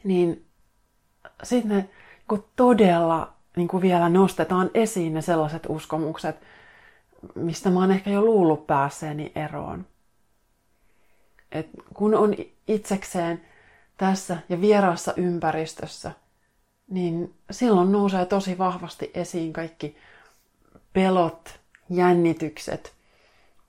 niin 0.03 0.45
sitten 1.43 1.77
ne 1.77 1.89
niin 2.31 2.45
todella 2.55 3.33
niin 3.57 3.67
kuin 3.67 3.81
vielä 3.81 4.09
nostetaan 4.09 4.71
esiin 4.73 5.13
ne 5.13 5.21
sellaiset 5.21 5.63
uskomukset, 5.69 6.35
mistä 7.35 7.69
mä 7.69 7.79
oon 7.79 7.91
ehkä 7.91 8.09
jo 8.09 8.21
luullut 8.21 8.67
päässeeni 8.67 9.31
eroon. 9.35 9.85
Et 11.53 11.67
kun 11.93 12.15
on 12.15 12.35
itsekseen 12.67 13.41
tässä 13.97 14.37
ja 14.49 14.61
vieraassa 14.61 15.13
ympäristössä, 15.17 16.11
niin 16.89 17.33
silloin 17.51 17.91
nousee 17.91 18.25
tosi 18.25 18.57
vahvasti 18.57 19.11
esiin 19.13 19.53
kaikki 19.53 19.97
pelot, 20.93 21.59
jännitykset, 21.89 22.93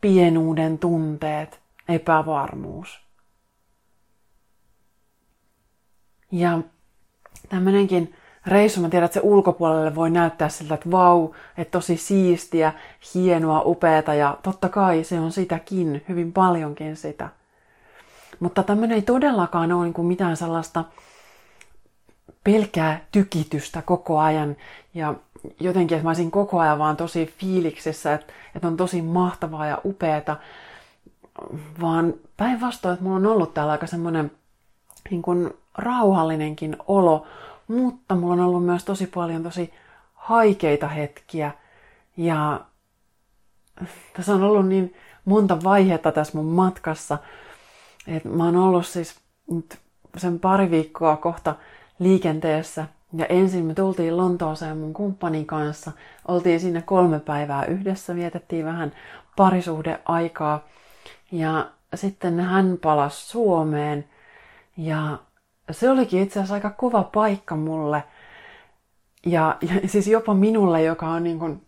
pienuuden 0.00 0.78
tunteet, 0.78 1.60
epävarmuus. 1.88 3.00
Ja 6.32 6.58
tämmöinenkin 7.48 8.14
reissu, 8.46 8.80
mä 8.80 8.88
tiedän, 8.88 9.04
että 9.04 9.14
se 9.14 9.26
ulkopuolelle 9.26 9.94
voi 9.94 10.10
näyttää 10.10 10.48
siltä, 10.48 10.74
että 10.74 10.90
vau, 10.90 11.30
että 11.58 11.72
tosi 11.72 11.96
siistiä, 11.96 12.72
hienoa, 13.14 13.62
upeata 13.64 14.14
ja 14.14 14.38
totta 14.42 14.68
kai 14.68 15.04
se 15.04 15.20
on 15.20 15.32
sitäkin, 15.32 16.04
hyvin 16.08 16.32
paljonkin 16.32 16.96
sitä– 16.96 17.28
mutta 18.40 18.62
tämmöinen 18.62 18.94
ei 18.94 19.02
todellakaan 19.02 19.72
ole 19.72 19.84
niin 19.84 19.94
kuin 19.94 20.06
mitään 20.06 20.36
sellaista 20.36 20.84
pelkää 22.44 23.04
tykitystä 23.12 23.82
koko 23.82 24.18
ajan. 24.18 24.56
Ja 24.94 25.14
jotenkin, 25.60 25.96
että 25.96 26.04
mä 26.04 26.10
olisin 26.10 26.30
koko 26.30 26.60
ajan 26.60 26.78
vaan 26.78 26.96
tosi 26.96 27.34
fiiliksissä, 27.38 28.14
että, 28.14 28.32
että 28.54 28.68
on 28.68 28.76
tosi 28.76 29.02
mahtavaa 29.02 29.66
ja 29.66 29.78
upeata. 29.84 30.36
Vaan 31.80 32.14
päinvastoin, 32.36 32.92
että 32.92 33.04
mulla 33.04 33.16
on 33.16 33.26
ollut 33.26 33.54
täällä 33.54 33.72
aika 33.72 33.86
semmoinen 33.86 34.30
niin 35.10 35.22
kuin 35.22 35.54
rauhallinenkin 35.78 36.76
olo, 36.88 37.26
mutta 37.68 38.14
mulla 38.14 38.32
on 38.32 38.40
ollut 38.40 38.64
myös 38.64 38.84
tosi 38.84 39.06
paljon 39.06 39.42
tosi 39.42 39.72
haikeita 40.14 40.88
hetkiä. 40.88 41.52
Ja 42.16 42.60
tässä 44.16 44.34
on 44.34 44.42
ollut 44.42 44.68
niin 44.68 44.94
monta 45.24 45.64
vaihetta 45.64 46.12
tässä 46.12 46.38
mun 46.38 46.46
matkassa, 46.46 47.18
et 48.06 48.24
mä 48.24 48.44
oon 48.44 48.56
ollut 48.56 48.86
siis 48.86 49.20
nyt 49.50 49.78
sen 50.16 50.40
pari 50.40 50.70
viikkoa 50.70 51.16
kohta 51.16 51.54
liikenteessä. 51.98 52.86
Ja 53.16 53.26
ensin 53.26 53.64
me 53.64 53.74
tultiin 53.74 54.16
Lontooseen 54.16 54.78
mun 54.78 54.92
kumppanin 54.92 55.46
kanssa. 55.46 55.92
Oltiin 56.28 56.60
sinne 56.60 56.82
kolme 56.82 57.20
päivää 57.20 57.64
yhdessä, 57.64 58.14
vietettiin 58.14 58.64
vähän 58.64 58.92
parisuhdeaikaa. 59.36 60.64
Ja 61.32 61.70
sitten 61.94 62.40
hän 62.40 62.78
palasi 62.82 63.26
Suomeen. 63.26 64.04
Ja 64.76 65.18
se 65.70 65.90
olikin 65.90 66.22
itse 66.22 66.40
asiassa 66.40 66.54
aika 66.54 66.70
kova 66.70 67.02
paikka 67.02 67.56
mulle. 67.56 68.04
Ja, 69.26 69.56
ja 69.60 69.88
siis 69.88 70.06
jopa 70.06 70.34
minulle, 70.34 70.82
joka 70.82 71.08
on 71.08 71.24
niin 71.24 71.38
kuin 71.38 71.62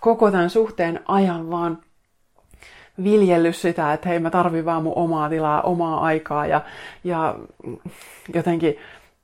koko 0.00 0.30
tämän 0.30 0.50
suhteen 0.50 1.00
ajan 1.08 1.50
vaan 1.50 1.78
viljellyt 3.04 3.56
sitä, 3.56 3.92
että 3.92 4.08
hei 4.08 4.18
mä 4.18 4.30
tarvin 4.30 4.64
vaan 4.64 4.82
mun 4.82 4.92
omaa 4.96 5.28
tilaa, 5.28 5.62
omaa 5.62 6.00
aikaa 6.00 6.46
ja, 6.46 6.64
ja 7.04 7.38
jotenkin 8.34 8.76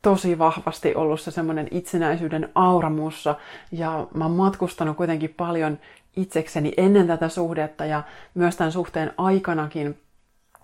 tosi 0.02 0.38
vahvasti 0.38 0.94
ollut 0.94 1.20
se 1.20 1.30
semmoinen 1.30 1.68
itsenäisyyden 1.70 2.48
aura 2.54 2.90
mussa. 2.90 3.35
Ja 3.72 4.06
mä 4.14 4.24
oon 4.24 4.37
matkustanut 4.37 4.96
kuitenkin 4.96 5.35
paljon 5.37 5.78
itsekseni 6.16 6.72
ennen 6.76 7.06
tätä 7.06 7.28
suhdetta 7.28 7.85
ja 7.85 8.02
myös 8.35 8.56
tämän 8.56 8.72
suhteen 8.72 9.12
aikanakin 9.16 9.98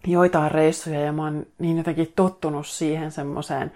joitain 0.06 0.50
reissuja 0.50 1.00
ja 1.00 1.12
mä 1.12 1.24
oon 1.24 1.46
niin 1.58 1.76
jotenkin 1.76 2.12
tottunut 2.16 2.66
siihen 2.66 3.10
semmoiseen 3.10 3.72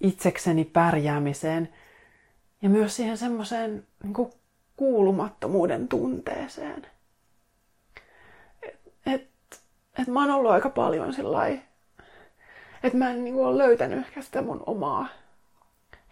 itsekseni 0.00 0.64
pärjäämiseen 0.64 1.68
ja 2.62 2.68
myös 2.68 2.96
siihen 2.96 3.16
semmoiseen 3.16 3.86
niin 4.02 4.30
kuulumattomuuden 4.76 5.88
tunteeseen 5.88 6.86
että 9.98 10.10
mä 10.10 10.20
oon 10.20 10.30
ollut 10.30 10.50
aika 10.50 10.70
paljon 10.70 11.12
sillä 11.12 11.46
että 12.82 12.98
mä 12.98 13.10
en 13.10 13.24
niin 13.24 13.34
kuin, 13.34 13.46
ole 13.46 13.58
löytänyt 13.58 13.98
ehkä 13.98 14.22
sitä 14.22 14.42
mun 14.42 14.62
omaa 14.66 15.08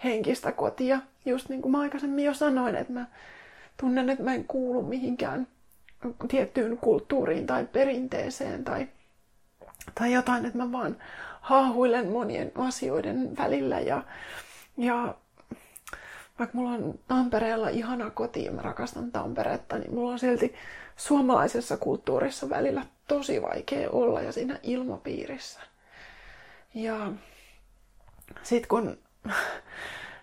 henkistä 0.05 0.53
kotia. 0.53 0.99
Just 1.25 1.49
niin 1.49 1.63
kuin 1.63 1.73
mä 1.73 1.81
aikaisemmin 1.81 2.25
jo 2.25 2.35
sanoin, 2.35 2.77
että 2.77 2.93
mä 2.93 3.07
tunnen, 3.81 4.11
että 4.11 4.25
mä 4.25 4.35
en 4.35 4.45
kuulu 4.45 4.83
mihinkään 4.83 5.47
tiettyyn 6.29 6.79
kulttuuriin 6.79 7.47
tai 7.47 7.65
perinteeseen 7.65 8.65
tai, 8.65 8.89
tai 9.95 10.13
jotain, 10.13 10.45
että 10.45 10.59
mä 10.59 10.73
vaan 10.73 10.97
haahuilen 11.41 12.09
monien 12.09 12.53
asioiden 12.55 13.37
välillä 13.39 13.81
ja, 13.81 14.03
ja 14.77 15.15
vaikka 16.39 16.59
mulla 16.59 16.71
on 16.71 16.95
Tampereella 17.09 17.69
ihana 17.69 18.11
koti 18.11 18.45
ja 18.45 18.53
mä 18.53 18.63
rakastan 18.63 19.13
Tamperetta, 19.13 19.79
niin 19.79 19.95
mulla 19.95 20.13
on 20.13 20.19
silti 20.19 20.55
suomalaisessa 20.97 21.77
kulttuurissa 21.77 22.49
välillä 22.49 22.83
tosi 23.09 23.43
vaikea 23.43 23.91
olla 23.91 24.23
ja 24.23 24.33
siinä 24.33 24.59
ilmapiirissä. 24.63 25.61
Ja 26.75 27.13
sitten 28.43 28.69
kun, 28.69 28.99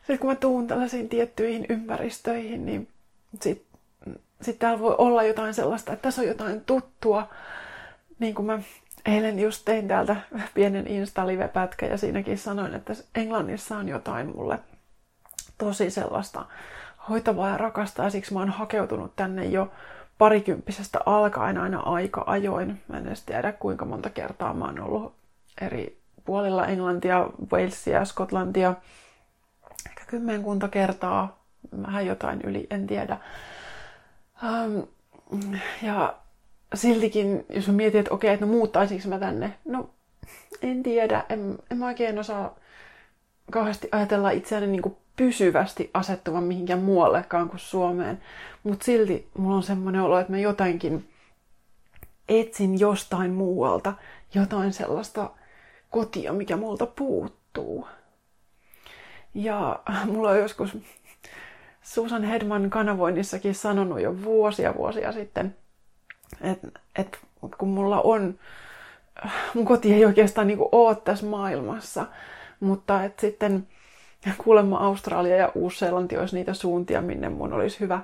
sit 0.07 0.19
kun 0.19 0.29
mä 0.29 0.35
tuun 0.35 0.67
tällaisiin 0.67 1.09
tiettyihin 1.09 1.65
ympäristöihin, 1.69 2.65
niin 2.65 2.87
sitten 3.41 3.73
sit 4.41 4.59
täällä 4.59 4.79
voi 4.79 4.95
olla 4.97 5.23
jotain 5.23 5.53
sellaista, 5.53 5.93
että 5.93 6.03
tässä 6.03 6.21
on 6.21 6.27
jotain 6.27 6.61
tuttua. 6.61 7.29
Niin 8.19 8.35
kuin 8.35 8.45
mä 8.45 8.59
eilen 9.05 9.39
just 9.39 9.65
tein 9.65 9.87
täältä 9.87 10.15
pienen 10.55 10.87
Insta-live-pätkä 10.87 11.85
ja 11.85 11.97
siinäkin 11.97 12.37
sanoin, 12.37 12.73
että 12.73 12.93
Englannissa 13.15 13.77
on 13.77 13.89
jotain 13.89 14.35
mulle 14.35 14.59
tosi 15.57 15.89
sellaista 15.89 16.45
hoitavaa 17.09 17.49
ja 17.49 17.57
rakasta 17.57 18.03
ja 18.03 18.09
siksi 18.09 18.33
mä 18.33 18.39
oon 18.39 18.49
hakeutunut 18.49 19.15
tänne 19.15 19.45
jo 19.45 19.71
parikymppisestä 20.17 20.99
alkaen 21.05 21.57
aina 21.57 21.79
aika 21.79 22.23
ajoin. 22.27 22.81
Mä 22.87 22.97
en 22.97 23.07
edes 23.07 23.23
tiedä 23.23 23.51
kuinka 23.51 23.85
monta 23.85 24.09
kertaa 24.09 24.53
mä 24.53 24.65
oon 24.65 24.79
ollut 24.79 25.13
eri 25.61 25.97
puolilla 26.25 26.67
Englantia, 26.67 27.29
Walesia, 27.51 28.05
Skotlantia. 28.05 28.73
Ehkä 29.89 30.03
kymmenkunta 30.07 30.67
kertaa, 30.67 31.43
vähän 31.87 32.05
jotain 32.05 32.41
yli, 32.41 32.67
en 32.69 32.87
tiedä. 32.87 33.17
Um, 34.43 34.87
ja 35.81 36.15
siltikin, 36.73 37.45
jos 37.49 37.67
mä 37.67 37.73
mietin, 37.73 37.99
että 37.99 38.13
okei, 38.13 38.33
että 38.33 38.45
no 38.45 38.51
muuttaisinko 38.51 39.07
mä 39.07 39.19
tänne, 39.19 39.53
no 39.65 39.89
en 40.61 40.83
tiedä, 40.83 41.25
en, 41.29 41.57
en 41.71 41.77
mä 41.77 41.85
oikein 41.85 42.19
osaa 42.19 42.55
kauheasti 43.51 43.89
ajatella 43.91 44.31
itseäni 44.31 44.67
niin 44.67 44.81
kuin 44.81 44.97
pysyvästi 45.15 45.89
asettuvan 45.93 46.43
mihinkään 46.43 46.79
muuallekaan 46.79 47.49
kuin 47.49 47.59
Suomeen. 47.59 48.21
Mutta 48.63 48.85
silti 48.85 49.27
mulla 49.37 49.55
on 49.55 49.63
semmoinen 49.63 50.01
olo, 50.01 50.19
että 50.19 50.31
mä 50.31 50.39
jotenkin 50.39 51.09
etsin 52.29 52.79
jostain 52.79 53.31
muualta 53.31 53.93
jotain 54.33 54.73
sellaista 54.73 55.29
kotia, 55.89 56.33
mikä 56.33 56.57
multa 56.57 56.85
puuttuu. 56.85 57.87
Ja 59.33 59.79
mulla 60.05 60.29
on 60.29 60.37
joskus 60.37 60.77
Susan 61.81 62.23
Hedman 62.23 62.69
kanavoinnissakin 62.69 63.55
sanonut 63.55 64.01
jo 64.01 64.23
vuosia 64.23 64.75
vuosia 64.75 65.11
sitten, 65.11 65.55
että 66.41 66.67
et 66.95 67.19
kun 67.57 67.69
mulla 67.69 68.01
on, 68.01 68.39
mun 69.53 69.65
koti 69.65 69.93
ei 69.93 70.05
oikeastaan 70.05 70.47
niinku 70.47 70.69
ole 70.71 70.95
tässä 70.95 71.25
maailmassa, 71.25 72.05
mutta 72.59 73.03
että 73.03 73.21
sitten 73.21 73.67
kuulemma 74.37 74.77
Australia 74.77 75.35
ja 75.35 75.51
Uusi-Seelanti 75.55 76.17
olisi 76.17 76.35
niitä 76.35 76.53
suuntia, 76.53 77.01
minne 77.01 77.29
mun 77.29 77.53
olisi 77.53 77.79
hyvä, 77.79 77.99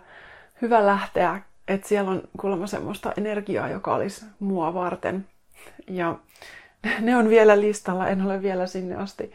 hyvä 0.62 0.86
lähteä. 0.86 1.41
Että 1.67 1.88
siellä 1.88 2.12
on 2.12 2.21
kuulemma 2.39 2.67
semmoista 2.67 3.13
energiaa, 3.17 3.69
joka 3.69 3.95
olisi 3.95 4.25
mua 4.39 4.73
varten. 4.73 5.27
Ja 5.88 6.15
ne 6.99 7.17
on 7.17 7.29
vielä 7.29 7.62
listalla, 7.62 8.08
en 8.08 8.21
ole 8.21 8.41
vielä 8.41 8.67
sinne 8.67 8.95
asti 8.95 9.32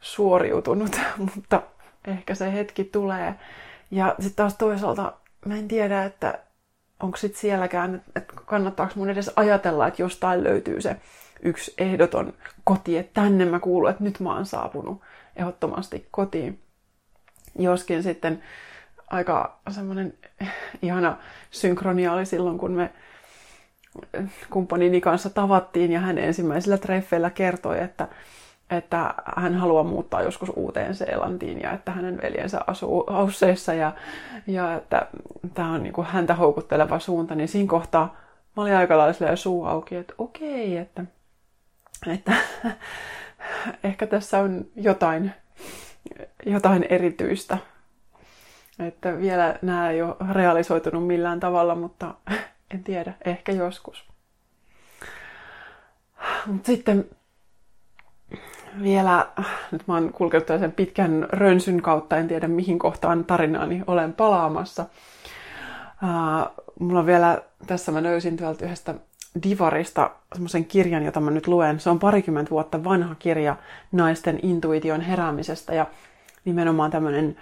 suoriutunut, 0.00 1.00
mutta 1.34 1.62
ehkä 2.06 2.34
se 2.34 2.52
hetki 2.52 2.84
tulee. 2.84 3.34
Ja 3.90 4.14
sitten 4.18 4.36
taas 4.36 4.56
toisaalta 4.56 5.12
mä 5.46 5.56
en 5.56 5.68
tiedä, 5.68 6.04
että 6.04 6.38
onko 7.00 7.16
sitten 7.16 7.40
sielläkään, 7.40 8.02
että 8.16 8.34
kannattaako 8.44 8.92
mun 8.96 9.10
edes 9.10 9.30
ajatella, 9.36 9.86
että 9.86 10.02
jostain 10.02 10.44
löytyy 10.44 10.80
se 10.80 10.96
yksi 11.42 11.74
ehdoton 11.78 12.32
koti, 12.64 12.98
että 12.98 13.22
tänne 13.22 13.44
mä 13.44 13.60
kuulun, 13.60 13.90
että 13.90 14.04
nyt 14.04 14.20
mä 14.20 14.34
oon 14.34 14.46
saapunut 14.46 15.00
ehdottomasti 15.36 16.08
kotiin. 16.10 16.60
Joskin 17.58 18.02
sitten 18.02 18.42
aika 19.10 19.60
semmoinen 19.70 20.14
ihana 20.82 21.16
synkronia 21.50 22.12
oli 22.12 22.26
silloin, 22.26 22.58
kun 22.58 22.72
me 22.72 22.90
kumppanini 24.50 25.00
kanssa 25.00 25.30
tavattiin 25.30 25.92
ja 25.92 26.00
hän 26.00 26.18
ensimmäisellä 26.18 26.78
treffeillä 26.78 27.30
kertoi, 27.30 27.82
että, 27.82 28.08
että 28.70 29.14
hän 29.36 29.54
haluaa 29.54 29.84
muuttaa 29.84 30.22
joskus 30.22 30.52
uuteen 30.56 30.94
Seelantiin 30.94 31.60
ja 31.60 31.72
että 31.72 31.92
hänen 31.92 32.20
veljensä 32.22 32.60
asuu 32.66 33.04
Ausseissa 33.06 33.74
ja, 33.74 33.92
ja 34.46 34.74
että 34.74 35.06
tämä 35.54 35.72
on 35.72 35.82
niin 35.82 36.04
häntä 36.04 36.34
houkutteleva 36.34 36.98
suunta, 36.98 37.34
niin 37.34 37.48
siinä 37.48 37.70
kohtaa 37.70 38.16
mä 38.56 38.62
olin 38.62 38.74
aika 38.74 38.98
lailla 38.98 39.36
suu 39.36 39.64
auki, 39.64 39.96
että 39.96 40.14
okei, 40.18 40.76
että, 40.76 41.04
että 42.06 42.32
ehkä 43.84 44.06
tässä 44.06 44.38
on 44.38 44.66
jotain, 44.76 45.32
jotain 46.46 46.86
erityistä. 46.88 47.58
Että 48.86 49.18
vielä 49.18 49.58
nämä 49.62 49.90
ei 49.90 50.02
ole 50.02 50.16
realisoitunut 50.32 51.06
millään 51.06 51.40
tavalla, 51.40 51.74
mutta 51.74 52.14
en 52.74 52.84
tiedä, 52.84 53.12
ehkä 53.24 53.52
joskus. 53.52 54.04
Mutta 56.46 56.66
sitten 56.66 57.04
vielä, 58.82 59.26
nyt 59.70 59.82
mä 59.86 59.94
oon 59.94 60.12
kulkenut 60.12 60.46
sen 60.46 60.72
pitkän 60.72 61.26
rönsyn 61.32 61.82
kautta, 61.82 62.16
en 62.16 62.28
tiedä 62.28 62.48
mihin 62.48 62.78
kohtaan 62.78 63.24
tarinaani 63.24 63.82
olen 63.86 64.12
palaamassa. 64.12 64.86
Uh, 66.02 66.64
mulla 66.78 67.00
on 67.00 67.06
vielä, 67.06 67.42
tässä 67.66 67.92
mä 67.92 68.02
löysin 68.02 68.36
tuolta 68.36 68.64
yhdestä 68.64 68.94
Divarista 69.42 70.10
semmoisen 70.32 70.64
kirjan, 70.64 71.04
jota 71.04 71.20
mä 71.20 71.30
nyt 71.30 71.46
luen. 71.46 71.80
Se 71.80 71.90
on 71.90 71.98
parikymmentä 71.98 72.50
vuotta 72.50 72.84
vanha 72.84 73.14
kirja 73.14 73.56
naisten 73.92 74.40
intuition 74.42 75.00
heräämisestä 75.00 75.74
ja 75.74 75.86
nimenomaan 76.44 76.90
tämmöinen 76.90 77.36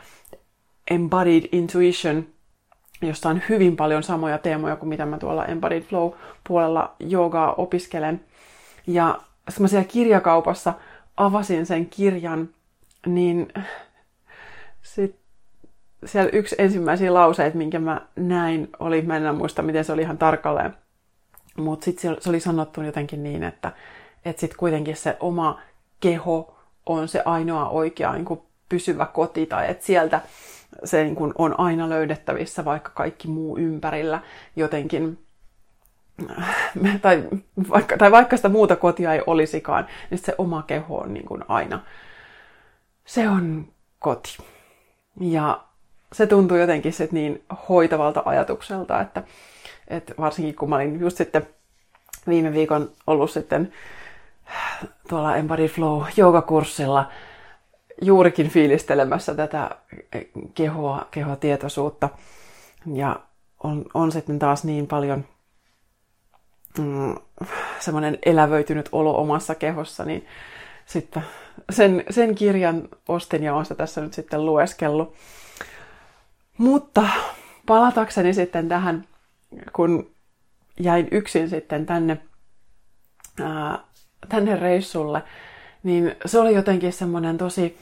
embodied 0.90 1.48
intuition, 1.52 2.26
jossa 3.02 3.28
on 3.28 3.42
hyvin 3.48 3.76
paljon 3.76 4.02
samoja 4.02 4.38
teemoja 4.38 4.76
kuin 4.76 4.88
mitä 4.88 5.06
mä 5.06 5.18
tuolla 5.18 5.46
embodied 5.46 5.82
flow 5.82 6.12
puolella 6.48 6.94
joogaa 7.00 7.54
opiskelen. 7.54 8.20
Ja 8.86 9.18
semmoisia 9.48 9.84
kirjakaupassa 9.84 10.74
avasin 11.16 11.66
sen 11.66 11.86
kirjan, 11.86 12.48
niin 13.06 13.52
sit 14.82 15.16
siellä 16.04 16.30
yksi 16.32 16.54
ensimmäisiä 16.58 17.14
lauseita, 17.14 17.58
minkä 17.58 17.78
mä 17.78 18.00
näin, 18.16 18.68
oli, 18.78 19.02
mä 19.02 19.16
en 19.16 19.34
muista 19.34 19.62
miten 19.62 19.84
se 19.84 19.92
oli 19.92 20.02
ihan 20.02 20.18
tarkalleen, 20.18 20.74
mutta 21.58 21.84
sitten 21.84 22.16
se 22.20 22.30
oli 22.30 22.40
sanottu 22.40 22.82
jotenkin 22.82 23.22
niin, 23.22 23.42
että, 23.42 23.72
että 24.24 24.40
sitten 24.40 24.58
kuitenkin 24.58 24.96
se 24.96 25.16
oma 25.20 25.60
keho 26.00 26.56
on 26.86 27.08
se 27.08 27.22
ainoa 27.24 27.68
oikea 27.68 28.12
niin 28.12 28.24
kuin 28.24 28.40
pysyvä 28.68 29.06
koti, 29.06 29.46
tai 29.46 29.70
että 29.70 29.86
sieltä 29.86 30.20
se 30.84 31.02
niin 31.04 31.14
kuin 31.14 31.32
on 31.38 31.60
aina 31.60 31.88
löydettävissä, 31.88 32.64
vaikka 32.64 32.90
kaikki 32.94 33.28
muu 33.28 33.58
ympärillä 33.58 34.20
jotenkin 34.56 35.18
tai 37.02 37.24
vaikka, 37.70 37.96
tai 37.96 38.10
vaikka 38.10 38.36
sitä 38.36 38.48
muuta 38.48 38.76
kotia 38.76 39.14
ei 39.14 39.22
olisikaan, 39.26 39.86
niin 40.10 40.18
se 40.18 40.34
oma 40.38 40.62
keho 40.62 40.98
on 40.98 41.14
niin 41.14 41.26
kuin 41.26 41.44
aina, 41.48 41.80
se 43.04 43.28
on 43.28 43.66
koti. 43.98 44.38
Ja 45.20 45.60
se 46.12 46.26
tuntuu 46.26 46.56
jotenkin 46.56 46.92
sit 46.92 47.12
niin 47.12 47.42
hoitavalta 47.68 48.22
ajatukselta, 48.24 49.00
että, 49.00 49.22
että 49.88 50.14
varsinkin 50.18 50.54
kun 50.54 50.68
mä 50.68 50.76
olin 50.76 51.00
just 51.00 51.16
sitten 51.16 51.46
viime 52.28 52.52
viikon 52.52 52.90
ollut 53.06 53.30
sitten 53.30 53.72
tuolla 55.08 55.36
Embody 55.36 55.68
Flow 55.68 56.02
joogakurssilla 56.16 57.08
juurikin 58.02 58.48
fiilistelemässä 58.48 59.34
tätä 59.34 59.70
kehoa, 60.54 61.06
kehotietoisuutta. 61.10 62.08
Ja 62.94 63.20
on, 63.64 63.84
on 63.94 64.12
sitten 64.12 64.38
taas 64.38 64.64
niin 64.64 64.86
paljon 64.86 65.24
mm, 66.78 67.14
semmoinen 67.80 68.18
elävöitynyt 68.26 68.88
olo 68.92 69.20
omassa 69.20 69.54
kehossa, 69.54 70.04
niin 70.04 70.26
sitten 70.86 71.22
sen, 71.70 72.04
sen 72.10 72.34
kirjan 72.34 72.88
ostin 73.08 73.42
ja 73.42 73.54
olen 73.54 73.66
tässä 73.76 74.00
nyt 74.00 74.14
sitten 74.14 74.46
lueskellut. 74.46 75.14
Mutta 76.58 77.08
palatakseni 77.66 78.34
sitten 78.34 78.68
tähän, 78.68 79.04
kun 79.72 80.10
jäin 80.80 81.08
yksin 81.10 81.48
sitten 81.48 81.86
tänne, 81.86 82.18
ää, 83.40 83.78
tänne 84.28 84.56
reissulle, 84.56 85.22
niin 85.82 86.16
se 86.26 86.38
oli 86.38 86.54
jotenkin 86.54 86.92
semmoinen 86.92 87.38
tosi 87.38 87.78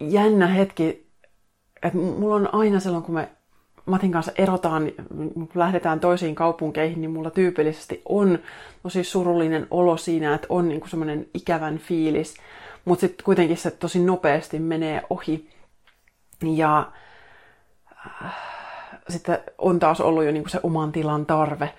jännä 0.00 0.46
hetki, 0.46 1.06
että 1.82 1.98
mulla 1.98 2.34
on 2.34 2.54
aina 2.54 2.80
silloin, 2.80 3.04
kun 3.04 3.14
me 3.14 3.28
Matin 3.86 4.12
kanssa 4.12 4.32
erotaan, 4.38 4.92
lähdetään 5.54 6.00
toisiin 6.00 6.34
kaupunkeihin, 6.34 7.00
niin 7.00 7.10
mulla 7.10 7.30
tyypillisesti 7.30 8.02
on 8.08 8.38
tosi 8.82 9.04
surullinen 9.04 9.66
olo 9.70 9.96
siinä, 9.96 10.34
että 10.34 10.46
on 10.50 10.68
niin 10.68 10.88
semmoinen 10.88 11.26
ikävän 11.34 11.78
fiilis, 11.78 12.34
mutta 12.84 13.00
sitten 13.00 13.24
kuitenkin 13.24 13.56
se 13.56 13.70
tosi 13.70 14.04
nopeasti 14.04 14.58
menee 14.58 15.02
ohi. 15.10 15.48
Ja 16.42 16.92
äh, 18.24 18.55
sitten 19.08 19.38
on 19.58 19.78
taas 19.78 20.00
ollut 20.00 20.24
jo 20.24 20.32
niin 20.32 20.48
se 20.48 20.60
oman 20.62 20.92
tilan 20.92 21.26
tarve, 21.26 21.74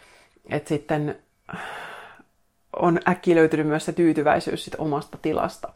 että 0.49 0.69
sitten 0.69 1.19
on 2.75 2.99
äkki 3.07 3.36
löytynyt 3.36 3.67
myös 3.67 3.86
se 3.86 3.93
tyytyväisyys 3.93 4.65
sit 4.65 4.75
omasta 4.78 5.17
tilasta. 5.21 5.73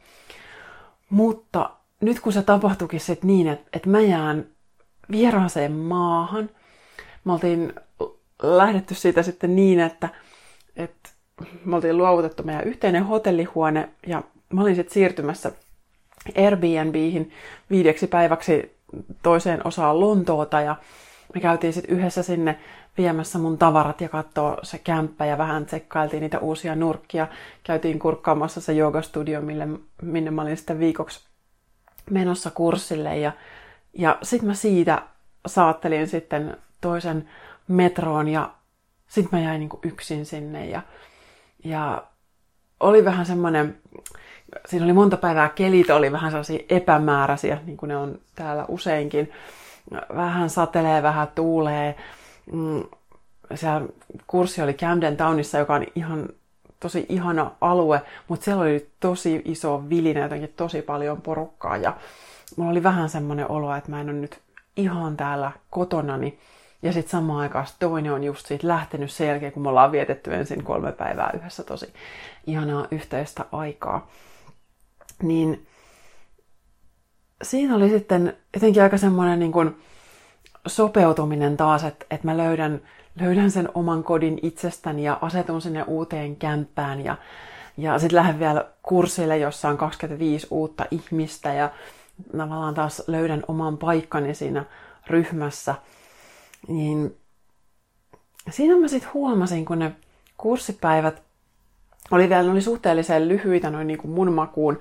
Mutta 1.09 1.69
nyt 2.01 2.19
kun 2.19 2.33
se 2.33 2.41
tapahtuikin 2.41 2.99
sit 2.99 3.23
niin, 3.23 3.47
että, 3.47 3.69
että 3.73 3.89
mä 3.89 4.01
jään 4.01 4.45
vieraaseen 5.11 5.71
maahan, 5.71 6.49
me 7.25 7.33
oltiin 7.33 7.73
lähdetty 8.41 8.95
siitä 8.95 9.23
sitten 9.23 9.55
niin, 9.55 9.79
että, 9.79 10.09
että 10.75 11.09
me 11.65 11.75
oltiin 11.75 11.97
luovutettu 11.97 12.43
meidän 12.43 12.63
yhteinen 12.63 13.03
hotellihuone 13.05 13.89
ja 14.07 14.23
mä 14.53 14.61
olin 14.61 14.75
sitten 14.75 14.93
siirtymässä 14.93 15.51
Airbnbihin 16.37 17.31
viideksi 17.69 18.07
päiväksi 18.07 18.77
toiseen 19.23 19.67
osaan 19.67 19.99
Lontoota 19.99 20.61
ja 20.61 20.75
me 21.35 21.41
käytiin 21.41 21.73
sitten 21.73 21.97
yhdessä 21.97 22.23
sinne 22.23 22.59
viemässä 22.97 23.39
mun 23.39 23.57
tavarat 23.57 24.01
ja 24.01 24.09
katsoa 24.09 24.57
se 24.63 24.77
kämppä 24.77 25.25
ja 25.25 25.37
vähän 25.37 25.65
tsekkailtiin 25.65 26.21
niitä 26.21 26.39
uusia 26.39 26.75
nurkkia. 26.75 27.27
Käytiin 27.63 27.99
kurkkaamassa 27.99 28.61
se 28.61 28.73
joogastudio, 28.73 29.41
mille, 29.41 29.67
minne 30.01 30.31
mä 30.31 30.41
olin 30.41 30.57
sitten 30.57 30.79
viikoksi 30.79 31.19
menossa 32.09 32.51
kurssille 32.51 33.17
ja, 33.17 33.31
ja 33.93 34.17
sitten 34.23 34.47
mä 34.47 34.53
siitä 34.53 35.01
saattelin 35.47 36.07
sitten 36.07 36.57
toisen 36.81 37.29
metroon 37.67 38.27
ja 38.27 38.51
sitten 39.07 39.39
mä 39.39 39.45
jäin 39.45 39.59
niinku 39.59 39.79
yksin 39.83 40.25
sinne 40.25 40.65
ja, 40.65 40.81
ja 41.63 42.03
oli 42.79 43.05
vähän 43.05 43.25
semmoinen, 43.25 43.77
siinä 44.65 44.85
oli 44.85 44.93
monta 44.93 45.17
päivää, 45.17 45.49
kelit 45.49 45.89
oli 45.89 46.11
vähän 46.11 46.31
sellaisia 46.31 46.65
epämääräisiä, 46.69 47.57
niin 47.65 47.77
kuin 47.77 47.87
ne 47.87 47.97
on 47.97 48.19
täällä 48.35 48.65
useinkin. 48.67 49.31
Vähän 50.15 50.49
satelee, 50.49 51.03
vähän 51.03 51.27
tuulee. 51.35 51.95
Mm, 52.51 52.83
se 53.55 53.67
kurssi 54.27 54.61
oli 54.61 54.73
Camden 54.73 55.17
Townissa, 55.17 55.57
joka 55.57 55.75
on 55.75 55.85
ihan 55.95 56.29
tosi 56.79 57.05
ihana 57.09 57.51
alue, 57.61 58.01
mutta 58.27 58.43
siellä 58.43 58.61
oli 58.61 58.89
tosi 58.99 59.41
iso 59.45 59.83
vilinä, 59.89 60.19
jotenkin 60.19 60.53
tosi 60.55 60.81
paljon 60.81 61.21
porukkaa 61.21 61.77
ja 61.77 61.93
mulla 62.57 62.71
oli 62.71 62.83
vähän 62.83 63.09
semmoinen 63.09 63.51
olo, 63.51 63.75
että 63.75 63.91
mä 63.91 64.01
en 64.01 64.09
ole 64.09 64.17
nyt 64.17 64.39
ihan 64.75 65.17
täällä 65.17 65.51
kotonani. 65.69 66.39
Ja 66.81 66.93
sitten 66.93 67.11
samaan 67.11 67.39
aikaan 67.39 67.67
toinen 67.79 68.13
on 68.13 68.23
just 68.23 68.45
siitä 68.45 68.67
lähtenyt 68.67 69.11
sen 69.11 69.27
jälkeen, 69.27 69.51
kun 69.51 69.63
me 69.63 69.69
ollaan 69.69 69.91
vietetty 69.91 70.33
ensin 70.33 70.63
kolme 70.63 70.91
päivää 70.91 71.31
yhdessä 71.33 71.63
tosi 71.63 71.93
ihanaa 72.47 72.87
yhteistä 72.91 73.45
aikaa. 73.51 74.07
Niin 75.23 75.67
siinä 77.41 77.75
oli 77.75 77.89
sitten 77.89 78.37
jotenkin 78.53 78.83
aika 78.83 78.97
semmoinen 78.97 79.39
niin 79.39 79.51
kuin 79.51 79.75
sopeutuminen 80.67 81.57
taas, 81.57 81.83
että, 81.83 82.05
että 82.11 82.27
mä 82.27 82.37
löydän, 82.37 82.81
löydän 83.19 83.51
sen 83.51 83.69
oman 83.73 84.03
kodin 84.03 84.39
itsestäni 84.41 85.03
ja 85.03 85.17
asetun 85.21 85.61
sinne 85.61 85.83
uuteen 85.83 86.35
kämppään 86.35 87.05
ja, 87.05 87.17
ja 87.77 87.99
sitten 87.99 88.17
lähden 88.17 88.39
vielä 88.39 88.65
kurssille, 88.83 89.37
jossa 89.37 89.69
on 89.69 89.77
25 89.77 90.47
uutta 90.49 90.85
ihmistä 90.91 91.53
ja 91.53 91.71
tavallaan 92.37 92.73
taas 92.73 93.03
löydän 93.07 93.43
oman 93.47 93.77
paikkani 93.77 94.33
siinä 94.33 94.65
ryhmässä. 95.07 95.75
Niin 96.67 97.17
siinä 98.49 98.75
mä 98.77 98.87
sitten 98.87 99.13
huomasin, 99.13 99.65
kun 99.65 99.79
ne 99.79 99.91
kurssipäivät 100.37 101.21
oli 102.11 102.29
vielä 102.29 102.51
oli 102.51 102.61
suhteellisen 102.61 103.27
lyhyitä 103.27 103.69
noin 103.69 103.87
niin 103.87 103.97
kuin 103.97 104.11
mun 104.11 104.33
makuun. 104.33 104.79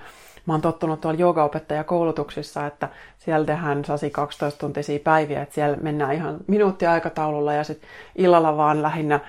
Mä 0.50 0.54
oon 0.54 0.60
tottunut 0.60 1.00
tuolla 1.00 1.18
joogaopettajakoulutuksissa, 1.18 2.66
että 2.66 2.88
siellä 3.18 3.46
tehdään 3.46 3.84
sasi 3.84 4.10
12 4.10 4.60
tuntisia 4.60 4.98
päiviä, 4.98 5.42
että 5.42 5.54
siellä 5.54 5.76
mennään 5.76 6.14
ihan 6.14 6.36
minuuttiaikataululla 6.46 7.52
ja 7.52 7.64
sitten 7.64 7.88
illalla 8.16 8.56
vaan 8.56 8.82
lähinnä, 8.82 9.20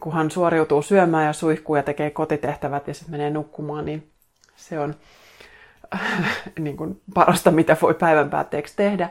kunhan 0.00 0.30
suoriutuu 0.30 0.82
syömään 0.82 1.26
ja 1.26 1.32
suihkuu 1.32 1.76
ja 1.76 1.82
tekee 1.82 2.10
kotitehtävät 2.10 2.88
ja 2.88 2.94
sitten 2.94 3.10
menee 3.10 3.30
nukkumaan, 3.30 3.84
niin 3.84 4.10
se 4.56 4.80
on 4.80 4.94
niin 6.58 6.76
kuin 6.76 7.00
parasta, 7.14 7.50
mitä 7.50 7.76
voi 7.82 7.94
päivän 7.94 8.30
päätteeksi 8.30 8.76
tehdä. 8.76 9.08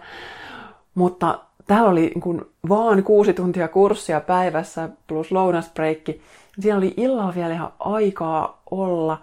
Mutta 0.95 1.39
täällä 1.67 1.89
oli 1.89 2.01
niin 2.01 2.21
kuin 2.21 2.41
vaan 2.69 3.03
kuusi 3.03 3.33
tuntia 3.33 3.67
kurssia 3.67 4.19
päivässä 4.19 4.89
plus 5.07 5.31
lounasbreikki. 5.31 6.21
Siinä 6.59 6.77
oli 6.77 6.93
illalla 6.97 7.35
vielä 7.35 7.53
ihan 7.53 7.73
aikaa 7.79 8.61
olla. 8.71 9.21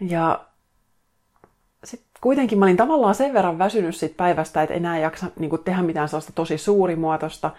Ja 0.00 0.49
kuitenkin 2.20 2.58
mä 2.58 2.64
olin 2.64 2.76
tavallaan 2.76 3.14
sen 3.14 3.32
verran 3.32 3.58
väsynyt 3.58 3.96
siitä 3.96 4.14
päivästä, 4.16 4.62
että 4.62 4.74
enää 4.74 4.98
jaksa 4.98 5.26
niin 5.38 5.50
kuin 5.50 5.64
tehdä 5.64 5.82
mitään 5.82 6.08
sellaista 6.08 6.32
tosi 6.32 6.58
suurimuotoista. 6.58 7.50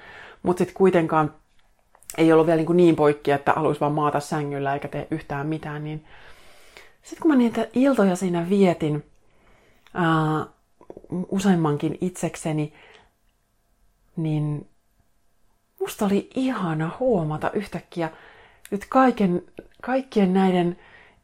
Mutta 0.43 0.57
sitten 0.57 0.76
kuitenkaan 0.78 1.34
ei 2.18 2.34
ollut 2.34 2.45
vielä 2.45 2.57
niin, 2.57 2.66
kuin 2.66 2.78
niin 2.78 2.95
poikki, 2.95 3.32
että 3.32 3.53
haluaisi 3.53 3.82
vaan 3.82 3.91
maata 3.91 4.20
sängyllä 4.20 4.74
eikä 4.74 4.88
tee 4.88 5.07
yhtään 5.12 5.47
mitään. 5.47 5.84
Niin... 5.84 6.05
Sitten 7.01 7.22
kun 7.22 7.32
mä 7.32 7.38
niitä 7.38 7.68
iltoja 7.74 8.16
siinä 8.16 8.49
vietin, 8.49 9.03
ää, 9.93 10.45
useimmankin 11.30 11.97
itsekseni, 12.01 12.74
niin 14.16 14.68
musta 15.80 16.05
oli 16.05 16.30
ihana 16.36 16.91
huomata 16.99 17.51
yhtäkkiä 17.51 18.09
nyt 18.72 18.86
kaiken, 18.89 19.43
kaikkien 19.82 20.34
näiden 20.34 20.78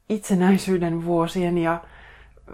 itsenäisyyden 0.10 1.06
vuosien 1.06 1.58
ja 1.58 1.82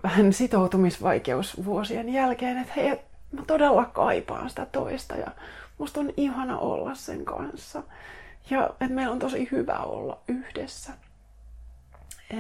vähän 0.03 0.33
sitoutumisvaikeusvuosien 0.33 2.09
jälkeen, 2.09 2.57
että 2.57 2.73
hei, 2.75 2.99
mä 3.31 3.41
todella 3.47 3.85
kaipaan 3.85 4.49
sitä 4.49 4.65
toista 4.65 5.15
ja 5.15 5.27
musta 5.77 5.99
on 5.99 6.13
ihana 6.17 6.57
olla 6.57 6.95
sen 6.95 7.25
kanssa. 7.25 7.83
Ja 8.49 8.65
että 8.65 8.95
meillä 8.95 9.13
on 9.13 9.19
tosi 9.19 9.47
hyvä 9.51 9.77
olla 9.77 10.19
yhdessä. 10.27 10.93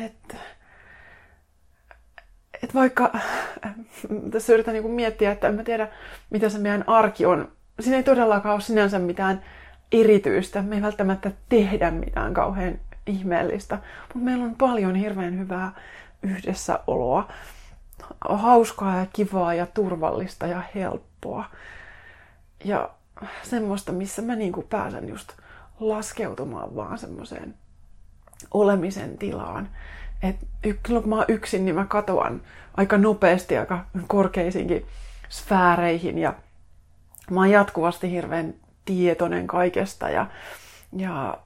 Että 0.03 0.37
et 2.63 2.73
vaikka 2.73 3.19
tässä 4.31 4.53
yritän 4.53 4.73
niinku 4.73 4.89
miettiä, 4.89 5.31
että 5.31 5.47
en 5.47 5.55
mä 5.55 5.63
tiedä, 5.63 5.87
mitä 6.29 6.49
se 6.49 6.59
meidän 6.59 6.83
arki 6.87 7.25
on. 7.25 7.51
Siinä 7.79 7.97
ei 7.97 8.03
todellakaan 8.03 8.53
ole 8.53 8.61
sinänsä 8.61 8.99
mitään 8.99 9.41
erityistä. 9.91 10.61
Me 10.61 10.75
ei 10.75 10.81
välttämättä 10.81 11.31
tehdä 11.49 11.91
mitään 11.91 12.33
kauhean 12.33 12.79
ihmeellistä, 13.07 13.75
mutta 14.01 14.25
meillä 14.25 14.45
on 14.45 14.55
paljon 14.55 14.95
hirveän 14.95 15.39
hyvää 15.39 15.71
yhdessäoloa. 16.23 17.31
Hauskaa 18.29 18.97
ja 18.97 19.05
kivaa 19.13 19.53
ja 19.53 19.65
turvallista 19.65 20.47
ja 20.47 20.61
helppoa. 20.75 21.45
Ja 22.63 22.89
semmoista, 23.43 23.91
missä 23.91 24.21
mä 24.21 24.35
niinku 24.35 24.61
pääsen 24.61 25.09
just 25.09 25.33
laskeutumaan 25.79 26.75
vaan 26.75 26.97
semmoiseen 26.97 27.53
olemisen 28.51 29.17
tilaan. 29.17 29.69
Et 30.23 30.35
silloin 30.85 31.03
kun 31.03 31.09
mä 31.09 31.15
oon 31.15 31.25
yksin, 31.27 31.65
niin 31.65 31.75
mä 31.75 31.85
katoan 31.85 32.41
aika 32.77 32.97
nopeasti 32.97 33.57
aika 33.57 33.85
korkeisiinkin 34.07 34.85
sfääreihin 35.29 36.17
ja 36.17 36.33
mä 37.31 37.39
oon 37.39 37.51
jatkuvasti 37.51 38.11
hirveän 38.11 38.53
tietoinen 38.85 39.47
kaikesta 39.47 40.09
ja, 40.09 40.27
ja 40.97 41.37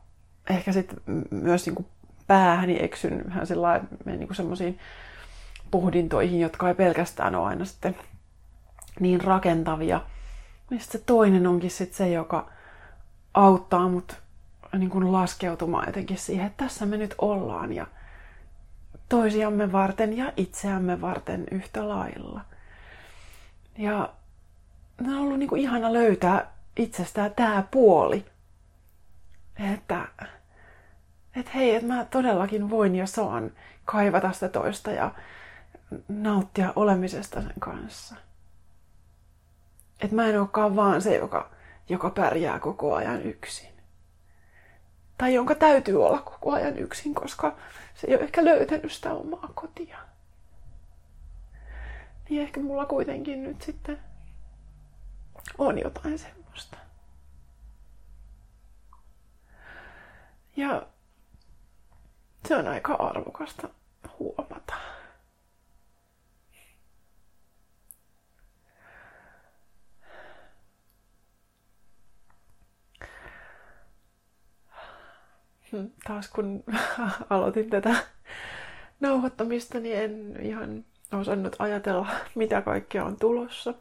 ehkä 0.49 0.71
sitten 0.71 0.99
myös 1.31 1.65
niin 1.65 1.75
kuin 1.75 1.87
päähäni 2.27 2.77
eksyn 2.83 3.23
vähän 3.25 3.47
sellainen 3.47 3.89
niin 4.05 4.35
semmoisiin 4.35 4.79
pohdintoihin, 5.71 6.39
jotka 6.39 6.67
ei 6.67 6.75
pelkästään 6.75 7.35
ole 7.35 7.47
aina 7.47 7.65
sitten 7.65 7.95
niin 8.99 9.21
rakentavia. 9.21 10.01
Mistä 10.69 10.91
se 10.91 11.03
toinen 11.05 11.47
onkin 11.47 11.71
sitten 11.71 11.97
se, 11.97 12.09
joka 12.09 12.49
auttaa 13.33 13.89
mut 13.89 14.17
niin 14.77 14.89
kuin 14.89 15.11
laskeutumaan 15.11 15.87
jotenkin 15.87 16.17
siihen, 16.17 16.47
että 16.47 16.65
tässä 16.65 16.85
me 16.85 16.97
nyt 16.97 17.15
ollaan 17.17 17.73
ja 17.73 17.87
toisiamme 19.09 19.71
varten 19.71 20.17
ja 20.17 20.33
itseämme 20.37 21.01
varten 21.01 21.45
yhtä 21.51 21.89
lailla. 21.89 22.41
Ja 23.77 24.09
on 25.07 25.17
ollut 25.17 25.39
niin 25.39 25.49
kuin 25.49 25.61
ihana 25.61 25.93
löytää 25.93 26.51
itsestään 26.77 27.31
tämä 27.35 27.63
puoli. 27.71 28.25
Että, 29.73 30.07
että 31.39 31.51
hei, 31.55 31.75
että 31.75 31.87
mä 31.87 32.05
todellakin 32.05 32.69
voin 32.69 32.95
ja 32.95 33.07
saan 33.07 33.51
kaivata 33.85 34.31
sitä 34.31 34.49
toista 34.49 34.91
ja 34.91 35.11
nauttia 36.07 36.73
olemisesta 36.75 37.41
sen 37.41 37.53
kanssa. 37.59 38.15
Että 40.01 40.15
mä 40.15 40.27
en 40.27 40.39
olekaan 40.39 40.75
vaan 40.75 41.01
se, 41.01 41.15
joka, 41.15 41.51
joka 41.89 42.09
pärjää 42.09 42.59
koko 42.59 42.95
ajan 42.95 43.21
yksin. 43.21 43.69
Tai 45.17 45.33
jonka 45.33 45.55
täytyy 45.55 46.05
olla 46.05 46.21
koko 46.21 46.51
ajan 46.51 46.77
yksin, 46.77 47.15
koska 47.15 47.55
se 47.95 48.07
ei 48.07 48.15
ole 48.15 48.23
ehkä 48.23 48.45
löytänyt 48.45 48.91
sitä 48.91 49.13
omaa 49.13 49.49
kotia. 49.55 49.97
Niin 52.29 52.41
ehkä 52.41 52.59
mulla 52.59 52.85
kuitenkin 52.85 53.43
nyt 53.43 53.61
sitten 53.61 53.99
on 55.57 55.79
jotain 55.79 56.19
semmoista. 56.19 56.77
Ja 60.55 60.87
se 62.45 62.55
on 62.55 62.67
aika 62.67 62.93
arvokasta 62.93 63.69
huomata. 64.19 64.73
Hmm, 75.71 75.91
taas 76.07 76.29
kun 76.29 76.63
aloitin 77.29 77.69
tätä 77.69 77.95
nauhoittamista, 78.99 79.79
niin 79.79 79.97
en 79.97 80.37
ihan 80.41 80.85
osannut 81.13 81.55
ajatella, 81.59 82.07
mitä 82.35 82.61
kaikkea 82.61 83.05
on 83.05 83.17
tulossa. 83.17 83.73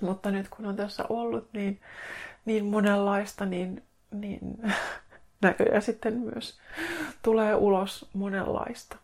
Mutta 0.00 0.30
nyt 0.30 0.48
kun 0.48 0.66
on 0.66 0.76
tässä 0.76 1.04
ollut 1.08 1.52
niin, 1.52 1.80
niin 2.44 2.64
monenlaista, 2.64 3.46
niin, 3.46 3.82
niin 4.10 4.40
näköjään 5.40 5.82
sitten 5.82 6.14
myös 6.14 6.58
tulee 7.22 7.54
ulos 7.54 8.08
monenlaista. 8.12 8.96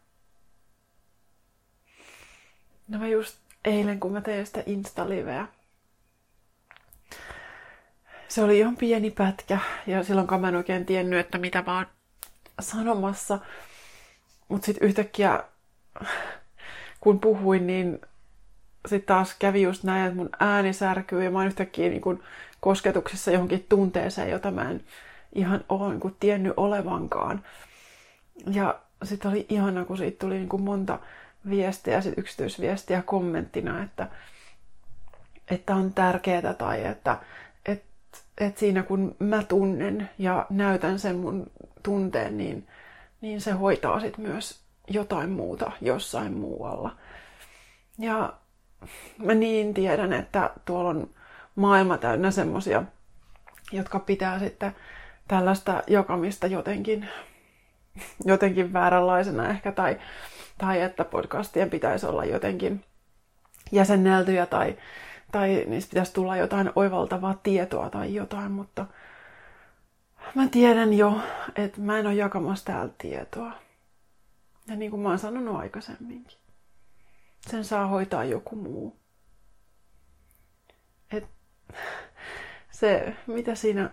No 2.88 2.98
mä 2.98 3.08
just 3.08 3.38
eilen, 3.64 4.00
kun 4.00 4.12
mä 4.12 4.20
tein 4.20 4.46
sitä 4.46 4.62
Insta-liveä. 4.66 5.46
Se 8.28 8.42
oli 8.42 8.58
ihan 8.58 8.76
pieni 8.76 9.10
pätkä 9.10 9.58
ja 9.86 10.04
silloin 10.04 10.40
mä 10.40 10.48
en 10.48 10.56
oikein 10.56 10.86
tiennyt, 10.86 11.18
että 11.18 11.38
mitä 11.38 11.62
mä 11.66 11.76
oon 11.76 11.86
sanomassa. 12.60 13.38
Mutta 14.48 14.66
sitten 14.66 14.88
yhtäkkiä, 14.88 15.44
kun 17.00 17.20
puhuin, 17.20 17.66
niin 17.66 18.00
sitten 18.86 19.06
taas 19.06 19.36
kävi 19.38 19.62
just 19.62 19.84
näin, 19.84 20.04
että 20.04 20.16
mun 20.16 20.30
ääni 20.40 20.72
särkyy 20.72 21.24
ja 21.24 21.30
mä 21.30 21.38
oon 21.38 21.46
yhtäkkiä 21.46 21.88
niin 21.88 22.00
kun 22.00 22.22
kosketuksessa 22.60 23.30
johonkin 23.30 23.66
tunteeseen, 23.68 24.30
jota 24.30 24.50
mä 24.50 24.70
en 24.70 24.84
ihan 25.34 25.64
niin 25.68 26.16
tiennyt 26.20 26.52
olevankaan. 26.56 27.44
Ja 28.52 28.80
sitten 29.04 29.30
oli 29.30 29.46
ihana, 29.48 29.84
kun 29.84 29.96
siitä 29.96 30.18
tuli 30.18 30.34
niin 30.34 30.48
kuin 30.48 30.62
monta 30.62 30.98
viestiä, 31.50 32.00
sit 32.00 32.18
yksityisviestiä 32.18 33.02
kommenttina, 33.02 33.82
että, 33.82 34.08
että 35.50 35.74
on 35.74 35.92
tärkeää 35.92 36.54
tai 36.54 36.84
että, 36.84 37.18
että, 37.66 37.86
että 38.38 38.60
siinä 38.60 38.82
kun 38.82 39.16
mä 39.18 39.42
tunnen 39.42 40.10
ja 40.18 40.46
näytän 40.50 40.98
sen 40.98 41.16
mun 41.16 41.50
tunteen, 41.82 42.36
niin, 42.36 42.66
niin 43.20 43.40
se 43.40 43.50
hoitaa 43.50 44.00
sitten 44.00 44.24
myös 44.24 44.60
jotain 44.88 45.30
muuta 45.30 45.72
jossain 45.80 46.32
muualla. 46.32 46.96
Ja 47.98 48.32
mä 49.18 49.34
niin 49.34 49.74
tiedän, 49.74 50.12
että 50.12 50.50
tuolla 50.64 50.90
on 50.90 51.10
maailma 51.56 51.98
täynnä 51.98 52.30
semmosia, 52.30 52.82
jotka 53.72 53.98
pitää 53.98 54.38
sitten 54.38 54.76
tällaista 55.28 55.82
jakamista 55.86 56.46
jotenkin, 56.46 57.08
jotenkin 58.24 58.72
vääränlaisena 58.72 59.48
ehkä, 59.48 59.72
tai, 59.72 60.00
tai 60.58 60.80
että 60.80 61.04
podcastien 61.04 61.70
pitäisi 61.70 62.06
olla 62.06 62.24
jotenkin 62.24 62.84
jäsenneltyjä, 63.72 64.46
tai, 64.46 64.76
tai 65.32 65.64
niistä 65.66 65.90
pitäisi 65.90 66.12
tulla 66.12 66.36
jotain 66.36 66.70
oivaltavaa 66.74 67.40
tietoa 67.42 67.90
tai 67.90 68.14
jotain, 68.14 68.52
mutta 68.52 68.86
mä 70.34 70.48
tiedän 70.48 70.94
jo, 70.94 71.20
että 71.56 71.80
mä 71.80 71.98
en 71.98 72.06
ole 72.06 72.14
jakamassa 72.14 72.64
täällä 72.64 72.92
tietoa. 72.98 73.52
Ja 74.68 74.76
niin 74.76 74.90
kuin 74.90 75.00
mä 75.02 75.08
oon 75.08 75.18
sanonut 75.18 75.56
aikaisemminkin, 75.56 76.38
sen 77.40 77.64
saa 77.64 77.86
hoitaa 77.86 78.24
joku 78.24 78.56
muu. 78.56 78.96
Et 81.12 81.26
se, 82.70 83.16
mitä 83.26 83.54
siinä 83.54 83.90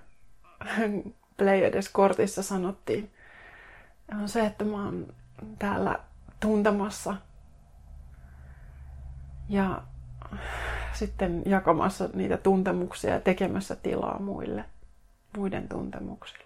Pleiades-kortissa 1.38 2.43
sanottiin, 2.43 3.11
on 4.21 4.29
se, 4.29 4.45
että 4.45 4.65
mä 4.65 4.86
oon 4.86 5.13
täällä 5.59 5.99
tuntemassa 6.39 7.15
ja 9.49 9.81
sitten 10.93 11.43
jakamassa 11.45 12.09
niitä 12.13 12.38
tuntemuksia 12.38 13.13
ja 13.13 13.19
tekemässä 13.19 13.75
tilaa 13.75 14.19
muille, 14.19 14.65
muiden 15.38 15.69
tuntemuksille. 15.69 16.43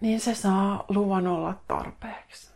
Niin 0.00 0.20
se 0.20 0.34
saa 0.34 0.84
luvan 0.88 1.26
olla 1.26 1.60
tarpeeksi. 1.68 2.50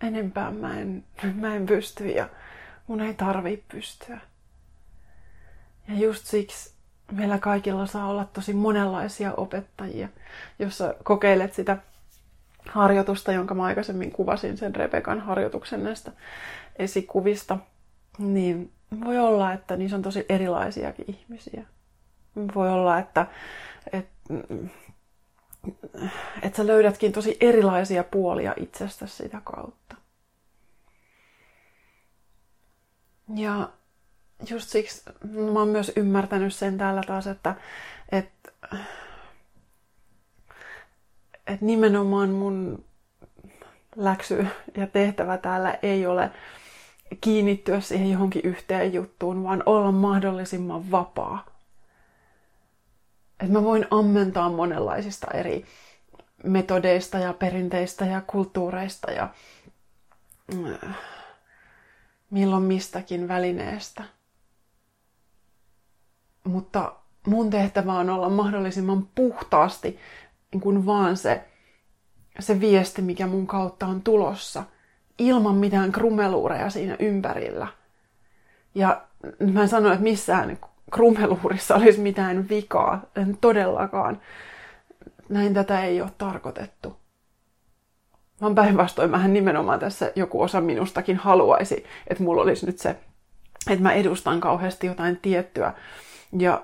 Enempää 0.00 0.50
mä 0.50 0.80
en, 0.80 1.04
mä 1.34 1.54
en 1.54 1.66
pysty 1.66 2.08
ja 2.08 2.28
mun 2.86 3.00
ei 3.00 3.14
tarvii 3.14 3.64
pystyä. 3.72 4.20
Ja 5.88 5.94
just 5.94 6.26
siksi 6.26 6.72
meillä 7.12 7.38
kaikilla 7.38 7.86
saa 7.86 8.08
olla 8.08 8.24
tosi 8.24 8.52
monenlaisia 8.52 9.34
opettajia, 9.36 10.08
jossa 10.58 10.94
kokeilet 11.04 11.54
sitä 11.54 11.76
harjoitusta, 12.68 13.32
jonka 13.32 13.54
mä 13.54 13.64
aikaisemmin 13.64 14.12
kuvasin, 14.12 14.56
sen 14.56 14.74
Rebekan 14.74 15.20
harjoituksen 15.20 15.84
näistä 15.84 16.12
esikuvista, 16.76 17.58
niin 18.18 18.72
voi 19.04 19.18
olla, 19.18 19.52
että 19.52 19.76
niissä 19.76 19.96
on 19.96 20.02
tosi 20.02 20.26
erilaisiakin 20.28 21.04
ihmisiä. 21.08 21.64
Voi 22.54 22.70
olla, 22.70 22.98
että, 22.98 23.26
että, 23.92 24.34
että 26.42 26.56
sä 26.56 26.66
löydätkin 26.66 27.12
tosi 27.12 27.36
erilaisia 27.40 28.04
puolia 28.04 28.54
itsestäsi 28.56 29.16
sitä 29.16 29.40
kautta. 29.44 29.96
Ja 33.34 33.68
just 34.50 34.68
siksi 34.68 35.02
mä 35.52 35.58
oon 35.58 35.68
myös 35.68 35.92
ymmärtänyt 35.96 36.54
sen 36.54 36.78
täällä 36.78 37.02
taas, 37.06 37.26
että, 37.26 37.54
että, 38.12 38.52
että 41.46 41.64
nimenomaan 41.64 42.30
mun 42.30 42.84
läksy 43.96 44.46
ja 44.76 44.86
tehtävä 44.86 45.38
täällä 45.38 45.78
ei 45.82 46.06
ole 46.06 46.30
kiinnittyä 47.20 47.80
siihen 47.80 48.10
johonkin 48.10 48.42
yhteen 48.44 48.92
juttuun, 48.92 49.44
vaan 49.44 49.62
olla 49.66 49.92
mahdollisimman 49.92 50.90
vapaa. 50.90 51.46
Että 53.40 53.52
mä 53.52 53.62
voin 53.62 53.86
ammentaa 53.90 54.50
monenlaisista 54.50 55.26
eri 55.34 55.64
metodeista 56.44 57.18
ja 57.18 57.32
perinteistä 57.32 58.04
ja 58.04 58.20
kulttuureista 58.20 59.10
ja 59.10 59.28
äh, 60.84 60.96
milloin 62.30 62.62
mistäkin 62.62 63.28
välineestä– 63.28 64.04
mutta 66.48 66.92
mun 67.26 67.50
tehtävä 67.50 67.92
on 67.92 68.10
olla 68.10 68.28
mahdollisimman 68.28 69.08
puhtaasti 69.14 69.98
niin 70.52 70.60
kuin 70.60 70.86
vaan 70.86 71.16
se, 71.16 71.44
se 72.38 72.60
viesti, 72.60 73.02
mikä 73.02 73.26
mun 73.26 73.46
kautta 73.46 73.86
on 73.86 74.02
tulossa, 74.02 74.64
ilman 75.18 75.54
mitään 75.54 75.92
krumeluureja 75.92 76.70
siinä 76.70 76.96
ympärillä. 76.98 77.66
Ja 78.74 79.02
mä 79.52 79.62
en 79.62 79.68
sano, 79.68 79.88
että 79.88 80.02
missään 80.02 80.58
krumeluurissa 80.90 81.74
olisi 81.74 82.00
mitään 82.00 82.48
vikaa, 82.48 83.02
en 83.16 83.38
todellakaan. 83.40 84.20
Näin 85.28 85.54
tätä 85.54 85.84
ei 85.84 86.00
ole 86.00 86.10
tarkoitettu. 86.18 86.96
Vaan 88.40 88.54
päinvastoin 88.54 89.10
mähän 89.10 89.32
nimenomaan 89.32 89.80
tässä 89.80 90.12
joku 90.16 90.42
osa 90.42 90.60
minustakin 90.60 91.16
haluaisi, 91.16 91.84
että 92.06 92.24
mulla 92.24 92.42
olisi 92.42 92.66
nyt 92.66 92.78
se, 92.78 92.96
että 93.70 93.82
mä 93.82 93.92
edustan 93.92 94.40
kauheasti 94.40 94.86
jotain 94.86 95.16
tiettyä 95.16 95.72
ja 96.38 96.62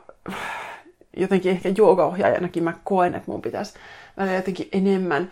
jotenkin 1.17 1.53
ehkä 1.53 1.69
joogaohjaajanakin 1.77 2.65
mä 2.65 2.75
koen, 2.85 3.15
että 3.15 3.31
mun 3.31 3.43
pitäisi 3.43 3.75
välillä 4.17 4.37
jotenkin 4.37 4.69
enemmän 4.73 5.31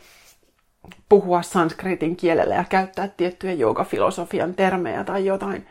puhua 1.08 1.42
sanskritin 1.42 2.16
kielellä 2.16 2.54
ja 2.54 2.64
käyttää 2.64 3.08
tiettyjä 3.08 3.52
joogafilosofian 3.52 4.54
termejä 4.54 5.04
tai 5.04 5.26
jotain. 5.26 5.66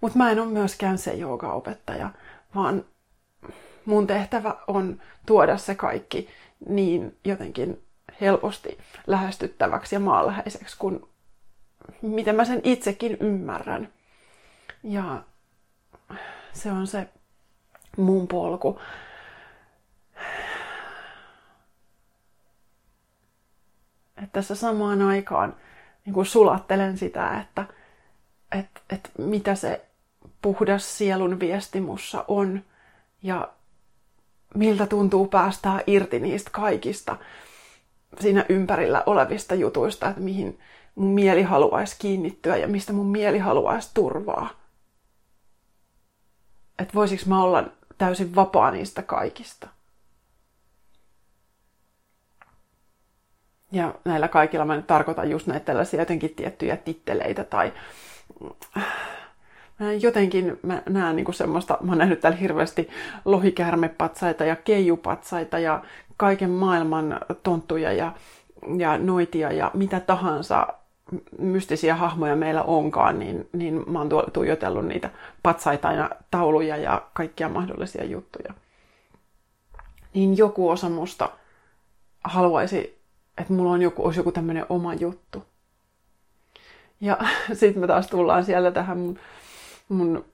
Mutta 0.00 0.18
mä 0.18 0.30
en 0.30 0.40
ole 0.40 0.48
myöskään 0.48 0.98
se 0.98 1.14
joogaopettaja, 1.14 2.10
vaan 2.54 2.84
mun 3.84 4.06
tehtävä 4.06 4.56
on 4.66 5.00
tuoda 5.26 5.56
se 5.56 5.74
kaikki 5.74 6.28
niin 6.68 7.16
jotenkin 7.24 7.82
helposti 8.20 8.78
lähestyttäväksi 9.06 9.94
ja 9.94 10.00
maanläheiseksi 10.00 10.76
kuin 10.78 11.00
miten 12.02 12.36
mä 12.36 12.44
sen 12.44 12.60
itsekin 12.64 13.16
ymmärrän. 13.20 13.88
Ja 14.82 15.22
se 16.52 16.72
on 16.72 16.86
se 16.86 17.08
mun 17.96 18.28
polku. 18.28 18.80
Että 24.16 24.32
tässä 24.32 24.54
samaan 24.54 25.02
aikaan 25.02 25.56
niin 26.04 26.26
sulattelen 26.26 26.98
sitä, 26.98 27.40
että, 27.40 27.66
että, 28.52 28.80
että 28.90 29.10
mitä 29.18 29.54
se 29.54 29.84
puhdas 30.42 30.98
sielun 30.98 31.40
viesti 31.40 31.80
mussa 31.80 32.24
on 32.28 32.62
ja 33.22 33.48
miltä 34.54 34.86
tuntuu 34.86 35.28
päästää 35.28 35.80
irti 35.86 36.20
niistä 36.20 36.50
kaikista 36.50 37.16
siinä 38.20 38.46
ympärillä 38.48 39.02
olevista 39.06 39.54
jutuista, 39.54 40.08
että 40.08 40.20
mihin 40.20 40.58
mun 40.94 41.14
mieli 41.14 41.42
haluaisi 41.42 41.96
kiinnittyä 41.98 42.56
ja 42.56 42.68
mistä 42.68 42.92
mun 42.92 43.06
mieli 43.06 43.38
haluaisi 43.38 43.90
turvaa. 43.94 44.50
Että 46.78 46.94
voisiko 46.94 47.22
mä 47.26 47.42
olla 47.42 47.64
täysin 47.98 48.34
vapaa 48.34 48.70
niistä 48.70 49.02
kaikista. 49.02 49.68
Ja 53.72 53.94
näillä 54.04 54.28
kaikilla 54.28 54.64
mä 54.64 54.76
nyt 54.76 54.86
tarkoitan 54.86 55.30
just 55.30 55.46
näitä 55.46 55.64
tällaisia 55.66 56.00
jotenkin 56.00 56.34
tiettyjä 56.34 56.76
titteleitä 56.76 57.44
tai 57.44 57.72
mä 59.78 59.92
jotenkin 59.92 60.58
mä 60.62 60.82
näen 60.88 61.16
niin 61.16 61.34
semmoista, 61.34 61.78
mä 61.80 61.90
oon 61.92 61.98
nähnyt 61.98 62.20
täällä 62.20 62.38
hirveästi 62.38 62.88
lohikäärmepatsaita 63.24 64.44
ja 64.44 64.56
keijupatsaita 64.56 65.58
ja 65.58 65.84
kaiken 66.16 66.50
maailman 66.50 67.20
tonttuja 67.42 67.92
ja, 67.92 68.12
ja 68.78 68.98
noitia 68.98 69.52
ja 69.52 69.70
mitä 69.74 70.00
tahansa 70.00 70.66
mystisiä 71.38 71.94
hahmoja 71.96 72.36
meillä 72.36 72.62
onkaan, 72.62 73.18
niin, 73.18 73.48
niin 73.52 73.90
mä 73.90 73.98
oon 73.98 74.08
tuijotellut 74.32 74.86
niitä 74.86 75.10
patsaita 75.42 75.92
ja 75.92 76.10
tauluja 76.30 76.76
ja 76.76 77.02
kaikkia 77.12 77.48
mahdollisia 77.48 78.04
juttuja. 78.04 78.54
Niin 80.14 80.36
joku 80.36 80.70
osa 80.70 80.88
musta 80.88 81.30
haluaisi, 82.24 82.98
että 83.38 83.52
mulla 83.52 83.72
on 83.72 83.82
joku, 83.82 84.04
olisi 84.04 84.20
joku 84.20 84.32
tämmöinen 84.32 84.66
oma 84.68 84.94
juttu. 84.94 85.44
Ja 87.00 87.18
sitten 87.58 87.80
me 87.80 87.86
taas 87.86 88.06
tullaan 88.06 88.44
siellä 88.44 88.70
tähän 88.70 88.98
mun, 88.98 89.18
mun 89.88 90.24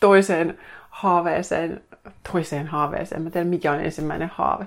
toiseen 0.00 0.58
haaveeseen, 0.90 1.84
toiseen 2.32 2.66
haaveeseen, 2.66 3.22
mä 3.22 3.30
tiedän 3.30 3.48
mikä 3.48 3.72
on 3.72 3.80
ensimmäinen 3.80 4.30
haave. 4.34 4.66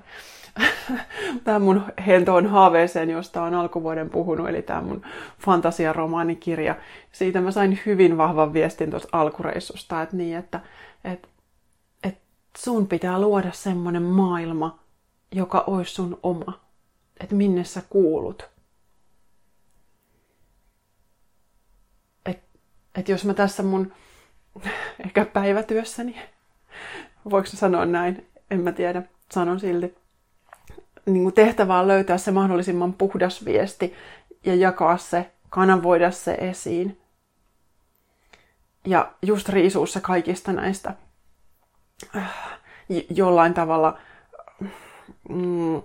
Tämä 1.43 1.59
mun 1.59 1.83
hentoon 2.07 2.47
haaveeseen, 2.47 3.09
josta 3.09 3.43
on 3.43 3.53
alkuvuoden 3.53 4.09
puhunut, 4.09 4.49
eli 4.49 4.61
tämä 4.61 4.81
mun 4.81 5.01
fantasiaromaanikirja. 5.39 6.75
Siitä 7.11 7.41
mä 7.41 7.51
sain 7.51 7.79
hyvin 7.86 8.17
vahvan 8.17 8.53
viestin 8.53 8.89
tuossa 8.89 9.09
alkureissusta, 9.11 10.01
että 10.01 10.15
niin, 10.15 10.38
että, 10.38 10.59
että, 11.03 11.27
että 12.03 12.21
sun 12.57 12.88
pitää 12.88 13.21
luoda 13.21 13.51
semmoinen 13.51 14.03
maailma, 14.03 14.79
joka 15.31 15.63
olisi 15.67 15.93
sun 15.93 16.19
oma. 16.23 16.59
Että 17.19 17.36
minne 17.36 17.63
sä 17.63 17.81
kuulut. 17.89 18.49
Että 22.25 22.59
et 22.95 23.09
jos 23.09 23.25
mä 23.25 23.33
tässä 23.33 23.63
mun 23.63 23.93
ehkä 25.05 25.25
päivätyössäni, 25.25 26.15
voiko 27.30 27.47
sanoa 27.47 27.86
näin, 27.86 28.28
en 28.51 28.61
mä 28.61 28.71
tiedä, 28.71 29.03
sanon 29.32 29.59
silti, 29.59 29.95
niin 31.05 31.23
kuin 31.23 31.36
tehtävä 31.36 31.80
on 31.80 31.88
löytää 31.88 32.17
se 32.17 32.32
mahdollisimman 32.32 32.93
puhdas 32.93 33.45
viesti 33.45 33.93
ja 34.45 34.55
jakaa 34.55 34.97
se, 34.97 35.32
kanavoida 35.49 36.11
se 36.11 36.34
esiin. 36.34 37.01
Ja 38.88 39.11
just 39.21 39.49
riisua 39.49 39.88
se 39.88 40.01
kaikista 40.01 40.53
näistä. 40.53 40.93
Äh, 42.15 42.59
jollain 43.09 43.53
tavalla 43.53 43.97
mm, 45.30 45.82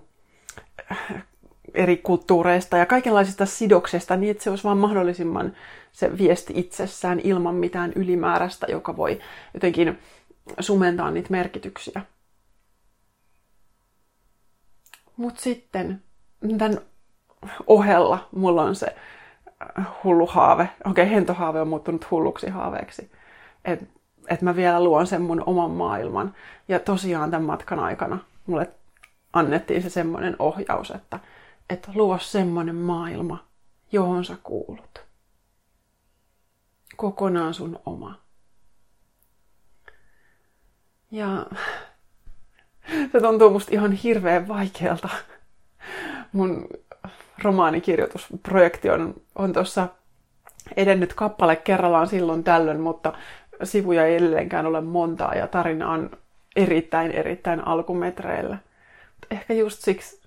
eri 1.74 1.96
kulttuureista 1.96 2.76
ja 2.76 2.86
kaikenlaisista 2.86 3.46
sidoksista 3.46 4.16
niin, 4.16 4.30
että 4.30 4.42
se 4.42 4.50
olisi 4.50 4.64
vaan 4.64 4.78
mahdollisimman 4.78 5.52
se 5.92 6.18
viesti 6.18 6.52
itsessään 6.56 7.20
ilman 7.24 7.54
mitään 7.54 7.92
ylimääräistä, 7.96 8.66
joka 8.68 8.96
voi 8.96 9.20
jotenkin 9.54 9.98
sumentaa 10.60 11.10
niitä 11.10 11.30
merkityksiä. 11.30 12.02
Mutta 15.16 15.40
sitten 15.40 16.02
tämän 16.58 16.78
ohella 17.66 18.28
mulla 18.32 18.62
on 18.62 18.74
se 18.74 18.96
hullu 20.04 20.26
haave. 20.26 20.62
Okei, 20.84 21.04
okay, 21.04 21.14
hentohaave 21.14 21.60
on 21.60 21.68
muuttunut 21.68 22.10
hulluksi 22.10 22.48
haaveeksi. 22.48 23.10
Että 23.64 23.86
et 24.28 24.42
mä 24.42 24.56
vielä 24.56 24.84
luon 24.84 25.06
sen 25.06 25.22
mun 25.22 25.42
oman 25.46 25.70
maailman. 25.70 26.34
Ja 26.68 26.78
tosiaan 26.78 27.30
tämän 27.30 27.46
matkan 27.46 27.78
aikana 27.78 28.18
mulle 28.46 28.70
annettiin 29.32 29.82
se 29.82 29.90
semmoinen 29.90 30.36
ohjaus, 30.38 30.90
että, 30.90 31.20
että 31.70 31.92
luo 31.94 32.18
semmoinen 32.18 32.74
maailma, 32.74 33.44
johon 33.92 34.24
sä 34.24 34.36
kuulut. 34.42 35.04
Kokonaan 36.96 37.54
sun 37.54 37.78
oma. 37.86 38.18
Ja 41.10 41.46
se 43.12 43.20
tuntuu 43.20 43.50
musta 43.50 43.70
ihan 43.72 43.92
hirveän 43.92 44.48
vaikealta. 44.48 45.08
Mun 46.32 46.68
romaanikirjoitusprojekti 47.42 48.90
on, 48.90 49.14
on 49.34 49.52
tuossa 49.52 49.88
edennyt 50.76 51.14
kappale 51.14 51.56
kerrallaan 51.56 52.06
silloin 52.06 52.44
tällöin, 52.44 52.80
mutta 52.80 53.12
sivuja 53.62 54.06
ei 54.06 54.16
edelleenkään 54.16 54.66
ole 54.66 54.80
montaa 54.80 55.34
ja 55.34 55.46
tarina 55.46 55.90
on 55.90 56.10
erittäin, 56.56 57.10
erittäin 57.10 57.66
alkumetreillä. 57.66 58.58
Ehkä 59.30 59.54
just 59.54 59.80
siksi 59.80 60.20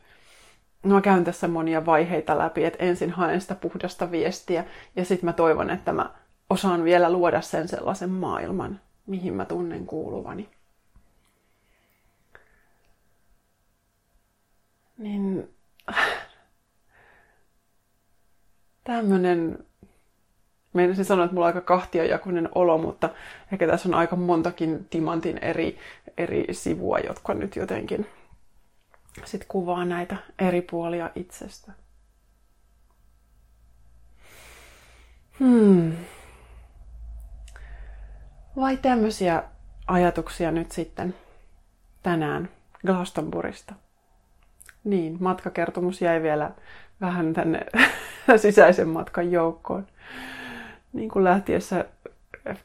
mä 0.84 1.02
käyn 1.02 1.24
tässä 1.24 1.48
monia 1.48 1.86
vaiheita 1.86 2.38
läpi, 2.38 2.66
että 2.66 2.84
ensin 2.84 3.12
haen 3.12 3.42
sitä 3.42 3.56
puhdasta 3.56 4.12
viestiä 4.12 4.66
ja 4.96 5.06
sitten 5.06 5.26
mä 5.26 5.34
toivon, 5.34 5.70
että 5.70 5.94
mä 5.94 6.10
osaan 6.50 6.84
vielä 6.84 7.12
luoda 7.12 7.42
sen 7.42 7.68
sellaisen 7.68 8.10
maailman, 8.10 8.80
mihin 9.08 9.34
mä 9.34 9.46
tunnen 9.46 9.86
kuuluvani. 9.86 10.50
Niin 14.98 15.50
tämmönen, 18.84 19.66
meinasin 20.74 21.06
sanoa, 21.06 21.26
että 21.26 21.34
mulla 21.34 21.48
on 21.48 21.56
aika 21.56 21.68
kahtiajakoinen 21.68 22.50
olo, 22.56 22.78
mutta 22.78 23.10
ehkä 23.52 23.68
tässä 23.68 23.90
on 23.90 23.96
aika 23.96 24.16
montakin 24.16 24.86
timantin 24.90 25.38
eri, 25.38 25.78
eri 26.18 26.46
sivua, 26.52 27.00
jotka 27.00 27.34
nyt 27.34 27.56
jotenkin 27.56 28.08
sit 29.26 29.46
kuvaa 29.48 29.86
näitä 29.86 30.18
eri 30.40 30.62
puolia 30.62 31.10
itsestä. 31.16 31.72
Hmm. 35.40 35.94
Vai 38.56 38.78
tämmöisiä 38.78 39.44
ajatuksia 39.88 40.52
nyt 40.52 40.72
sitten 40.72 41.16
tänään 42.04 42.50
Glastonburista? 42.86 43.74
Niin, 44.84 45.18
matkakertomus 45.20 46.02
jäi 46.02 46.22
vielä 46.22 46.52
vähän 47.02 47.34
tänne 47.34 47.66
sisäisen 48.38 48.88
matkan 48.88 49.32
joukkoon. 49.32 49.88
Niin 50.94 51.10
kuin 51.10 51.24
lähtiessä 51.24 51.86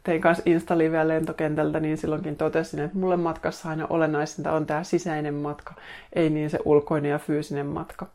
tein 0.03 0.21
kanssa 0.21 0.43
Insta-liveä 0.47 1.09
lentokentältä, 1.09 1.81
niin 1.81 1.99
silloinkin 1.99 2.37
totesin, 2.37 2.81
että 2.81 2.99
mulle 2.99 3.17
matkassa 3.17 3.69
aina 3.69 3.87
olennaisinta 3.91 4.53
on 4.53 4.67
tämä 4.67 4.85
sisäinen 4.85 5.35
matka, 5.35 5.75
ei 6.13 6.31
niin 6.31 6.51
se 6.51 6.59
ulkoinen 6.65 7.11
ja 7.11 7.19
fyysinen 7.19 7.67
matka. 7.67 8.07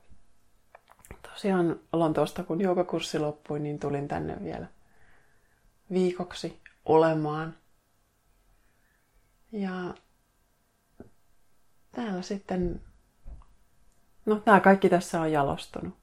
Tosiaan 1.31 1.79
Lontoosta, 1.93 2.43
kun 2.43 2.61
joogakurssi 2.61 3.19
loppui, 3.19 3.59
niin 3.59 3.79
tulin 3.79 4.07
tänne 4.07 4.37
vielä 4.43 4.67
viikoksi 5.91 6.59
olemaan. 6.85 7.55
Ja 9.51 9.93
täällä 11.91 12.21
sitten 12.21 12.81
No, 14.25 14.35
tämä 14.35 14.59
kaikki 14.59 14.89
tässä 14.89 15.21
on 15.21 15.31
jalostunut. 15.31 15.93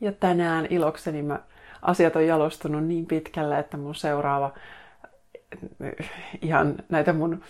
Ja 0.00 0.12
tänään 0.12 0.66
ilokseni 0.70 1.22
mä, 1.22 1.40
asiat 1.82 2.16
on 2.16 2.26
jalostunut 2.26 2.84
niin 2.84 3.06
pitkälle, 3.06 3.58
että 3.58 3.76
mun 3.76 3.94
seuraava 3.94 4.54
ihan 6.42 6.74
näitä 6.88 7.12
mun 7.12 7.42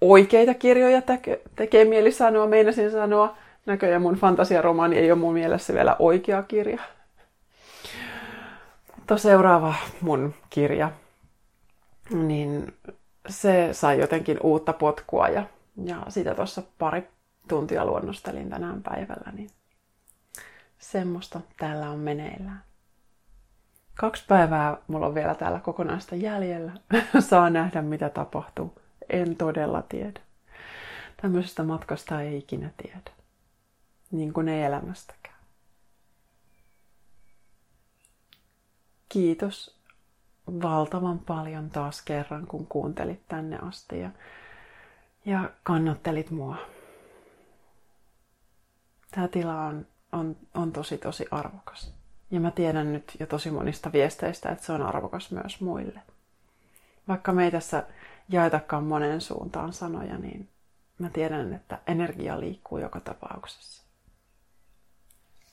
oikeita 0.00 0.54
kirjoja 0.54 1.02
teke, 1.02 1.40
tekee 1.56 1.84
mieli 1.84 2.12
sanoa, 2.12 2.46
meinasin 2.46 2.90
sanoa. 2.90 3.36
Näköjään 3.66 4.02
mun 4.02 4.14
fantasiaromaani 4.14 4.96
ei 4.96 5.12
ole 5.12 5.18
mun 5.18 5.32
mielessä 5.32 5.74
vielä 5.74 5.96
oikea 5.98 6.42
kirja. 6.42 6.82
Mutta 8.96 9.18
seuraava 9.18 9.74
mun 10.00 10.34
kirja, 10.50 10.90
niin 12.10 12.74
se 13.28 13.68
sai 13.72 14.00
jotenkin 14.00 14.38
uutta 14.42 14.72
potkua 14.72 15.28
ja, 15.28 15.44
ja 15.84 15.96
sitä 16.08 16.34
tuossa 16.34 16.62
pari 16.78 17.08
tuntia 17.48 17.84
luonnostelin 17.84 18.50
tänään 18.50 18.82
päivällä, 18.82 19.32
niin 19.32 19.50
semmoista 20.78 21.40
täällä 21.56 21.90
on 21.90 21.98
meneillään. 21.98 22.62
Kaksi 23.94 24.24
päivää 24.28 24.76
mulla 24.88 25.06
on 25.06 25.14
vielä 25.14 25.34
täällä 25.34 25.60
kokonaista 25.60 26.14
jäljellä. 26.14 26.72
Saa 27.28 27.50
nähdä, 27.50 27.82
mitä 27.82 28.08
tapahtuu. 28.08 28.80
En 29.10 29.36
todella 29.36 29.82
tiedä. 29.82 30.20
Tämmöisestä 31.22 31.62
matkasta 31.62 32.22
ei 32.22 32.38
ikinä 32.38 32.70
tiedä. 32.82 33.10
Niin 34.10 34.32
kuin 34.32 34.48
ei 34.48 34.62
elämästäkään. 34.62 35.38
Kiitos 39.08 39.78
valtavan 40.62 41.18
paljon 41.18 41.70
taas 41.70 42.02
kerran, 42.02 42.46
kun 42.46 42.66
kuuntelit 42.66 43.20
tänne 43.28 43.58
asti 43.62 44.00
ja, 44.00 44.10
ja 45.24 45.50
kannattelit 45.62 46.30
mua 46.30 46.56
tämä 49.18 49.28
tila 49.28 49.64
on, 49.64 49.86
on, 50.12 50.36
on 50.54 50.72
tosi 50.72 50.98
tosi 50.98 51.26
arvokas. 51.30 51.94
Ja 52.30 52.40
mä 52.40 52.50
tiedän 52.50 52.92
nyt 52.92 53.16
jo 53.20 53.26
tosi 53.26 53.50
monista 53.50 53.92
viesteistä, 53.92 54.48
että 54.48 54.64
se 54.64 54.72
on 54.72 54.82
arvokas 54.82 55.30
myös 55.30 55.60
muille. 55.60 56.00
Vaikka 57.08 57.32
me 57.32 57.44
ei 57.44 57.50
tässä 57.50 57.86
jaetakaan 58.28 58.84
monen 58.84 59.20
suuntaan 59.20 59.72
sanoja, 59.72 60.18
niin 60.18 60.48
mä 60.98 61.10
tiedän, 61.10 61.52
että 61.52 61.78
energia 61.86 62.40
liikkuu 62.40 62.78
joka 62.78 63.00
tapauksessa. 63.00 63.84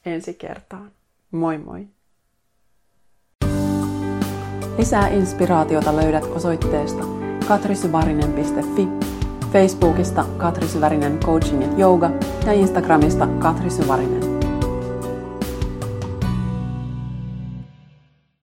Ensi 0.05 0.33
kertaan. 0.33 0.91
Moi 1.31 1.57
moi! 1.57 1.87
Lisää 4.77 5.07
inspiraatiota 5.07 5.95
löydät 5.95 6.23
osoitteesta 6.23 7.03
katrisyvarinen.fi 7.47 9.14
Facebookista 9.55 10.25
Katri 10.37 10.67
Syvärinen 10.67 11.19
Coaching 11.19 11.79
Yoga 11.79 12.11
ja 12.45 12.53
Instagramista 12.53 13.27
Katri 13.27 13.69
Syvärinen. 13.69 14.34